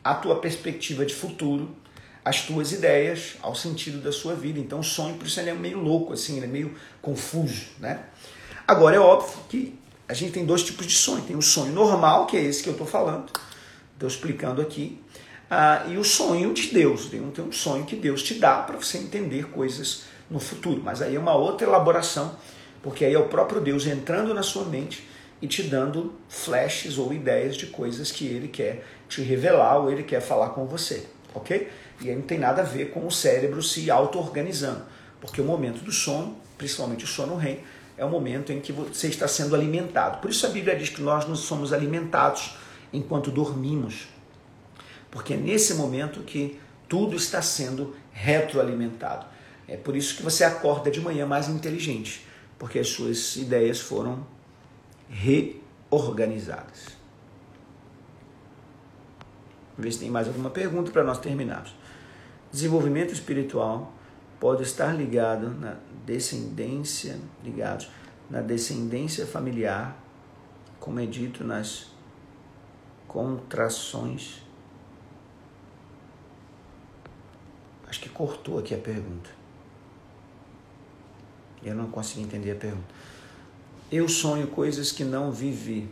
à 0.03 0.15
tua 0.15 0.39
perspectiva 0.39 1.05
de 1.05 1.13
futuro, 1.13 1.75
às 2.27 2.41
tuas 2.41 2.73
ideias, 2.73 3.37
ao 3.41 3.55
sentido 3.55 3.99
da 3.99 4.11
sua 4.11 4.35
vida. 4.35 4.59
Então, 4.59 4.79
o 4.79 4.83
sonho, 4.83 5.15
por 5.15 5.25
isso, 5.25 5.39
ele 5.39 5.49
é 5.49 5.53
meio 5.53 5.79
louco, 5.79 6.11
assim, 6.11 6.35
ele 6.37 6.45
é 6.45 6.49
meio 6.49 6.75
confuso, 7.01 7.67
né? 7.79 8.01
Agora, 8.67 8.97
é 8.97 8.99
óbvio 8.99 9.39
que 9.47 9.79
a 10.09 10.13
gente 10.13 10.33
tem 10.33 10.45
dois 10.45 10.61
tipos 10.61 10.85
de 10.85 10.93
sonho. 10.93 11.23
Tem 11.23 11.37
o 11.37 11.41
sonho 11.41 11.71
normal, 11.71 12.27
que 12.27 12.35
é 12.35 12.41
esse 12.41 12.61
que 12.61 12.69
eu 12.69 12.73
estou 12.73 12.87
falando, 12.87 13.31
Estou 13.93 14.07
explicando 14.07 14.61
aqui. 14.61 15.01
Ah, 15.49 15.85
e 15.87 15.97
o 15.97 16.03
sonho 16.03 16.53
de 16.53 16.67
Deus. 16.67 17.05
Tem 17.05 17.21
um, 17.21 17.31
tem 17.31 17.43
um 17.43 17.51
sonho 17.51 17.85
que 17.85 17.95
Deus 17.95 18.21
te 18.21 18.35
dá 18.35 18.57
para 18.57 18.75
você 18.75 18.97
entender 18.97 19.47
coisas 19.49 20.03
no 20.29 20.39
futuro. 20.39 20.81
Mas 20.83 21.01
aí 21.01 21.15
é 21.15 21.19
uma 21.19 21.33
outra 21.33 21.65
elaboração, 21.65 22.35
porque 22.83 23.05
aí 23.05 23.13
é 23.13 23.19
o 23.19 23.27
próprio 23.27 23.61
Deus 23.61 23.87
entrando 23.87 24.33
na 24.33 24.43
sua 24.43 24.65
mente 24.65 25.07
e 25.41 25.47
te 25.47 25.63
dando 25.63 26.13
flashes 26.27 26.97
ou 26.97 27.13
ideias 27.13 27.55
de 27.55 27.67
coisas 27.67 28.11
que 28.11 28.27
ele 28.27 28.49
quer 28.49 28.83
te 29.07 29.21
revelar 29.21 29.79
ou 29.79 29.89
ele 29.89 30.03
quer 30.03 30.21
falar 30.21 30.49
com 30.49 30.65
você, 30.65 31.05
ok? 31.33 31.69
E 32.01 32.09
aí 32.09 32.15
não 32.15 32.23
tem 32.23 32.37
nada 32.37 32.61
a 32.61 32.65
ver 32.65 32.91
com 32.91 33.05
o 33.05 33.11
cérebro 33.11 33.61
se 33.61 33.89
auto-organizando, 33.89 34.83
porque 35.19 35.41
o 35.41 35.43
momento 35.45 35.83
do 35.83 35.91
sono, 35.91 36.37
principalmente 36.57 37.05
o 37.05 37.07
sono 37.07 37.35
REM, 37.35 37.59
é 37.97 38.05
o 38.05 38.09
momento 38.09 38.51
em 38.51 38.59
que 38.59 38.71
você 38.71 39.07
está 39.07 39.27
sendo 39.27 39.55
alimentado. 39.55 40.19
Por 40.21 40.29
isso 40.29 40.45
a 40.45 40.49
Bíblia 40.49 40.75
diz 40.75 40.89
que 40.89 41.01
nós 41.01 41.27
não 41.27 41.35
somos 41.35 41.73
alimentados 41.73 42.55
enquanto 42.93 43.31
dormimos. 43.31 44.07
Porque 45.09 45.33
é 45.33 45.37
nesse 45.37 45.73
momento 45.73 46.21
que 46.21 46.59
tudo 46.87 47.15
está 47.15 47.41
sendo 47.41 47.95
retroalimentado. 48.11 49.25
É 49.67 49.75
por 49.75 49.95
isso 49.95 50.15
que 50.15 50.23
você 50.23 50.43
acorda 50.43 50.91
de 50.91 51.01
manhã 51.01 51.25
mais 51.25 51.49
inteligente, 51.49 52.25
porque 52.59 52.79
as 52.79 52.87
suas 52.87 53.35
ideias 53.35 53.79
foram 53.79 54.25
reorganizadas. 55.09 56.96
Ver 59.77 59.91
se 59.91 59.99
tem 59.99 60.09
mais 60.09 60.27
alguma 60.27 60.49
pergunta 60.49 60.91
para 60.91 61.03
nós 61.03 61.19
terminarmos. 61.19 61.75
Desenvolvimento 62.51 63.13
espiritual 63.13 63.93
pode 64.39 64.63
estar 64.63 64.93
ligado 64.93 65.49
na 65.49 65.75
descendência, 66.05 67.19
ligados 67.43 67.89
na 68.29 68.41
descendência 68.41 69.25
familiar, 69.25 69.97
como 70.79 70.99
é 70.99 71.05
dito 71.05 71.43
nas 71.43 71.87
contrações. 73.07 74.43
Acho 77.87 78.01
que 78.01 78.09
cortou 78.09 78.59
aqui 78.59 78.73
a 78.73 78.77
pergunta. 78.77 79.29
Eu 81.63 81.75
não 81.75 81.89
consegui 81.89 82.21
entender 82.21 82.51
a 82.51 82.55
pergunta. 82.55 82.87
Eu 83.91 84.07
sonho 84.09 84.47
coisas 84.47 84.91
que 84.91 85.03
não 85.03 85.31
vivi. 85.31 85.89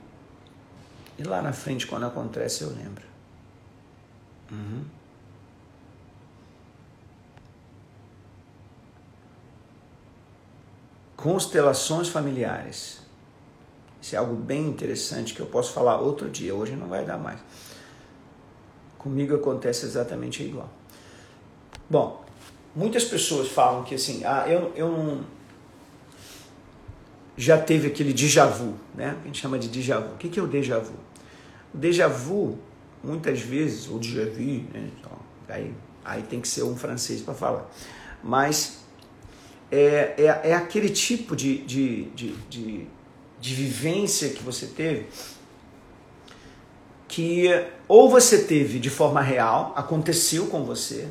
E 1.17 1.23
lá 1.23 1.41
na 1.41 1.53
frente, 1.53 1.87
quando 1.87 2.05
acontece, 2.05 2.63
eu 2.63 2.69
lembro. 2.69 3.14
Uhum. 4.51 4.83
Constelações 11.15 12.09
familiares. 12.09 12.99
Isso 14.01 14.15
é 14.15 14.19
algo 14.19 14.35
bem 14.35 14.67
interessante 14.67 15.33
que 15.33 15.39
eu 15.39 15.47
posso 15.47 15.73
falar 15.73 15.99
outro 15.99 16.29
dia, 16.29 16.53
hoje 16.53 16.75
não 16.75 16.87
vai 16.87 17.03
dar 17.03 17.17
mais. 17.17 17.39
Comigo 18.99 19.35
acontece 19.35 19.85
exatamente 19.85 20.43
igual. 20.43 20.69
Bom, 21.89 22.23
muitas 22.75 23.03
pessoas 23.03 23.47
falam 23.47 23.83
que 23.83 23.95
assim, 23.95 24.23
ah, 24.23 24.45
eu, 24.47 24.71
eu 24.75 24.91
não. 24.91 25.25
Já 27.35 27.57
teve 27.57 27.87
aquele 27.87 28.13
déjà 28.13 28.45
vu, 28.45 28.75
né? 28.93 29.17
A 29.21 29.25
gente 29.25 29.41
chama 29.41 29.57
de 29.57 29.67
déjà 29.67 29.99
vu. 29.99 30.13
O 30.13 30.17
que 30.17 30.39
é 30.39 30.43
o 30.43 30.47
déjà 30.47 30.77
vu? 30.77 30.93
O 31.73 31.77
déjà 31.77 32.07
vu, 32.07 32.59
muitas 33.05 33.39
vezes, 33.39 33.87
ou 33.89 33.99
déjà 33.99 34.25
vu, 34.25 34.63
né? 34.73 34.89
Então, 34.99 35.11
aí, 35.47 35.73
aí 36.03 36.23
tem 36.23 36.41
que 36.41 36.47
ser 36.47 36.63
um 36.63 36.75
francês 36.75 37.21
para 37.21 37.33
falar. 37.33 37.69
Mas 38.23 38.79
é, 39.71 40.15
é, 40.17 40.49
é 40.49 40.53
aquele 40.53 40.89
tipo 40.89 41.35
de, 41.35 41.59
de, 41.59 42.05
de, 42.11 42.35
de, 42.49 42.87
de 43.39 43.53
vivência 43.53 44.29
que 44.29 44.43
você 44.43 44.67
teve 44.67 45.07
que 47.07 47.47
ou 47.87 48.09
você 48.09 48.43
teve 48.43 48.79
de 48.79 48.89
forma 48.89 49.21
real, 49.21 49.73
aconteceu 49.75 50.47
com 50.47 50.65
você, 50.65 51.07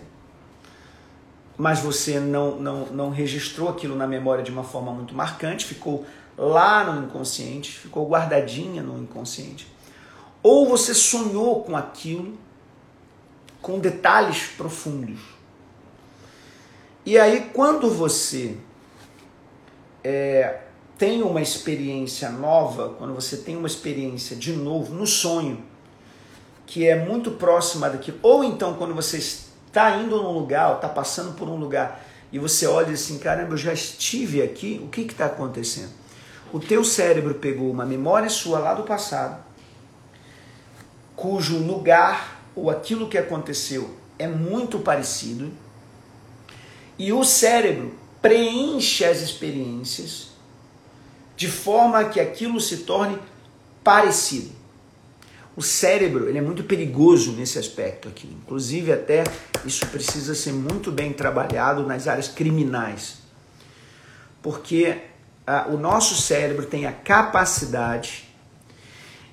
mas 1.57 1.80
você 1.80 2.18
não, 2.18 2.57
não, 2.61 2.86
não 2.86 3.11
registrou 3.11 3.68
aquilo 3.68 3.97
na 3.97 4.07
memória 4.07 4.42
de 4.42 4.51
uma 4.51 4.64
forma 4.64 4.92
muito 4.92 5.14
marcante, 5.14 5.64
ficou 5.64 6.05
lá 6.36 6.84
no 6.84 7.07
inconsciente, 7.07 7.70
ficou 7.70 8.09
guardadinha 8.09 8.82
no 8.82 9.01
inconsciente. 9.01 9.72
Ou 10.45 10.68
você 10.68 10.95
sonhou 10.95 11.64
com 11.64 11.76
aquilo 11.76 12.38
com 13.64 13.78
detalhes 13.78 14.42
profundos. 14.59 15.18
E 17.07 17.18
aí, 17.18 17.51
quando 17.55 17.90
você 17.90 18.59
é, 20.05 20.61
tem 20.99 21.22
uma 21.22 21.40
experiência 21.40 22.28
nova, 22.28 22.90
quando 22.90 23.14
você 23.14 23.38
tem 23.38 23.57
uma 23.57 23.66
experiência 23.66 24.36
de 24.36 24.53
novo 24.53 24.95
no 24.95 25.07
sonho, 25.07 25.64
que 26.66 26.86
é 26.86 26.95
muito 26.95 27.30
próxima 27.30 27.88
daquilo, 27.88 28.18
ou 28.22 28.45
então 28.45 28.74
quando 28.74 28.95
você 28.95 29.16
está 29.16 29.97
indo 29.97 30.22
num 30.22 30.32
lugar, 30.32 30.74
está 30.74 30.88
passando 30.88 31.34
por 31.34 31.49
um 31.49 31.57
lugar 31.57 32.05
e 32.30 32.38
você 32.38 32.66
olha 32.66 32.92
assim, 32.92 33.18
caramba, 33.18 33.55
eu 33.55 33.57
já 33.57 33.72
estive 33.72 34.42
aqui, 34.42 34.78
o 34.84 34.88
que 34.88 35.01
está 35.01 35.24
acontecendo? 35.24 35.92
O 36.53 36.61
teu 36.61 36.84
cérebro 36.84 37.34
pegou 37.34 37.70
uma 37.70 37.86
memória 37.86 38.28
sua 38.28 38.59
lá 38.59 38.74
do 38.74 38.82
passado, 38.82 39.42
cujo 41.17 41.59
lugar 41.59 42.43
ou 42.55 42.71
aquilo 42.71 43.09
que 43.09 43.19
aconteceu 43.19 43.95
é 44.19 44.27
muito 44.27 44.79
parecido, 44.79 45.51
e 46.99 47.12
o 47.12 47.25
cérebro 47.25 47.95
preenche 48.23 49.05
as 49.05 49.21
experiências 49.21 50.29
de 51.37 51.49
forma 51.49 52.05
que 52.05 52.21
aquilo 52.21 52.61
se 52.61 52.79
torne 52.79 53.19
parecido. 53.83 54.53
O 55.57 55.62
cérebro 55.62 56.29
ele 56.29 56.39
é 56.39 56.41
muito 56.41 56.65
perigoso 56.65 57.33
nesse 57.33 57.59
aspecto 57.59 58.09
aqui. 58.09 58.27
Inclusive, 58.27 58.93
até 58.93 59.25
isso 59.65 59.87
precisa 59.87 60.35
ser 60.35 60.53
muito 60.53 60.91
bem 60.91 61.12
trabalhado 61.12 61.87
nas 61.87 62.09
áreas 62.09 62.29
criminais. 62.29 63.19
Porque 64.43 64.99
ah, 65.47 65.67
o 65.69 65.77
nosso 65.77 66.21
cérebro 66.21 66.67
tem 66.67 66.87
a 66.87 66.93
capacidade 66.93 68.24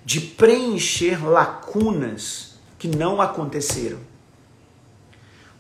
de 0.04 0.20
preencher 0.20 1.24
lacunas 1.24 2.56
que 2.78 2.88
não 2.88 3.22
aconteceram. 3.22 4.00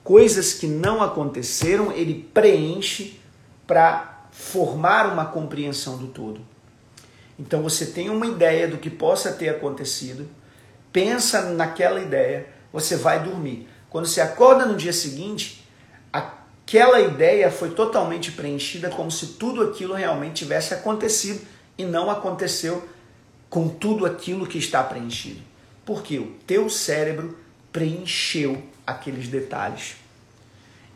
Coisas 0.03 0.53
que 0.53 0.67
não 0.67 1.01
aconteceram, 1.01 1.91
ele 1.91 2.27
preenche 2.33 3.19
para 3.67 4.25
formar 4.31 5.11
uma 5.11 5.25
compreensão 5.25 5.97
do 5.97 6.07
todo. 6.07 6.41
Então 7.37 7.61
você 7.61 7.85
tem 7.85 8.09
uma 8.09 8.25
ideia 8.25 8.67
do 8.67 8.77
que 8.77 8.89
possa 8.89 9.31
ter 9.31 9.49
acontecido 9.49 10.27
pensa 10.91 11.41
naquela 11.51 11.99
ideia, 11.99 12.47
você 12.71 12.95
vai 12.95 13.23
dormir. 13.23 13.67
Quando 13.89 14.05
você 14.05 14.21
acorda 14.21 14.65
no 14.65 14.75
dia 14.75 14.93
seguinte, 14.93 15.65
aquela 16.11 16.99
ideia 16.99 17.51
foi 17.51 17.71
totalmente 17.71 18.31
preenchida 18.31 18.89
como 18.89 19.11
se 19.11 19.27
tudo 19.27 19.61
aquilo 19.63 19.93
realmente 19.93 20.43
tivesse 20.43 20.73
acontecido 20.73 21.45
e 21.77 21.85
não 21.85 22.09
aconteceu 22.09 22.87
com 23.51 23.69
tudo 23.69 24.07
aquilo 24.07 24.47
que 24.47 24.57
está 24.57 24.83
preenchido. 24.83 25.41
Porque 25.85 26.17
o 26.17 26.31
teu 26.47 26.71
cérebro 26.71 27.37
preencheu 27.71 28.63
aqueles 28.85 29.27
detalhes. 29.27 29.97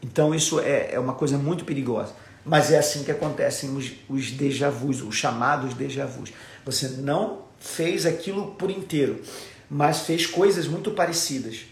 Então 0.02 0.34
isso 0.34 0.60
é, 0.60 0.94
é 0.94 1.00
uma 1.00 1.14
coisa 1.14 1.38
muito 1.38 1.66
perigosa. 1.66 2.14
Mas 2.44 2.72
é 2.72 2.80
assim 2.80 3.04
que 3.04 3.12
acontecem 3.12 3.76
os, 3.76 3.92
os 4.10 4.32
déjà 4.32 4.72
vus, 4.72 5.04
os 5.04 5.16
chamados 5.16 5.76
déjà 5.76 6.08
vus. 6.08 6.34
Você 6.66 6.88
não 6.88 7.44
fez 7.60 8.08
aquilo 8.08 8.56
por 8.56 8.72
inteiro 8.72 9.22
mas 9.70 10.02
fez 10.02 10.26
coisas 10.26 10.68
muito 10.68 10.92
parecidas. 10.92 11.66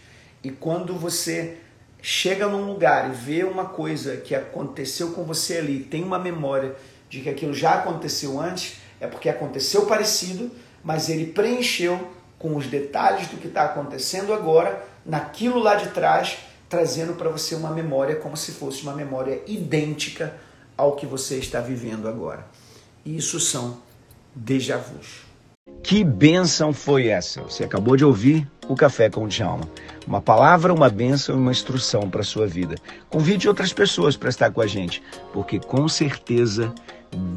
E 0.44 0.50
quando 0.50 0.94
você 0.96 1.58
chega 2.02 2.48
num 2.48 2.66
lugar 2.66 3.10
e 3.10 3.14
vê 3.14 3.44
uma 3.44 3.66
coisa 3.66 4.18
que 4.18 4.36
aconteceu 4.36 5.12
com 5.12 5.24
você 5.24 5.58
ali, 5.58 5.80
tem 5.80 6.04
uma 6.04 6.20
memória 6.20 6.76
de 7.10 7.22
que 7.22 7.30
aquilo 7.30 7.54
já 7.54 7.76
aconteceu 7.76 8.40
antes, 8.40 8.78
é 9.00 9.08
porque 9.08 9.30
aconteceu 9.30 9.86
parecido, 9.86 10.52
mas 10.84 11.10
ele 11.10 11.28
preencheu 11.28 12.12
com 12.38 12.58
os 12.58 12.68
detalhes 12.68 13.28
do 13.28 13.38
que 13.38 13.48
está 13.48 13.64
acontecendo 13.64 14.34
agora, 14.34 14.84
naquilo 15.06 15.60
lá 15.60 15.76
de 15.76 15.90
trás, 15.90 16.38
trazendo 16.68 17.14
para 17.14 17.30
você 17.30 17.56
uma 17.56 17.70
memória 17.70 18.18
como 18.18 18.36
se 18.36 18.52
fosse 18.52 18.84
uma 18.84 18.94
memória 18.94 19.42
idêntica 19.48 20.36
ao 20.78 20.96
que 20.96 21.06
você 21.06 21.38
está 21.38 21.62
vivendo 21.62 22.08
agora. 22.08 22.46
Isso 23.06 23.40
são 23.40 23.78
déjà 24.36 24.78
vus. 24.78 25.24
Que 25.82 26.04
bênção 26.04 26.74
foi 26.74 27.08
essa? 27.08 27.42
Você 27.44 27.64
acabou 27.64 27.96
de 27.96 28.04
ouvir 28.04 28.50
o 28.68 28.76
Café 28.76 29.10
com 29.10 29.24
o 29.24 29.28
Djalma. 29.28 29.70
Uma 30.06 30.22
palavra, 30.22 30.74
uma 30.74 30.90
bênção 30.90 31.36
e 31.36 31.38
uma 31.38 31.52
instrução 31.52 32.10
para 32.10 32.22
a 32.22 32.26
sua 32.26 32.48
vida. 32.48 32.76
Convide 33.10 33.48
outras 33.48 33.72
pessoas 33.72 34.18
para 34.18 34.30
estar 34.30 34.52
com 34.52 34.62
a 34.62 34.68
gente, 34.68 35.02
porque 35.32 35.60
com 35.60 35.88
certeza 35.88 36.74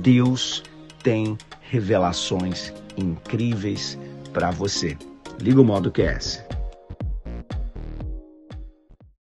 Deus 0.01 0.63
tem 1.03 1.37
revelações 1.61 2.73
incríveis 2.97 3.99
para 4.33 4.51
você. 4.51 4.97
Liga 5.41 5.61
o 5.61 5.65
modo 5.65 5.91
QS. 5.91 6.45